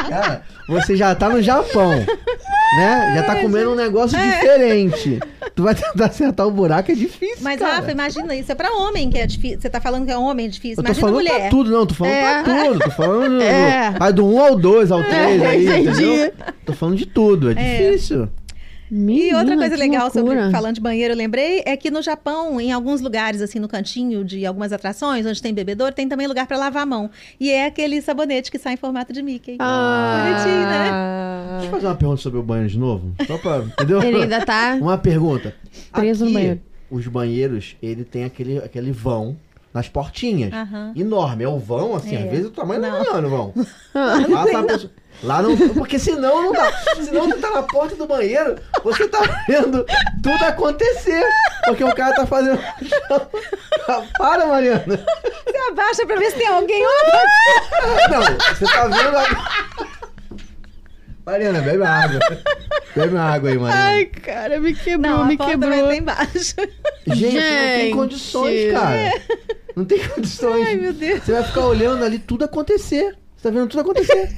[0.09, 3.13] Cara, você já tá no Japão, né?
[3.15, 5.19] Já tá comendo um negócio diferente.
[5.55, 7.75] Tu vai tentar acertar o buraco, é difícil, Mas, cara.
[7.75, 9.61] Rafa, imagina, isso é pra homem que é difícil.
[9.61, 10.77] Você tá falando que é homem difícil.
[10.77, 11.39] Eu tô Imagina falando mulher.
[11.41, 11.86] pra tudo, não.
[11.86, 12.43] Tô falando É.
[12.43, 12.79] pra tudo.
[12.79, 13.91] Tô falando É.
[14.11, 15.89] do, do 1 ao 2, ao 3 É, aí, entendi.
[15.89, 16.33] entendeu?
[16.65, 18.27] Tô falando de tudo, é, difícil.
[18.89, 20.51] E Menina, outra coisa legal sobre loucura.
[20.51, 24.23] falando de banheiro, eu lembrei, é que no Japão, em alguns lugares, assim, no cantinho
[24.23, 27.09] de algumas atrações, onde tem bebedouro, tem também lugar pra lavar a mão.
[27.39, 29.55] E é aquele sabonete que sai em formato de Mickey.
[29.59, 31.57] Ah, Bonitinho, né?
[31.59, 33.13] Deixa eu fazer uma pergunta sobre o banheiro de novo.
[33.25, 33.57] Só pra.
[33.59, 34.03] Entendeu?
[34.03, 34.75] Ele ainda tá.
[34.81, 35.55] Uma pergunta.
[35.91, 36.61] Preso no Aqui, banheiro.
[36.91, 39.36] Os banheiros, ele tem aquele, aquele vão
[39.73, 40.53] nas portinhas.
[40.53, 40.93] Aham.
[40.95, 41.43] Enorme.
[41.43, 42.23] É um vão, assim, É.
[42.23, 42.91] às vezes o tamanho Não.
[42.91, 43.53] Mariana, o vão.
[43.95, 44.91] Ah, Lá, tá a pessoa-
[45.24, 45.55] lá não.
[45.74, 46.72] Porque senão não dá.
[46.95, 49.86] Senão você tá na porta do banheiro, você tá vendo
[50.22, 51.24] tudo acontecer.
[51.66, 52.59] Porque o cara tá fazendo.
[54.18, 55.05] Para, Mariana.
[55.45, 56.84] Você abaixa pra ver se tem alguém.
[58.09, 58.22] Não,
[58.55, 59.86] você tá vendo a...
[61.26, 62.20] Mariana, bebe água.
[62.95, 63.84] Bebe água aí, Mariana.
[63.84, 65.72] Ai, cara, me quebrou, Não, me quebrou.
[65.72, 66.55] vai estar embaixo.
[67.07, 67.95] Gente, não tem Gente.
[67.95, 69.11] condições, cara.
[69.76, 70.68] Não tem condições.
[70.68, 71.24] Ai, meu Deus.
[71.24, 73.18] Você vai ficar olhando ali tudo acontecer.
[73.36, 74.30] Você tá vendo tudo acontecer.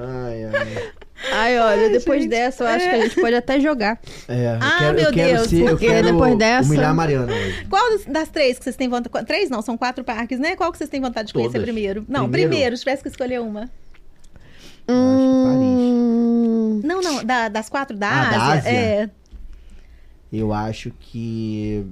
[0.00, 0.92] Ai, ai.
[1.32, 2.30] Ai, olha, depois gente.
[2.30, 3.98] dessa, eu acho que a gente pode até jogar.
[4.28, 6.90] É, eu Ah, quero, meu eu quero Deus, ser, eu porque quero depois dessa- humilhar
[6.90, 7.66] a Mariana hoje.
[7.68, 9.26] Qual das- três que vocês têm vontade...
[9.26, 10.54] Três não, são quatro parques, né?
[10.54, 11.64] Qual que vocês têm vontade de conhecer Todas.
[11.64, 12.04] primeiro?
[12.08, 12.48] Não, Primeiro?
[12.50, 13.68] primeiro, se tivesse que escolher uma.
[14.88, 18.38] Hum, Não, não, da- das quatro da Ah, Ásia.
[18.38, 18.70] da Ásia?
[18.70, 19.10] É.
[20.32, 21.84] Eu acho que.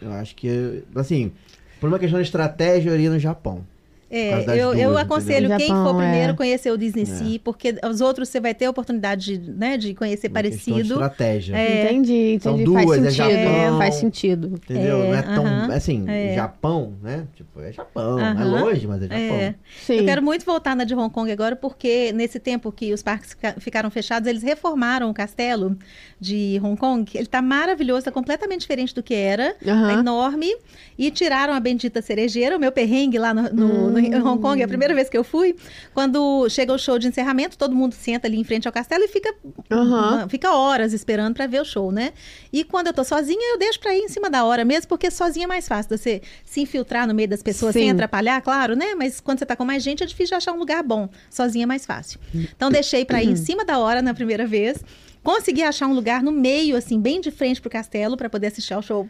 [0.00, 0.82] Eu acho que.
[0.94, 1.32] Assim,
[1.78, 3.64] por uma questão de estratégia, eu iria no Japão.
[4.10, 5.58] É, eu, eu duas, aconselho entendeu?
[5.58, 6.36] quem Japão, for primeiro é.
[6.36, 9.94] conhecer o Disney Sea, porque os outros você vai ter a oportunidade de, né, de
[9.94, 10.94] conhecer Uma questão de parecido.
[10.94, 11.56] estratégia.
[11.56, 11.84] É.
[11.92, 12.72] Entendi, São entendi.
[12.72, 13.30] faz duas, é sentido.
[13.44, 13.78] Japão.
[13.78, 14.46] faz sentido.
[14.48, 15.02] Entendeu?
[15.04, 15.46] É, não é tão.
[15.46, 16.34] aham, assim, é.
[16.34, 17.24] Japão, né?
[17.36, 18.18] Tipo, é Japão.
[18.18, 18.60] É Aham.
[18.62, 19.18] longe, mas é Japão.
[19.36, 19.54] É.
[19.86, 19.94] Sim.
[19.98, 23.30] Eu quero muito voltar na de Hong Kong agora, porque nesse tempo que os parques
[23.30, 25.76] fica- ficaram fechados, eles reformaram o castelo
[26.20, 27.08] de Hong Kong.
[27.14, 29.54] Ele tá maravilhoso, tá completamente diferente do que era.
[29.64, 30.00] Tá Aham.
[30.00, 30.52] enorme.
[30.98, 34.60] E tiraram a bendita cerejeira, o meu perrengue lá no, no- no em Hong Kong,
[34.60, 35.54] é a primeira vez que eu fui.
[35.94, 39.08] Quando chega o show de encerramento, todo mundo senta ali em frente ao castelo e
[39.08, 39.34] fica,
[39.70, 40.28] Aham.
[40.28, 42.12] fica horas esperando pra ver o show, né?
[42.52, 45.10] E quando eu tô sozinha, eu deixo pra ir em cima da hora mesmo, porque
[45.10, 47.90] sozinha é mais fácil você se infiltrar no meio das pessoas sem Sim.
[47.90, 48.94] atrapalhar, claro, né?
[48.94, 51.08] Mas quando você tá com mais gente, é difícil achar um lugar bom.
[51.30, 52.18] Sozinha é mais fácil.
[52.34, 54.78] Então deixei pra ir em cima da hora na primeira vez.
[55.22, 58.72] Consegui achar um lugar no meio, assim, bem de frente pro castelo, pra poder assistir
[58.72, 59.06] ao show.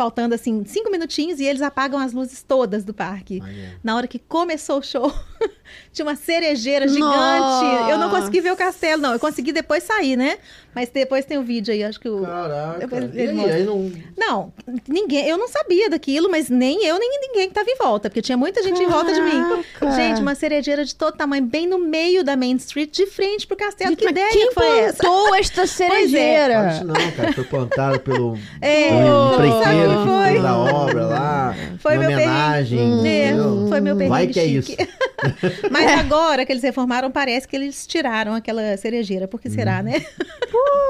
[0.00, 3.38] Faltando, assim, cinco minutinhos e eles apagam as luzes todas do parque.
[3.38, 3.78] Maneiro.
[3.84, 5.12] Na hora que começou o show,
[5.92, 7.00] tinha uma cerejeira gigante.
[7.10, 7.90] Nossa.
[7.90, 9.12] Eu não consegui ver o castelo, não.
[9.12, 10.38] Eu consegui depois sair, né?
[10.74, 12.22] Mas depois tem o vídeo aí, acho que o.
[12.22, 12.78] Caraca.
[12.78, 13.92] Depois E aí, aí não.
[14.16, 14.52] Não,
[14.88, 18.22] ninguém, eu não sabia daquilo, mas nem eu, nem ninguém que tava em volta, porque
[18.22, 19.64] tinha muita gente em volta de mim.
[19.78, 19.96] Caraca.
[19.96, 23.56] Gente, uma cerejeira de todo tamanho, bem no meio da Main Street, de frente pro
[23.56, 23.90] castelo.
[23.90, 24.98] Gente, que ideia quem que foi essa?
[24.98, 26.72] plantou esta Fala cerejeira?
[26.74, 27.32] isso não, cara.
[27.32, 30.28] Foi plantado pelo É, um sabe empreiteiro o que foi?
[30.28, 31.56] fez a obra lá.
[31.78, 32.78] Foi meu homenagem.
[32.78, 33.66] É, entendeu?
[33.68, 34.76] foi meu perrengue Vai que é isso.
[35.70, 39.26] Mas agora que eles reformaram, parece que eles tiraram aquela cerejeira.
[39.26, 39.54] Por que Uhum.
[39.54, 40.04] será, né?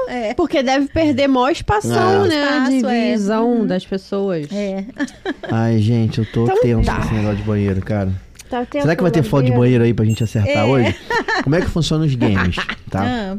[0.07, 0.33] é.
[0.33, 2.27] Porque deve perder maior espação, É.
[2.27, 2.65] né?
[2.69, 3.11] de Espaço, é.
[3.11, 4.47] visão das pessoas.
[4.51, 4.85] É.
[5.51, 6.95] Ai, gente, eu tô Então tenso tá.
[6.97, 8.11] com esse negócio de banheiro, cara.
[8.49, 9.59] Tá Será que vai ter foto de banheiro?
[9.61, 10.63] banheiro aí pra gente acertar É.
[10.65, 10.95] hoje?
[11.43, 12.55] Como é que funciona os games,
[12.89, 13.03] tá?
[13.03, 13.37] Ah,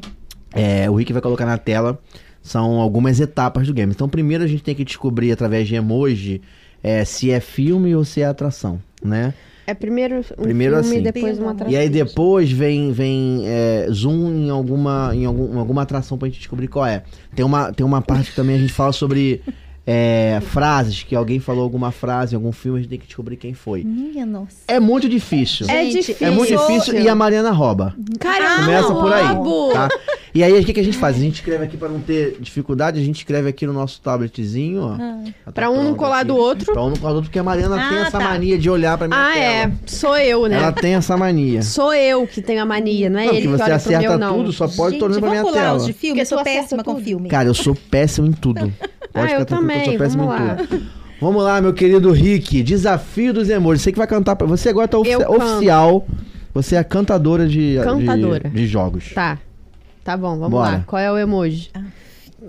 [0.54, 1.98] É, o Rick vai colocar na tela.
[2.42, 3.92] São algumas etapas do game.
[3.94, 6.42] Então, primeiro a gente tem que descobrir através de emoji
[6.82, 9.32] é, se é filme ou se é atração, né?
[9.72, 11.02] É primeiro um Primeiro filme, assim.
[11.02, 11.72] depois uma atração.
[11.72, 16.28] E aí depois vem, vem é, zoom em alguma, em algum- em alguma atração pra
[16.28, 17.02] gente descobrir qual é.
[17.34, 19.40] Tem uma, tem uma parte que também a gente fala sobre
[19.86, 23.36] é, frases, que alguém falou alguma frase em algum filme, a gente tem que descobrir
[23.36, 23.82] quem foi.
[23.82, 24.56] minha nossa.
[24.68, 25.66] É muito difícil.
[25.68, 26.26] É Gente, difícil.
[26.26, 27.94] É muito difícil e a Mariana rouba.
[28.20, 29.88] Cara, Começa não, por aí, tá?
[30.34, 31.16] E aí, o que, que a gente faz?
[31.16, 34.82] A gente escreve aqui pra não ter dificuldade, a gente escreve aqui no nosso tabletzinho,
[34.82, 34.92] ó.
[34.98, 35.24] Ah.
[35.46, 36.28] Tá Pra um não colar aqui.
[36.28, 36.72] do outro.
[36.72, 38.20] Pra um não colar do outro, porque a Mariana Ah, tem essa tá.
[38.24, 39.44] mania de olhar pra minha Ah, tela.
[39.44, 39.72] é.
[39.84, 40.56] Sou eu, né?
[40.56, 41.60] Ela tem essa mania.
[41.62, 44.36] Sou eu que tenho a mania, não é Não, ele que você acerta meu, não.
[44.38, 45.78] tudo, só pode Gente, olhando pra minha tela.
[45.80, 46.20] de filme?
[46.20, 47.28] Porque Eu sou péssima com filme.
[47.28, 48.72] Cara, eu sou péssimo em tudo.
[49.12, 50.56] Pode Ah, ficar eu tranquilo que eu sou também, péssimo vamos lá.
[51.22, 52.64] Vamos lá, meu querido Rick.
[52.64, 53.80] Desafio dos emojis.
[53.82, 55.40] Você que vai cantar pra você agora tá ofici- Eu canto.
[55.40, 56.06] oficial.
[56.52, 58.50] Você é a cantadora de, de- Cantadora.
[58.50, 59.12] de, jogos.
[59.14, 59.38] Tá.
[60.02, 60.70] Tá bom, vamos Bora.
[60.78, 60.84] lá.
[60.84, 61.70] Qual é o emoji?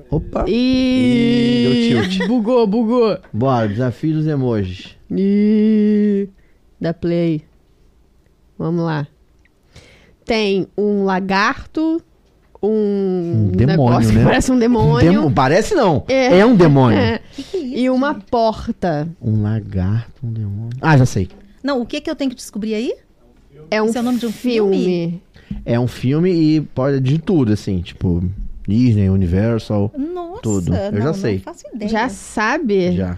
[0.09, 0.45] Opa.
[0.47, 2.27] Ih, deu tilt.
[2.27, 3.15] bugou, bugou.
[3.31, 4.97] Bora, desafio dos emojis.
[5.11, 6.27] Ih,
[6.81, 7.43] dá play.
[8.57, 9.05] Vamos lá.
[10.25, 12.01] Tem um lagarto,
[12.63, 14.23] um, Um demônio, negócio que né?
[14.23, 15.11] parece um demônio.
[15.11, 16.03] Demo- Parece não.
[16.07, 16.39] É.
[16.39, 16.97] É, um demônio.
[16.97, 17.75] É, Que que é isso?
[17.77, 19.07] e uma porta.
[19.21, 20.69] Um lagarto, um demônio.
[20.81, 21.27] Ah, já sei.
[21.61, 22.93] Não, o que que eu tenho que descobrir aí?
[23.69, 25.21] É um, Esse é o nome de um filme.
[25.65, 28.23] É um filme e pode de tudo, assim, tipo
[28.67, 29.91] Disney, Universal.
[29.97, 30.73] Nossa, Tudo.
[30.73, 31.35] Eu já não, sei.
[31.35, 31.89] Não faço ideia.
[31.91, 32.91] Já sabe?
[32.95, 33.17] Já.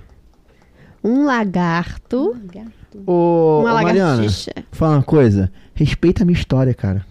[1.04, 2.72] Um lagarto, Gato.
[3.06, 4.52] Ô, uma ô, Mariana, lagartixa.
[4.72, 5.52] fala uma coisa.
[5.74, 7.06] Respeita a minha história, cara.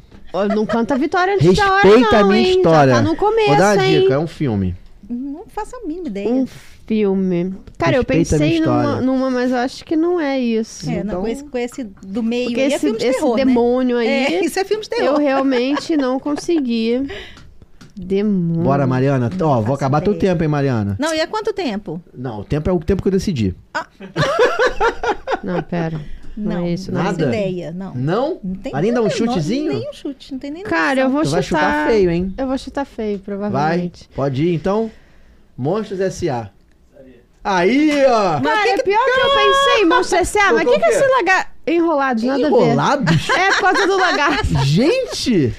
[0.55, 2.56] Não canta a vitória antes da hora, Respeita a não, minha hein?
[2.56, 2.93] história.
[2.94, 4.01] Já tá no começo, Vou dar a hein?
[4.01, 4.74] dica, é um filme.
[5.09, 6.28] Não faço a mínima ideia.
[6.28, 7.55] Um filme.
[7.78, 10.89] Cara, eu Respeita minha pensei numa, numa, mas eu acho que não é isso.
[10.90, 13.06] É, não, então- com, esse, com esse do meio Porque aí é esse, filme de
[13.06, 13.44] esse terror, né?
[13.44, 15.15] demônio aí, É, isso é filme de terror.
[15.15, 17.06] eu realmente não consegui.
[17.97, 18.62] Demônio.
[18.65, 19.31] Bora, Mariana.
[19.39, 20.97] Não Ó, vou acabar teu tempo, hein, Mariana.
[20.98, 22.02] Não, e há quanto tempo?
[22.12, 23.55] Não, o tempo é o tempo que eu decidi.
[25.44, 26.01] Não, pera.
[26.36, 27.02] Não, é isso, não.
[27.02, 27.24] Nada?
[27.27, 27.94] ideia, não.
[27.94, 28.40] Não?
[28.43, 29.73] Não tem um nada, não, chutezinho?
[29.73, 31.61] Nem um chute, não tem nem Cara, eu vou Tu vai chutar.
[31.61, 32.35] chutar feio, hein?
[32.36, 33.24] Eu vou chutar feio, Vai.
[33.24, 34.09] provavelmente.
[34.15, 34.90] Pode ir, então.
[35.56, 36.51] Monstros S.A.
[37.43, 38.40] Aí, ó.
[38.40, 41.51] Cara, é pior que eu pensei, Monstro S.A., mas o que, que é esse lagarto?
[41.66, 42.56] Enrolados, nada a ver.
[42.56, 43.31] Enrolados?
[43.31, 44.65] É por causa do lagarto.
[44.65, 45.55] Gente!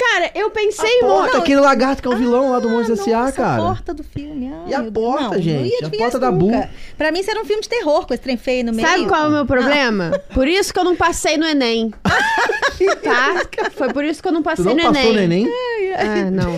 [0.00, 1.40] Cara, eu pensei em Porta, monstro.
[1.40, 3.62] aquele lagarto que é o vilão lá do Monstros S.A., Nossa, cara.
[3.62, 4.50] a porta do filme.
[4.50, 5.68] Ai, E a porta, Não, não gente?
[5.78, 6.32] ia A porta da.
[6.32, 6.52] Bull.
[6.96, 8.88] Pra mim, isso era um filme de terror com esse trem feio no meio.
[8.88, 10.18] Sabe qual é o meu problema?
[10.32, 11.92] Por isso que eu não passei no Enem.
[13.02, 13.42] tá?
[13.72, 15.12] Foi por isso que eu não Tu passei não no passou Enem.
[15.12, 15.48] no Enem?
[15.98, 16.56] Ah, não.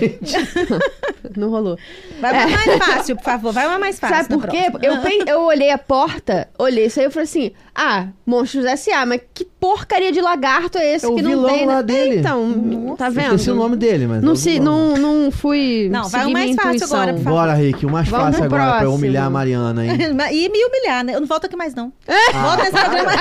[1.36, 1.76] não rolou.
[2.22, 3.52] Vai uma mais fácil, por favor.
[3.52, 4.16] Vai uma mais fácil.
[4.16, 4.70] Sabe por quê?
[4.80, 4.94] Eu,
[5.26, 9.44] eu olhei a porta, olhei isso aí e falei assim: ah, Monstros S.A., mas que
[9.44, 11.66] porcaria de lagarto é esse É o que não vilão tem?
[11.66, 11.82] lá né?
[11.82, 12.18] dele.
[12.20, 12.96] Então, Nossa.
[12.96, 13.24] tá Eu vendo?
[13.34, 14.18] esqueci o nome dele, mas.
[14.22, 15.88] é Não, se, não, não fui.
[15.90, 17.38] Não, vai o mais fácil agora, por favor.
[17.38, 18.94] Bora, Rick, o mais Vamos fácil agora pra eu próximo.
[18.96, 19.92] humilhar a Mariana, hein?
[20.32, 21.14] E me humilhar, né?
[21.14, 21.92] Eu não volto aqui mais, não.
[22.06, 22.32] É.
[22.38, 23.12] Volta nesse programa.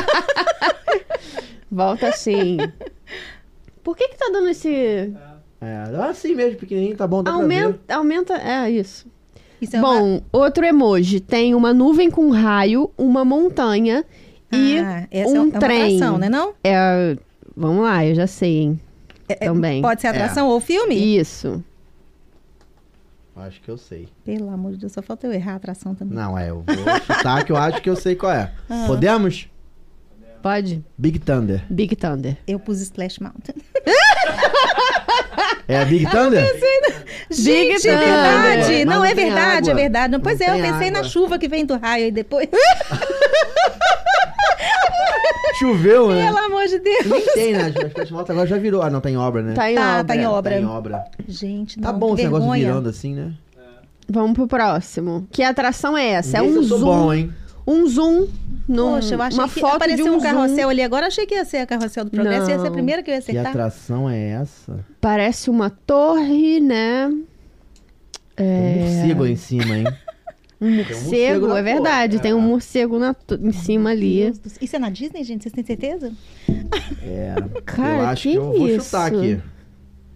[1.71, 2.57] Volta assim.
[3.83, 5.11] Por que que tá dando esse.
[5.61, 7.63] É, assim mesmo, pequenininho, tá bom, dá pra ver.
[7.63, 8.33] Aumenta, aumenta.
[8.35, 9.05] É isso.
[9.61, 11.19] Isso é uma- Bom, outro emoji.
[11.19, 14.03] Tem uma nuvem com raio, uma montanha
[14.51, 15.95] e Ah, essa é um uma trem.
[15.97, 16.29] atração, né?
[16.29, 16.53] Não?
[16.63, 17.15] É,
[17.55, 18.79] vamos lá, eu já sei, hein?
[19.29, 19.81] É- é- Também.
[19.83, 20.95] Pode ser atração ou filme?
[20.95, 21.63] Isso.
[23.35, 24.07] Acho que eu sei.
[24.25, 26.15] Pelo amor de Deus, só falta eu errar a atração também.
[26.17, 26.75] Não, é, eu vou
[27.15, 28.51] chutar que eu acho que eu sei qual é.
[28.69, 28.85] Ah.
[28.87, 29.47] Podemos?
[30.41, 30.83] Pode?
[30.97, 31.63] Big Thunder.
[31.69, 32.35] Big Thunder.
[32.47, 33.55] Eu pus Splash Mountain.
[35.67, 36.43] É a Big Thunder?
[37.29, 38.05] Gente, é Thunder.
[38.05, 38.71] verdade.
[38.75, 39.71] Mas Não, não é verdade, água.
[39.71, 40.11] é verdade.
[40.11, 41.01] Não, pois Não é, eu pensei água.
[41.01, 42.49] na chuva que vem do raio aí depois.
[45.59, 46.25] Choveu, né?
[46.25, 47.05] Pelo amor de Deus.
[47.05, 47.73] Nem tem, né?
[48.01, 48.81] As agora já virou.
[48.81, 49.53] Ah, não, tá em obra, né?
[49.53, 50.03] Tá em Tá, obra.
[50.05, 50.51] tá em obra.
[50.55, 51.05] Tá em obra.
[51.27, 52.65] Gente, não, Tá bom esse negócio vergonha.
[52.67, 53.31] virando assim, né?
[54.09, 55.27] Vamos pro próximo.
[55.31, 56.37] Que atração é essa?
[56.39, 56.85] É um eu sou zoom.
[56.85, 57.33] bom, hein?
[57.71, 58.27] Um zoom.
[58.67, 60.69] Num, Poxa, eu achei uma que foto apareceu de um, um carrossel zoom.
[60.69, 61.07] ali agora.
[61.07, 62.49] Achei que ia ser a carrossel do progresso.
[62.49, 62.71] Ia ser a Não.
[62.71, 63.51] primeira que eu ia Que acertar.
[63.51, 64.85] atração é essa?
[65.01, 67.11] Parece uma torre, né?
[68.35, 69.85] Tem um morcego em cima, hein?
[70.61, 72.19] Um morcego na é verdade.
[72.19, 72.35] Tem é.
[72.35, 74.31] um morcego na to- em cima ali.
[74.61, 75.41] Isso é na Disney, gente?
[75.43, 76.11] Vocês têm certeza?
[77.03, 77.35] É.
[77.65, 78.85] Cara, eu acho que, que eu vou isso?
[78.85, 79.39] chutar aqui.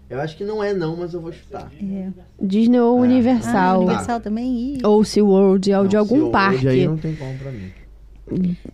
[0.10, 1.72] Eu acho que não é não, mas eu vou chutar.
[1.82, 2.10] É.
[2.40, 3.78] Disney ou Ah, Ah, Universal.
[3.82, 4.76] Universal também?
[4.76, 6.56] Ih, Ou SeaWorld, ou de Não, algum se eu- parque.
[6.58, 7.72] hoje aí não tem como pra mim.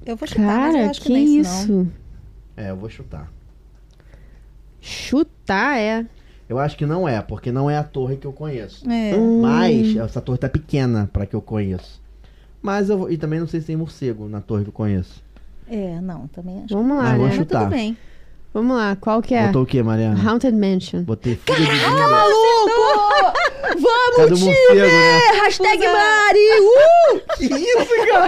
[0.05, 1.81] Eu vou chutar, mas eu Cara, acho que, que não é isso, não.
[1.83, 1.91] isso?
[2.57, 3.31] É, eu vou chutar.
[4.79, 6.05] Chutar é.
[6.49, 8.89] Eu acho que não é, porque não é a torre que eu conheço.
[8.89, 9.15] É.
[9.15, 9.41] Hum.
[9.41, 12.01] Mas essa torre tá pequena pra que eu conheço.
[12.61, 15.23] Mas eu vou- e também não sei se tem morcego na torre que eu conheço.
[15.67, 16.73] É, não, também acho.
[16.75, 17.27] Vamos lá, Mas vou né?
[17.27, 17.59] Mas chutar.
[17.61, 17.97] tudo bem.
[18.53, 19.45] Vamos lá, qual que é?
[19.47, 20.19] Botou o quê, Mariana?
[20.29, 21.03] Haunted Mansion.
[21.03, 22.07] Botei fuga de Tá gringa.
[22.07, 23.33] maluco?
[23.79, 24.81] Vamos, o time!
[24.81, 25.19] né?
[25.43, 26.39] Hashtag Usa- Mari!
[26.59, 27.21] Uh!
[27.37, 28.27] Que isso, cara?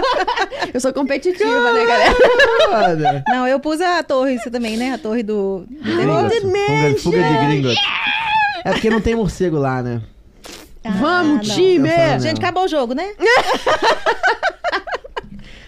[0.72, 3.22] Eu sou competitiva, né, galera?
[3.28, 4.94] Não, eu pus a torre, isso também, né?
[4.94, 5.66] A torre do.
[5.82, 6.40] Gringotts.
[6.42, 6.98] Demônio.
[6.98, 7.84] Fuga, fuga de Gringotts.
[8.64, 10.00] É porque não tem morcego lá, né?
[11.00, 11.54] Vamos, não.
[11.54, 11.86] time!
[11.88, 13.12] Pensando Gente, acabou o jogo, né?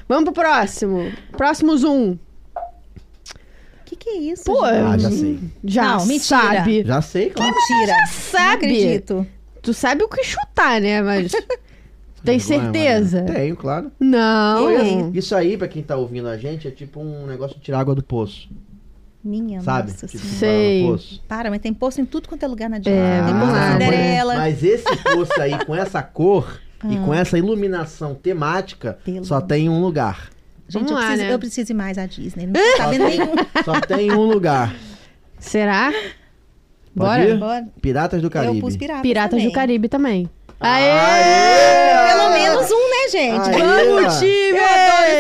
[0.09, 1.13] Vamos pro próximo.
[1.37, 2.17] Próximo Zoom.
[3.99, 4.45] Que, que é isso?
[4.45, 4.65] Pô?
[4.65, 5.39] Ah, já sei.
[5.65, 6.25] Já Não, mentira.
[6.25, 6.85] sabe.
[6.85, 7.55] Já sei, claro.
[7.55, 7.97] Mentira.
[7.99, 8.55] Não sabe.
[8.67, 9.27] acredito.
[9.63, 11.03] Tu sabe o que chutar, né?
[11.03, 11.33] Mas.
[12.25, 13.23] Tem Vergonha, certeza?
[13.23, 13.93] Tenho, claro.
[14.01, 15.13] Não.
[15.15, 17.95] Isso aí, pra quem tá ouvindo a gente, é tipo um negócio de tirar água
[17.95, 18.49] do poço.
[19.23, 19.91] Minha Sabe?
[19.93, 20.25] nossa Tipo.
[20.25, 20.87] Sei.
[21.29, 22.99] Para, mas tem poço em tudo quanto é lugar na Disney.
[22.99, 24.35] É, tem poço vamos Cinderela.
[24.37, 29.69] Mas esse poço aí, com essa cor e com essa iluminação temática, Pelo só tem
[29.69, 30.31] um lugar.
[30.69, 31.35] Gente, Vamos eu, lá, preciso, né?
[31.35, 32.47] eu preciso ir mais à Disney.
[32.47, 33.35] Não tô sabendo nenhum.
[33.65, 34.75] Só tem um lugar.
[35.39, 35.93] Será?
[35.93, 36.05] Pode
[36.95, 37.25] Bora?
[37.25, 37.39] ir?
[37.39, 37.69] Bora.
[37.81, 38.57] Piratas do Caribe.
[38.57, 39.47] Eu pus piratas Piratas também.
[39.47, 40.31] do Caribe também.
[40.59, 42.09] Aê!
[42.09, 43.51] Pelo menos um, né, gente?
[43.51, 43.85] Aê!
[43.85, 44.59] Vamos, time!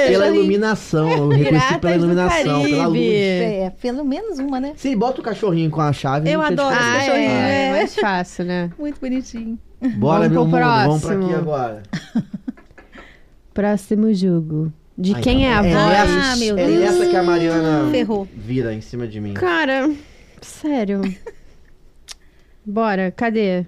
[0.09, 3.01] Pela iluminação, eu reconheci Piratas pela do iluminação, pela luz.
[3.01, 4.73] É, pelo menos uma, né?
[4.77, 6.31] Se bota o cachorrinho com a chave.
[6.31, 6.97] Eu adoro esse diferença.
[6.97, 7.73] Ah, cachorrinho, é, é.
[7.73, 8.71] mais fácil, né?
[8.79, 9.59] Muito bonitinho.
[9.99, 11.25] Bora, Vamos meu pro mundo, vamos pra próximo.
[11.27, 11.83] aqui agora.
[13.53, 14.73] Próximo jogo.
[14.99, 15.75] De Ai, quem é a é voz?
[15.75, 16.81] Ah, nessa, meu é Deus.
[16.81, 18.27] nessa que a Mariana Ferrou.
[18.35, 19.35] vira em cima de mim.
[19.35, 19.95] Cara,
[20.41, 21.03] sério.
[22.65, 23.67] Bora, cadê?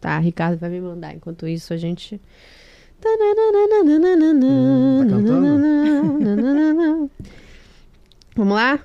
[0.00, 1.14] Tá, Ricardo vai me mandar.
[1.14, 2.20] Enquanto isso, a gente.
[4.44, 5.18] Hum, tá
[8.36, 8.80] Vamos lá?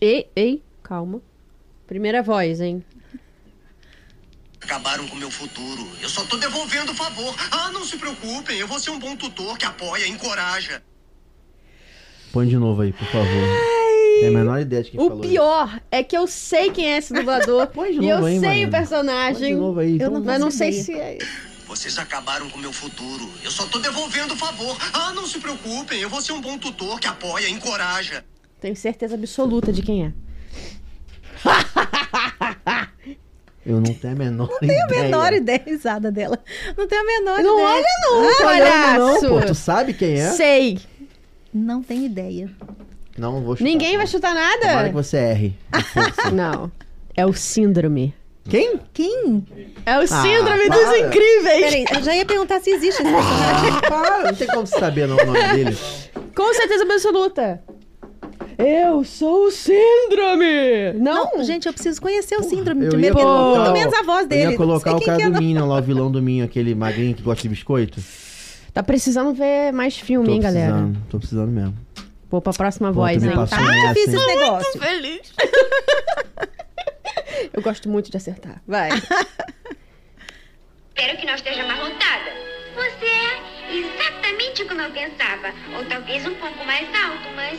[0.00, 1.20] Ei, ei, calma.
[1.86, 2.84] Primeira voz, hein?
[4.60, 5.86] Acabaram com meu futuro.
[6.00, 7.34] Eu só tô devolvendo o favor.
[7.50, 8.58] Ah, não se preocupem.
[8.58, 10.82] Eu vou ser um bom tutor que apoia, encoraja.
[12.32, 13.26] Põe de novo aí, por favor.
[14.20, 16.98] Tem a menor ideia de quem O falou pior é que eu sei quem é
[16.98, 17.66] esse dublador.
[17.72, 18.68] Põe de e eu novo aí, sei Mariana.
[18.68, 19.40] o personagem.
[19.40, 20.00] Põe de novo aí.
[20.00, 21.18] Eu não Mas não sei se é.
[21.66, 23.28] Vocês acabaram com meu futuro.
[23.44, 24.76] Eu só tô devolvendo o favor.
[24.92, 26.00] Ah, não se preocupem.
[26.00, 28.24] Eu vou ser um bom tutor que apoia, encoraja.
[28.60, 30.12] Tenho certeza absoluta de quem é.
[33.66, 35.02] Eu não tenho a menor Tenho a ideia.
[35.02, 36.38] menor ideia risada dela.
[36.76, 37.68] Não tenho a menor Não ideia.
[37.68, 38.46] olha não, olhando não,
[39.18, 39.28] palhaço.
[39.28, 39.40] pô.
[39.42, 40.30] Tu sabe quem é?
[40.30, 40.78] Sei.
[41.52, 42.48] Não tenho ideia.
[43.18, 43.68] Não, vou chutar.
[43.68, 44.88] Ninguém vai chutar Tomara nada?
[44.88, 45.54] que você erre.
[46.32, 46.70] Não.
[47.16, 48.14] É o síndrome.
[48.48, 48.78] Quem?
[48.92, 49.44] Quem?
[49.84, 50.76] É o síndrome para.
[50.76, 51.64] dos incríveis.
[51.64, 53.70] Peraí, eu já ia perguntar se existe esse personagem.
[53.70, 55.76] Ah, para, não tem como saber não, o nome dele.
[56.36, 57.60] Com certeza absoluta.
[58.58, 60.92] Eu sou o síndrome.
[60.94, 62.84] Não, Não, gente, eu preciso conhecer o síndrome.
[62.86, 64.44] Eu Primeiro, porque eu- colocar muito o- menos a voz dele.
[64.46, 65.38] Eu ia colocar o cara do.
[65.38, 68.00] Minion lá, o vilão do Minion, aquele magrinho que gosta de biscoito.
[68.72, 70.72] Tá precisando ver mais filme, hein, galera?
[70.72, 71.74] precisando, tô precisando mesmo.
[72.30, 73.34] Pô, pra próxima Pô, voz, tu me hein?
[73.46, 74.26] Tá muito difícil hein?
[74.26, 74.80] esse negócio.
[74.80, 75.32] feliz.
[77.52, 78.60] Eu gosto muito de acertar.
[78.66, 78.88] Vai.
[78.90, 79.16] Espero
[81.18, 82.30] que não esteja amarrotada.
[82.74, 85.52] Você é exatamente como eu pensava.
[85.76, 87.58] Ou talvez um pouco mais alto, mas.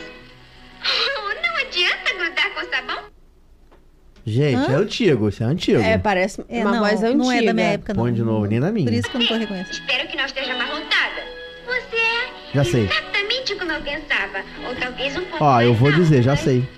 [1.42, 3.04] Não adianta grudar com sabão?
[4.26, 5.80] Gente, é antigo, isso é antigo.
[5.80, 7.14] É, parece É, uma não, voz antiga.
[7.16, 8.02] não é da minha época, não.
[8.02, 8.86] Põe de novo, nem da minha.
[8.86, 9.72] Por isso que eu não tô reconhecendo.
[9.72, 11.22] Espero que não esteja amarrotada.
[11.66, 12.84] Você é Já sei.
[12.84, 14.44] exatamente como eu pensava.
[14.68, 16.68] Ou talvez um pouco Ó, eu vou dizer, já mas- sei.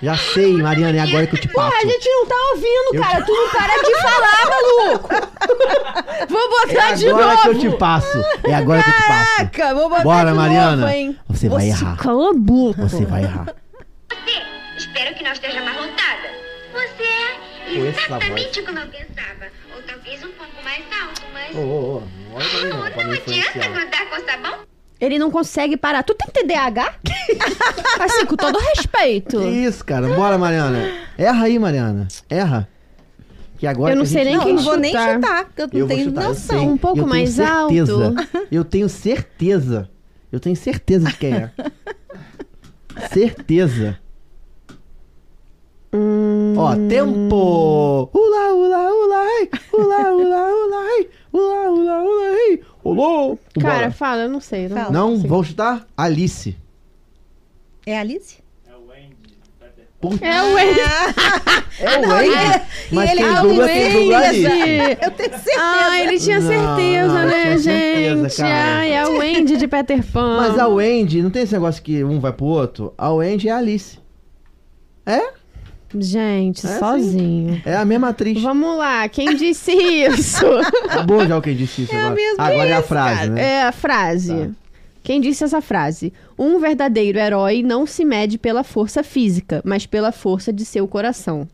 [0.00, 1.70] Já sei, Mariana, é agora que eu te passo.
[1.70, 3.20] Porra, a gente não tá ouvindo, Eu cara.
[3.20, 5.08] te- Tu não para de falar, maluco.
[6.28, 7.42] Vou É botar de agora novo.
[7.42, 8.18] que eu te passo.
[8.44, 9.36] É agora que eu te passo.
[9.50, 10.76] Caraca, vou botar Bora, de Mariana.
[10.76, 11.18] novo, hein?
[11.28, 11.96] Você vai errar.
[11.96, 12.82] Cala a boca.
[12.82, 13.46] Você vai errar.
[14.08, 14.42] Você,
[14.76, 16.28] espero que não esteja amarrotada.
[16.72, 19.46] Você é exatamente como eu pensava.
[19.74, 21.56] Ou talvez um pouco mais alto, mas.
[21.56, 24.58] Ô, ô, ô, não Oh, não, não adianta grudar com sabão?
[25.00, 26.02] Ele não consegue parar.
[26.02, 26.94] Tu tem TDAH?
[28.00, 29.38] assim, com todo respeito.
[29.38, 30.08] Que isso, cara.
[30.14, 30.90] Bora, Mariana.
[31.16, 32.08] Erra aí, Mariana.
[32.28, 32.68] Erra.
[33.58, 35.48] Que agora Eu não sei gente- nem Não, quem não vou nem chutar.
[35.56, 36.68] eu não Eu tenho chutar, eu noção.
[36.68, 38.04] Um pouco mais certeza.
[38.06, 38.14] alto.
[38.50, 39.88] Eu tenho certeza.
[40.30, 41.50] Eu tenho certeza de quem é.
[43.12, 43.98] certeza.
[45.92, 48.10] Hum, Ó, tempo!
[48.12, 49.48] Ula, ula, ula, ai.
[49.72, 51.08] Ula, ula, ula, ai.
[51.32, 52.58] Ula, ula, ula,
[52.90, 53.38] Olô!
[53.60, 53.90] Cara, Vambora.
[53.90, 54.68] fala, eu não sei.
[54.68, 54.90] Não, Fala.
[54.90, 55.86] Não, chutar?
[55.96, 56.56] Alice.
[57.86, 58.38] É a Alice?
[60.00, 60.80] Puta, É o Wendy.
[61.80, 62.30] é o não, Wendy.
[62.30, 64.98] e- Mas e ele- quem ah, dubla, o quem dubla é Alice.
[65.02, 65.56] Eu tenho certeza.
[65.60, 68.36] Ah, ele tinha Não, certeza, não, né, tinha certeza, gente?
[68.36, 68.78] cara.
[68.78, 70.36] Ai, é o Wendy de Peter Pan.
[70.36, 72.94] Mas a Wendy, não tem esse negócio que um vai pro outro?
[72.96, 73.98] A Wendy é a Alice.
[75.04, 75.32] É?
[75.94, 76.78] Gente, É, sim.
[76.78, 77.62] sozinho.
[77.64, 78.42] É a mesma atriz.
[78.42, 80.44] Vamos lá, quem disse isso?
[80.84, 82.14] Acabou já o que disse isso agora.
[82.14, 83.42] mesmo agora é a Cara, frase, né?
[83.42, 84.34] É a frase.
[84.34, 84.50] Tá.
[85.02, 86.12] Quem disse essa frase?
[86.38, 91.48] Um verdadeiro herói não se mede pela força física, mas pela força de seu coração.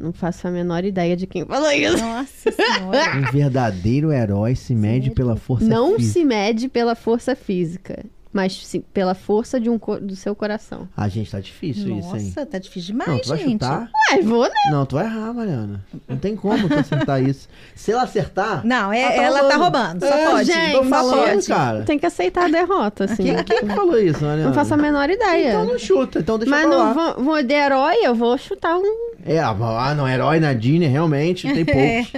[0.00, 1.96] Não faço a menor ideia de quem falou isso.
[1.96, 3.16] Nossa senhora.
[3.16, 6.12] Um verdadeiro herói se mede pela força Não física.
[6.12, 10.88] se mede pela força física, mas sim pela força de um do seu coração.
[10.96, 12.24] Ah, gente, tá difícil isso, hein?
[12.24, 13.52] Nossa, tá difícil demais, Não, tu vai gente.
[13.52, 13.90] chutar?
[14.12, 14.50] Ué, vou, né?
[14.70, 15.84] Não, tu vai errar, Mariana.
[16.08, 17.48] Não tem como tu acertar isso.
[17.74, 18.64] Se ela acertar.
[18.66, 19.84] Não, é, ela tá ela tá roubando.
[19.92, 20.00] roubando.
[20.08, 20.52] Só É, pode.
[20.52, 21.82] gente, Tô falando, cara.
[21.84, 23.22] Tem que aceitar a derrota, assim.
[23.24, 24.48] Quem, quem que falou isso, Mariana?
[24.48, 25.48] Não faço a menor ideia.
[25.50, 27.14] Então não chuta, então deixa Mas eu não falar.
[27.14, 29.08] vou, vou de herói, eu vou chutar um.
[29.24, 32.12] É, ah, não, herói na Disney, realmente, tem poucos.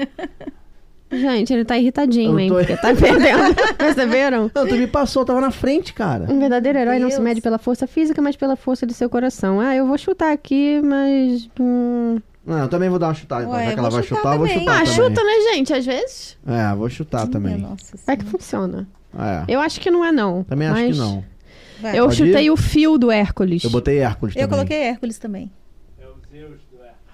[1.11, 2.49] Gente, ele tá irritadinho, Eu hein?
[2.49, 3.55] tô- Porque tá perdendo.
[3.77, 4.51] Perceberam?
[4.55, 6.27] Não, tu me passou, eu tava na frente, cara.
[6.31, 7.25] Um verdadeiro herói não se Deus.
[7.25, 9.61] mede pela força física, mas pela força de seu coração.
[9.61, 11.49] Ah, eu vou chutar aqui, mas.
[11.59, 13.43] hum, Não, eu também vou dar uma chutada.
[13.43, 14.61] Então, Ué, já eu que ela vou vai chutar chutar, eu vou também.
[14.61, 14.95] chutar Ah, também.
[14.95, 15.73] chuta, né, gente?
[15.75, 16.37] Às vezes.
[16.47, 17.55] É, vou chutar também.
[17.57, 18.89] Minha nossa Vai que funciona.
[19.19, 20.45] É, Eu acho que não é, não.
[20.45, 21.25] também acho mas que não.
[21.83, 21.99] Vai.
[21.99, 22.51] Eu Pode chutei ir?
[22.51, 23.65] o fio do Hércules.
[23.65, 24.51] Eu botei Hércules Eu também.
[24.57, 25.51] coloquei Hércules também.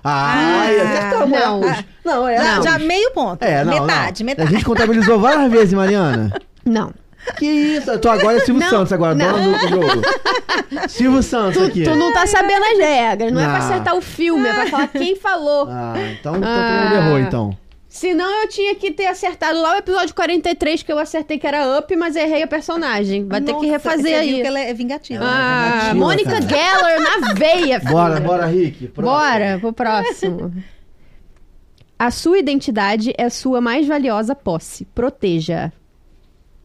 [0.09, 1.65] Ah, Ah, acertamos não.
[1.65, 1.85] Hércules.
[2.05, 2.65] Não, é Já, Hércules.
[2.73, 3.43] já meio ponto.
[3.43, 4.27] É, não, metade, não.
[4.27, 4.49] metade.
[4.49, 6.33] A gente contabilizou várias vezes, Mariana.
[6.65, 6.93] Não.
[7.39, 7.91] Que isso?
[7.91, 9.33] Eu tô agora é Silvio Não, Santos, agora, não.
[9.33, 10.03] dono do jogo.
[10.89, 11.83] Silvio Santos Tu, aqui.
[11.83, 13.33] tu não tá sabendo as regras.
[13.33, 13.67] Não, é pra Não.
[13.67, 15.67] acertar o filme, é pra falar quem falou.
[15.69, 16.71] Ah, então, então Ah.
[16.73, 17.59] todo mundo errou, então.
[17.97, 21.79] Senão eu tinha que ter acertado lá o episódio 43, que eu acertei que era
[21.79, 23.27] Up, mas errei a personagem.
[23.27, 24.43] Vai ter que Nossa, refazer aí.
[24.43, 25.25] Ela é vingativa.
[25.25, 26.43] Ah, Vingativa, Mônica.
[26.43, 27.93] Geller na veia, filha.
[27.93, 28.89] Bora, bora, Rick.
[28.89, 29.19] Próximo.
[29.19, 30.53] Bora, pro próximo.
[31.99, 34.85] A sua identidade é sua mais valiosa posse.
[34.95, 35.73] Proteja.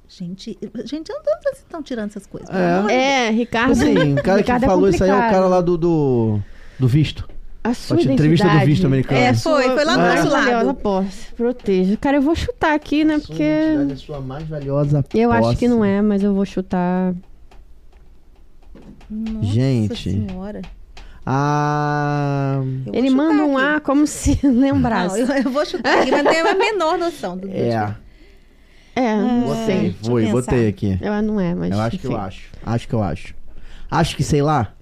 [0.10, 2.50] Gente, gente, eu não tô vocês estão tirando essas coisas.
[2.90, 3.28] É.
[3.28, 3.72] É, Ricardo.
[3.72, 6.40] Assim, o cara Ricardo que é falou isso aí é o cara lá do, do,
[6.78, 7.31] do visto.
[7.64, 9.20] A sua Pode- entrevista do identidade visto americano.
[9.22, 10.46] É, É, foi, foi lá do mais nosso lado.
[10.46, 11.34] valiosa posse.
[11.36, 11.98] Proteja.
[11.98, 13.20] Cara, eu vou chutar aqui, né?
[13.20, 15.58] Sua Porque identidade é sua mais valiosa eu acho posse.
[15.58, 17.14] que não é, mas eu vou chutar.
[19.10, 20.10] Nossa Gente.
[20.10, 20.62] senhora.
[21.26, 22.62] Ah...
[22.92, 23.76] Ele manda um aqui.
[23.76, 25.24] A como se lembrasse.
[25.24, 27.94] Não, eu, eu vou chutar aqui, mas não tenho a menor noção do É,
[28.96, 29.66] É, não botei.
[29.66, 29.96] sei.
[30.04, 30.98] Foi, botei aqui.
[31.00, 31.72] Eu não é, mas.
[31.72, 32.22] Eu acho que eu enfim.
[32.22, 32.50] acho.
[32.66, 33.36] Acho que eu acho.
[33.90, 34.74] Acho que, sei lá.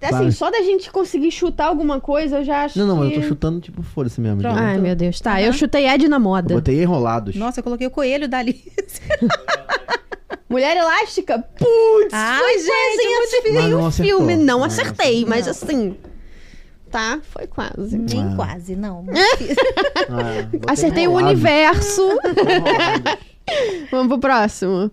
[0.00, 3.16] Assim, só da gente conseguir chutar alguma coisa, eu já acho Não, não, mas que...
[3.16, 4.40] eu tô chutando, tipo, foda-se mesmo.
[4.40, 4.56] Pronto.
[4.58, 5.20] Ai, meu Deus.
[5.20, 5.58] Tá, eu Aham.
[5.58, 6.54] chutei Ed na Eu moda.
[6.54, 7.34] botei enrolados.
[7.34, 8.70] Nossa, eu coloquei o coelho da Alice.
[10.48, 11.38] Mulher elástica?
[11.40, 12.10] Putz!
[12.12, 14.18] Ai, foi gente, eu acertei Mas o acertou.
[14.18, 14.36] filme.
[14.36, 15.50] Não Não acertei, mas Não.
[15.50, 15.96] assim...
[16.90, 17.98] Tá, foi quase.
[17.98, 18.32] Nem Ah.
[18.34, 19.04] quase, não.
[20.08, 22.02] Ah, Acertei o universo.
[23.90, 24.90] Vamos pro próximo.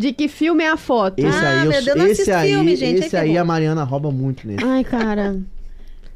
[0.00, 1.18] De que filme é a foto?
[1.18, 3.36] Esse Ah, aí, eu- meu Deus, eu não esse assisto aí, filme, gente, esse aí
[3.36, 4.64] a Mariana rouba muito nele.
[4.64, 5.38] Ai, cara.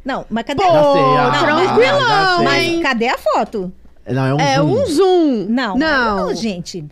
[0.02, 0.62] Não, mas cadê?
[0.62, 2.44] Pô, Já sei, ah, tranquilão, já sei.
[2.44, 3.72] mas cadê a foto?
[4.08, 4.70] Não, é um É zoom.
[4.72, 5.46] um zoom.
[5.50, 6.16] Não, Não.
[6.28, 6.82] não, gente.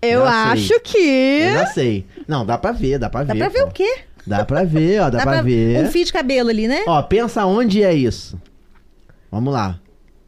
[0.00, 0.52] Eu Já sei.
[0.52, 0.98] acho que...
[0.98, 2.06] Eu já sei.
[2.26, 3.38] Não, dá pra ver, dá pra Dá ver.
[3.40, 3.66] pra ver pô.
[3.68, 3.98] o quê?
[4.26, 5.84] Dá pra ver, ó, dá, pra, ver.
[5.84, 6.84] Um fio de cabelo ali, né?
[6.86, 8.38] Ó, pensa onde é isso.
[9.30, 9.78] Vamos lá.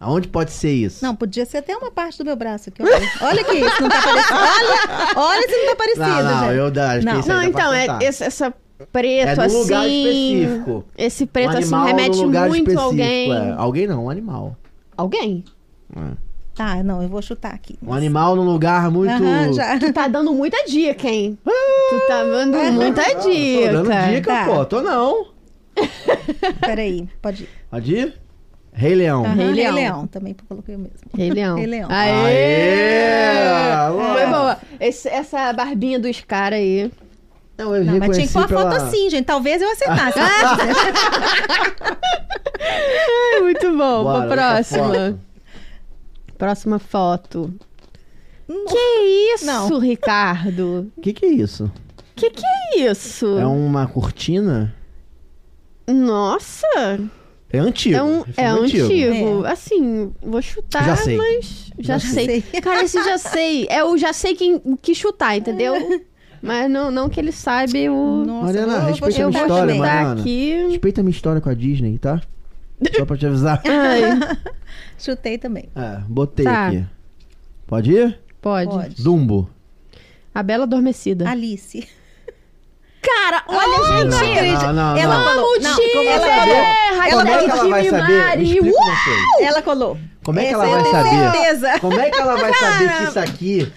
[0.02, 1.04] Aonde pode ser isso?
[1.04, 2.82] Não, podia ser até uma parte do meu braço aqui.
[2.82, 4.34] Olha, olha aqui, se não tá parecido.
[4.34, 6.56] Olha, olha se não tá parecido, não, não, gente.
[6.56, 7.36] eu que Não.
[7.36, 8.52] Não, então, é esse- essa
[8.90, 9.56] preto É assim.
[9.58, 10.84] lugar específico.
[10.98, 13.32] Esse preto um assim animal remete muito a específico, alguém.
[13.32, 13.52] é.
[13.56, 14.56] Alguém não, um animal.
[14.96, 15.44] Alguém?
[15.96, 16.00] É.
[16.54, 17.78] Tá, não, eu vou chutar aqui.
[17.82, 19.10] Um animal num lugar muito.
[19.12, 19.78] Aham, já.
[19.78, 21.38] Tu tá dando muita dica, hein?
[21.44, 23.66] tu tá dando muita Não, dica.
[23.68, 24.44] Tô dando dica, Tá.
[24.46, 24.64] pô.
[24.66, 25.26] Tô não.
[26.60, 27.48] Peraí, pode ir.
[27.70, 28.21] Pode ir?
[28.72, 29.22] Rei Leão.
[29.22, 29.74] Rei Rei Leão.
[29.74, 30.06] Leão.
[30.06, 30.96] também coloquei o mesmo.
[31.14, 31.56] Rei Leão.
[31.56, 31.88] Rei Leão.
[31.90, 32.10] Aê!
[32.10, 33.92] Aê!
[34.14, 34.58] Foi boa.
[34.80, 36.90] Esse- essa barbinha dos caras aí.
[37.58, 39.26] Não, eu Não, mas tinha que pôr a foto pela- assim, gente.
[39.26, 40.18] Talvez eu acertasse.
[42.60, 44.04] Ai, muito bom.
[44.04, 44.84] Bora, Pra próxima.
[44.94, 45.20] foto.
[46.38, 47.54] Próxima foto.
[48.48, 49.78] Que isso, Não.
[49.78, 50.90] Ricardo?
[50.96, 51.70] O que que é isso?
[52.16, 53.38] Que que é isso?
[53.38, 54.74] É uma cortina?
[55.88, 57.00] Nossa!
[57.52, 57.96] É antigo.
[57.96, 59.44] É um, filme é antigo.
[59.46, 59.52] É.
[59.52, 61.16] Assim, vou chutar, Já sei.
[61.16, 62.24] mas já, Já sei.
[62.42, 62.60] sei.
[62.62, 63.66] Cara, esse já sei.
[63.68, 65.74] É o já sei quem, que chutar, entendeu?
[66.40, 68.24] Mas não, não que ele saiba o.
[68.24, 69.74] Nossa, Mariana, eu vou- respeita vou a minha chutar história.
[69.74, 70.20] Mariana.
[70.20, 70.66] aqui.
[70.70, 72.20] Respeita a minha história com a Disney, tá?
[72.96, 73.62] Só pra te avisar.
[73.68, 74.38] Ai,
[74.98, 75.68] Chutei também.
[75.76, 76.68] É, botei Tá.
[76.68, 76.84] aqui.
[77.66, 78.18] Pode ir?
[78.40, 78.70] pode.
[78.70, 79.02] Pode.
[79.02, 79.48] Dumbo.
[80.34, 81.28] A Bela Adormecida.
[81.30, 81.86] Alice.
[83.02, 84.64] Cara, olha, não, gente.
[84.64, 85.24] não, não, ela não.
[85.24, 85.60] falou.
[85.60, 87.10] Não, como ela ela.
[87.10, 88.38] Como é que ela vai saber?
[88.38, 89.44] Me explica uma coisa.
[89.48, 89.98] Ela colou.
[90.22, 91.10] Como é que Essa ela vai saber?
[91.32, 91.78] certeza.
[91.80, 93.72] Como é que ela vai saber que isso aqui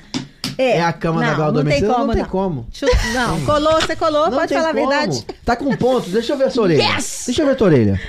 [0.58, 1.94] é, a cama da não, Bela não tem Adormecida?
[1.94, 2.30] como, Não tem não.
[2.30, 2.68] como.
[3.14, 4.86] Não, colou, você colou, Não pode tem falar como.
[4.86, 5.26] a verdade.
[5.44, 6.12] Tá com pontos.
[6.12, 6.84] Deixa eu ver a sua orelha.
[6.84, 7.24] Yes!
[7.26, 8.02] Deixa eu ver a tua orelha.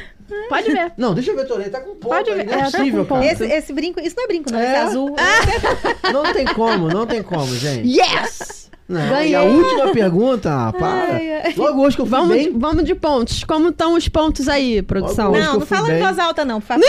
[0.48, 0.92] Pode ver.
[0.98, 1.70] Não, deixa eu ver a tua orelha.
[1.70, 2.08] Tá com ponto.
[2.08, 2.44] Pode ver.
[2.46, 3.20] Não é É, tá possível, ponto.
[3.20, 3.32] cara.
[3.32, 4.64] Esse, esse brinco, isso não é brinco, não, É?
[4.66, 5.16] esse azul.
[6.12, 7.88] Não tem como, não tem como, gente.
[7.88, 8.70] Yes!
[8.88, 9.34] Não, e Ganhei.
[9.34, 11.18] a última pergunta, ah, para.
[11.56, 12.52] Logo hoje que eu fui Vamos, bem.
[12.56, 13.42] vamos de pontos.
[13.44, 15.32] Como estão os pontos aí, produção?
[15.32, 15.98] Não, não fala bem.
[15.98, 16.84] em voz alta, não, por favor.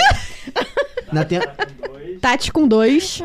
[1.09, 1.39] Ainda tem,
[2.21, 3.21] Tati com dois,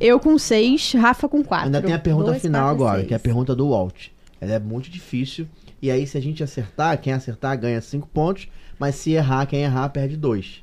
[0.00, 1.66] eu com seis, Rafa com quatro.
[1.66, 3.08] ainda tem a pergunta Dois, final quatro, agora, seis.
[3.08, 4.06] que é a pergunta do Walt.
[4.40, 5.46] Ela é muito difícil.
[5.82, 8.48] E aí, se a gente acertar, quem acertar ganha cinco pontos.
[8.78, 10.62] Mas se errar, quem errar perde dois.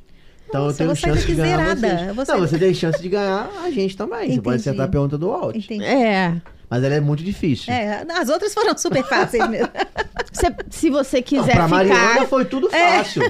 [0.50, 2.14] Então Nossa, eu tenho chance de daqui ganhar zerada.
[2.14, 2.28] vocês.
[2.28, 4.20] Sair Não, você tem chance de ganhar a gente também.
[4.32, 4.56] Você pode Entendi.
[4.56, 5.56] acertar a pergunta do Walt.
[5.56, 5.84] Entendi.
[5.86, 6.42] É.
[6.72, 7.72] Mas ela é muito difícil.
[7.74, 9.68] É, as outras foram super fáceis mesmo.
[10.32, 12.26] Se, se você Não, quiser pra Mariana ficar.
[12.28, 13.22] foi tudo fácil.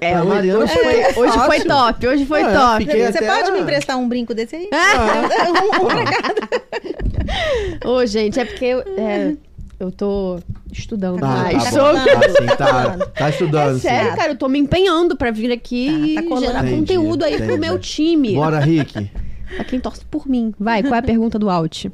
[0.00, 1.68] É, pra hoje, Mariana hoje foi foi, hoje foi fácil.
[1.68, 2.84] top, hoje foi É, top.
[2.86, 4.70] Você até- pode me emprestar um brinco desse aí?
[4.72, 7.90] Ah, um, um pra cada.
[7.90, 9.34] Ô, gente, é porque eu, é,
[9.78, 10.38] eu tô
[10.72, 12.10] estudando Tá, mais tá, bom, sobre.
[12.12, 13.76] tá, sim, tá, tá estudando.
[13.76, 14.16] É sério, sim.
[14.16, 16.46] cara, eu tô me empenhando pra vir aqui Tá, e tá colando.
[16.46, 17.60] gerar Entendi, conteúdo aí pro entendi.
[17.60, 18.34] meu time.
[18.34, 19.10] Bora, Rick.
[19.56, 20.54] Pra quem torce por mim.
[20.58, 21.84] Vai, qual é a pergunta do Alt?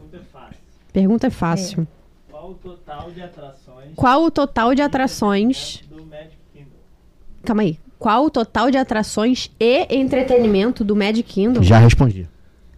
[0.92, 1.86] Pergunta é fácil.
[2.28, 2.30] É.
[2.32, 5.82] Qual o total de atrações Qual o total de atrações.
[5.88, 6.70] do Magic Kingdom?
[7.44, 7.78] Calma aí.
[7.98, 11.62] Qual o total de atrações e entretenimento do Magic Kingdom?
[11.62, 12.28] Já respondi.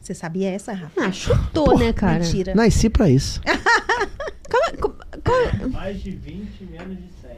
[0.01, 1.01] Você sabia essa, Rafa?
[1.03, 2.19] Ah, chutou, né, cara?
[2.25, 2.55] Mentira.
[2.55, 3.41] Nasci pra isso.
[4.49, 7.31] Calma, co- qual- Mais de 20, menos de 100.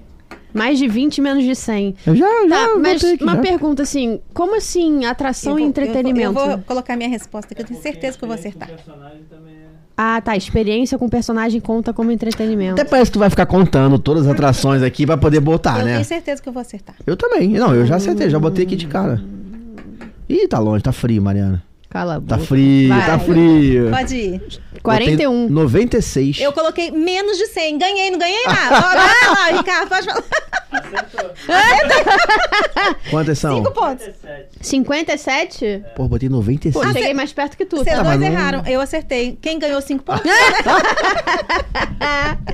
[0.53, 1.95] mais de 20, menos de 100.
[2.05, 3.41] Eu já, já Tá, mas botei aqui, uma já.
[3.43, 6.25] pergunta assim, como assim atração Eu e vou- entretenimento?
[6.31, 8.35] Eu vou, eu vou colocar minha resposta, que eu tenho Porque certeza que eu vou
[8.35, 8.69] acertar.
[8.69, 9.56] com personagem também é...
[9.97, 12.81] Ah, tá, experiência com personagem conta como entretenimento.
[12.81, 15.87] Até parece que tu vai ficar contando todas as atrações aqui pra poder botar, eu
[15.87, 15.93] né?
[15.95, 16.95] tenho certeza que eu vou acertar.
[17.07, 17.49] Eu também.
[17.51, 19.23] Não, eu já acertei, já botei aqui de cara.
[20.29, 21.63] Ih, tá longe, tá frio, Mariana.
[21.97, 22.47] Cala a Tá boca.
[22.47, 23.07] frio, Vai.
[23.07, 23.91] tá frio.
[23.91, 24.35] Pode ir.
[24.75, 25.17] Eu 41.
[25.17, 26.41] tenho 96.
[26.41, 27.79] Eu coloquei menos de 100.
[27.79, 28.81] Ganhei, não ganhei nada.
[28.93, 28.97] Vai
[29.53, 30.23] lá, Ricardo, pode falar.
[30.73, 31.31] Acertou.
[33.11, 33.57] Quantas são?
[33.57, 34.05] Cinco pontos.
[34.07, 34.47] 17.
[34.61, 35.85] 57?
[35.97, 36.75] Pô, botei 96.
[36.75, 38.03] Pô, Ah, cheguei mais perto que tu, Vocês tá?
[38.03, 38.63] dois não- erraram.
[38.67, 39.39] Eu acertei.
[39.41, 40.31] Quem ganhou cinco pontos?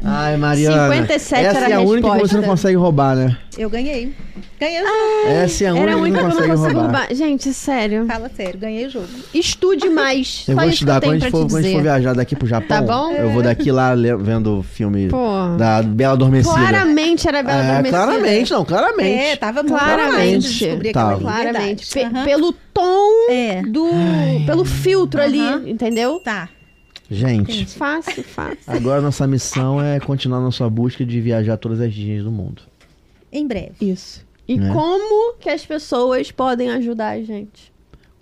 [0.05, 0.85] Ai, Mariana.
[0.95, 3.37] 57 Essa era é a a única que você não consegue roubar, né?
[3.59, 4.15] Eu ganhei.
[4.63, 5.29] Ganhei o jogo.
[5.29, 6.99] Essa é a única Era a que única não que eu não consegue consigo roubar.
[7.01, 7.15] roubar.
[7.17, 8.07] Gente, sério.
[8.07, 9.09] Fala sério, ganhei o jogo.
[9.35, 10.45] Estude mais.
[10.47, 11.59] Eu Só vou isso estudar que eu quando a tenho gente pra for, te quando
[11.59, 12.69] a gente for viajar daqui pro Japão.
[12.69, 13.13] Tá bom?
[13.13, 15.57] Eu vou daqui lá le- vendo o filme Pô.
[15.59, 16.55] da Bela Adormecida.
[16.55, 17.97] Claramente era Bela É, Adormecida.
[18.05, 19.19] claramente, não, claramente.
[19.19, 20.49] É, tava muito Claramente.
[20.49, 21.13] de descobrir Tava.
[21.15, 21.87] ali, Claramente.
[21.89, 22.17] Pe- verdade.
[22.19, 22.25] Aham.
[22.25, 23.63] Pelo tom É.
[23.63, 23.91] do.
[24.47, 25.29] pelo filtro Aham.
[25.57, 26.21] ali, entendeu?
[26.21, 26.49] Tá.
[27.11, 28.57] Gente, Fácil, fácil.
[28.67, 32.63] agora nossa missão é continuar nossa busca de viajar todas as Disneys do mundo.
[33.31, 33.73] Em breve.
[33.81, 34.25] Isso.
[34.49, 34.73] E Né?
[34.73, 37.73] como que as pessoas podem ajudar a gente?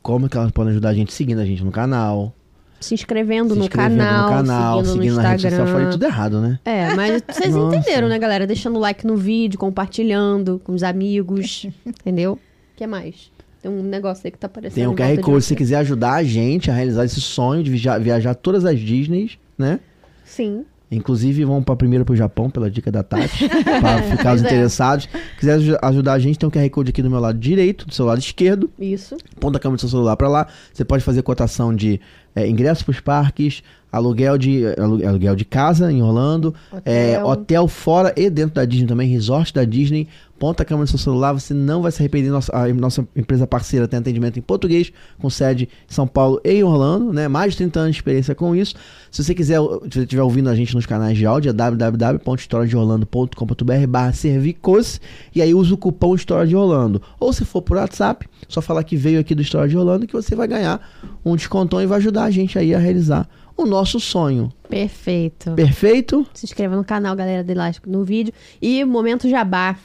[0.02, 2.34] Como que elas podem ajudar a gente seguindo a gente no canal,
[2.80, 5.58] Se inscrevendo, se no, inscrevendo canal, no canal, seguindo, seguindo no na rede Instagram.
[5.66, 5.78] social.
[5.78, 6.58] Falei tudo errado, né?
[6.64, 7.76] É, mas vocês Nossa.
[7.76, 8.46] entenderam, né, galera?
[8.46, 12.34] Deixando like no vídeo, compartilhando com os amigos, entendeu?
[12.34, 13.30] O que mais?
[13.60, 14.74] Tem um negócio aí que tá aparecendo.
[14.74, 17.98] Tem um QR Code se quiser ajudar a gente a realizar esse sonho de viajar,
[18.00, 19.80] viajar todas as Disneys, né?
[20.24, 20.64] Sim.
[20.90, 23.48] Inclusive, vamos para primeiro pro Japão, pela dica da Tati,
[23.80, 24.46] para ficar os é.
[24.46, 25.08] interessados.
[25.38, 27.94] Quiser aj- ajudar a gente, tem um QR Code aqui do meu lado direito, do
[27.94, 28.68] seu lado esquerdo.
[28.78, 29.16] Isso.
[29.38, 30.46] Ponta a câmera do seu celular para lá.
[30.72, 32.00] Você pode fazer cotação de
[32.34, 33.62] é, ingresso para os parques,
[33.92, 36.54] aluguel de, alu- aluguel de casa em Orlando,
[36.84, 37.26] é, Hotel.
[37.26, 40.08] hotel fora e dentro da Disney também, resort da Disney.
[40.40, 42.30] Ponta a câmera do seu celular, você não vai se arrepender.
[42.30, 46.52] Nossa, a nossa empresa parceira tem atendimento em português, com sede em São Paulo e
[46.52, 47.28] em Orlando, né?
[47.28, 48.74] Mais de 30 anos de experiência com isso.
[49.10, 53.86] Se você quiser, se você estiver ouvindo a gente nos canais de áudio, é www.historiadeorlando.com.br
[53.86, 54.98] barra servicos
[55.34, 57.02] e aí usa o cupom História de Orlando.
[57.20, 60.14] Ou se for por WhatsApp, só falar que veio aqui do História de Orlando que
[60.14, 60.80] você vai ganhar
[61.22, 64.50] um descontão e vai ajudar a gente aí a realizar o nosso sonho.
[64.70, 65.52] Perfeito.
[65.52, 66.26] Perfeito?
[66.32, 68.32] Se inscreva no canal, galera do Elástico, no vídeo.
[68.62, 69.76] E momento jabá.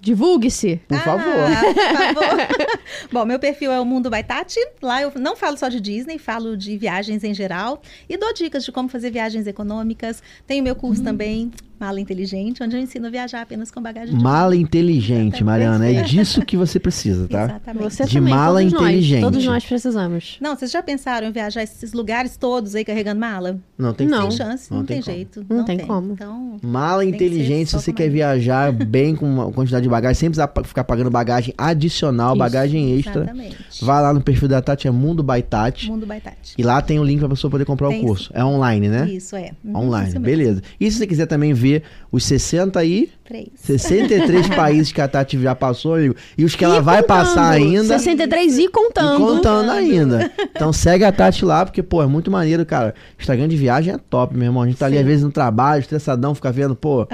[0.00, 0.80] Divulgue-se.
[0.88, 1.24] Por favor.
[1.26, 2.78] Ah, por favor.
[3.12, 4.58] Bom, meu perfil é o Mundo Baitati.
[4.80, 8.64] Lá eu não falo só de Disney, falo de viagens em geral e dou dicas
[8.64, 10.22] de como fazer viagens econômicas.
[10.46, 10.78] Tenho meu Hum.
[10.78, 11.50] curso também,
[11.80, 15.88] Mala Inteligente, onde eu ensino a viajar apenas com bagagem de Mala inteligente, Mariana.
[15.90, 17.44] É disso que você precisa, tá?
[17.44, 17.82] Exatamente.
[17.84, 19.20] Você De também, mala todos inteligente.
[19.22, 20.36] Nós, todos nós precisamos.
[20.40, 23.58] Não, vocês já pensaram em viajar esses lugares todos aí carregando mala?
[23.78, 24.28] Não tem Não.
[24.28, 25.14] Tem chance, não, tem, como.
[25.16, 25.46] jeito.
[25.48, 26.12] Não tem como.
[26.12, 30.28] Então, Mala Tem inteligente, se você quer viajar bem com uma quantidade de bagagem, sem
[30.28, 33.22] precisar ficar pagando bagagem adicional, Isso, bagagem extra.
[33.22, 33.56] exatamente.
[33.82, 35.88] Vai lá no perfil da Tati, é Mundo by Tati.
[35.88, 36.54] Mundo Baitati.
[36.58, 38.30] E lá tem o link pra pessoa poder comprar Tem o curso.
[38.34, 39.08] É online, né?
[39.08, 39.52] Isso, é.
[39.64, 40.62] Uhum, Online, beleza.
[40.78, 41.69] E se você quiser também ver
[42.12, 43.48] os 60 e Três.
[43.54, 47.16] 63 países que a Tati já passou, amigo, e os que ela E vai contando.
[47.18, 47.84] passar ainda.
[47.98, 49.18] 63 e E contando.
[49.24, 50.30] contando ainda.
[50.60, 52.94] Então segue a Tati lá, porque, pô, é muito maneiro, cara.
[53.18, 54.62] Instagram de viagem é top, meu irmão.
[54.62, 55.00] A gente tá ali, Sim.
[55.00, 57.02] às vezes, no trabalho, estressadão, fica vendo, pô.
[57.02, 57.06] A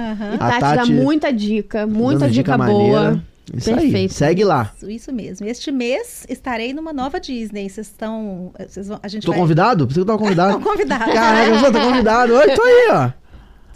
[0.49, 3.01] Tati, Tati dá muita dica, muita dica, dica boa.
[3.03, 3.23] maneira.
[3.55, 3.77] Isso aí.
[3.77, 4.12] Perfeito.
[4.15, 4.73] Segue lá.
[4.77, 5.47] Isso, isso mesmo.
[5.47, 7.69] Este mês estarei numa nova Disney.
[7.69, 8.53] Vocês estão.
[8.59, 9.41] Vocês vão, a gente Tô vai...
[9.41, 9.87] convidado?
[9.87, 10.53] Pensei que eu tava convidado.
[10.59, 11.12] Não, convidado.
[11.12, 12.35] Caraca, eu tô convidado.
[12.35, 13.11] Oi, tô aí, ó.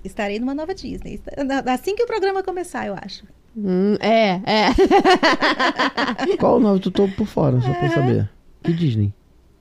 [0.04, 1.20] Estarei numa nova Disney.
[1.66, 3.24] Assim que o programa começar, eu acho.
[3.56, 6.36] Hum, é, é.
[6.38, 6.80] Qual o nome?
[6.80, 8.30] Tu tô por fora, só pra eu saber.
[8.62, 9.12] Que Disney?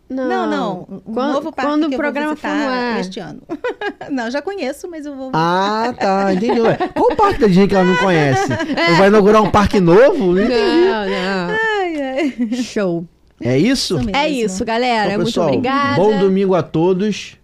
[0.09, 0.87] Não, não.
[0.89, 3.41] Um Quando, novo parque quando que o eu programa vou for no este ano.
[4.09, 5.29] não, já conheço, mas eu vou.
[5.33, 6.33] Ah, tá.
[6.33, 6.59] Entendi.
[6.95, 8.51] Qual o parque da Disney que ela não conhece?
[8.89, 10.33] Ou vai inaugurar um parque novo?
[10.33, 10.55] Não entendi.
[10.55, 11.57] Não, não.
[11.79, 12.53] Ai, ai.
[12.63, 13.05] Show.
[13.39, 13.99] É isso?
[13.99, 14.09] Isso.
[14.13, 15.05] É isso, galera.
[15.09, 15.95] Então, Muito pessoal, obrigada.
[15.95, 17.37] bom domingo a todos,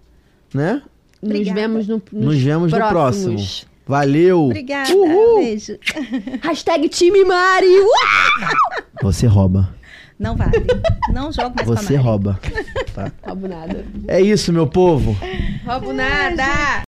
[0.53, 0.81] né?
[1.25, 3.41] Nos vemos no, nos Nos vemos no próximos.
[3.41, 3.71] próximo.
[3.87, 4.45] Valeu.
[4.45, 4.93] Obrigada.
[4.95, 5.39] Uhul.
[5.43, 5.77] Beijo.
[6.41, 7.67] Hashtag time Mari.
[7.67, 8.83] Uau!
[9.03, 9.73] Você rouba.
[10.17, 10.51] Não vale.
[11.13, 12.03] Não jogo mais com a Você Mari.
[12.07, 12.39] rouba.
[12.93, 13.11] Tá?
[13.25, 13.85] Roubo nada.
[14.07, 15.15] É isso, meu povo.
[15.67, 16.83] Roubo nada.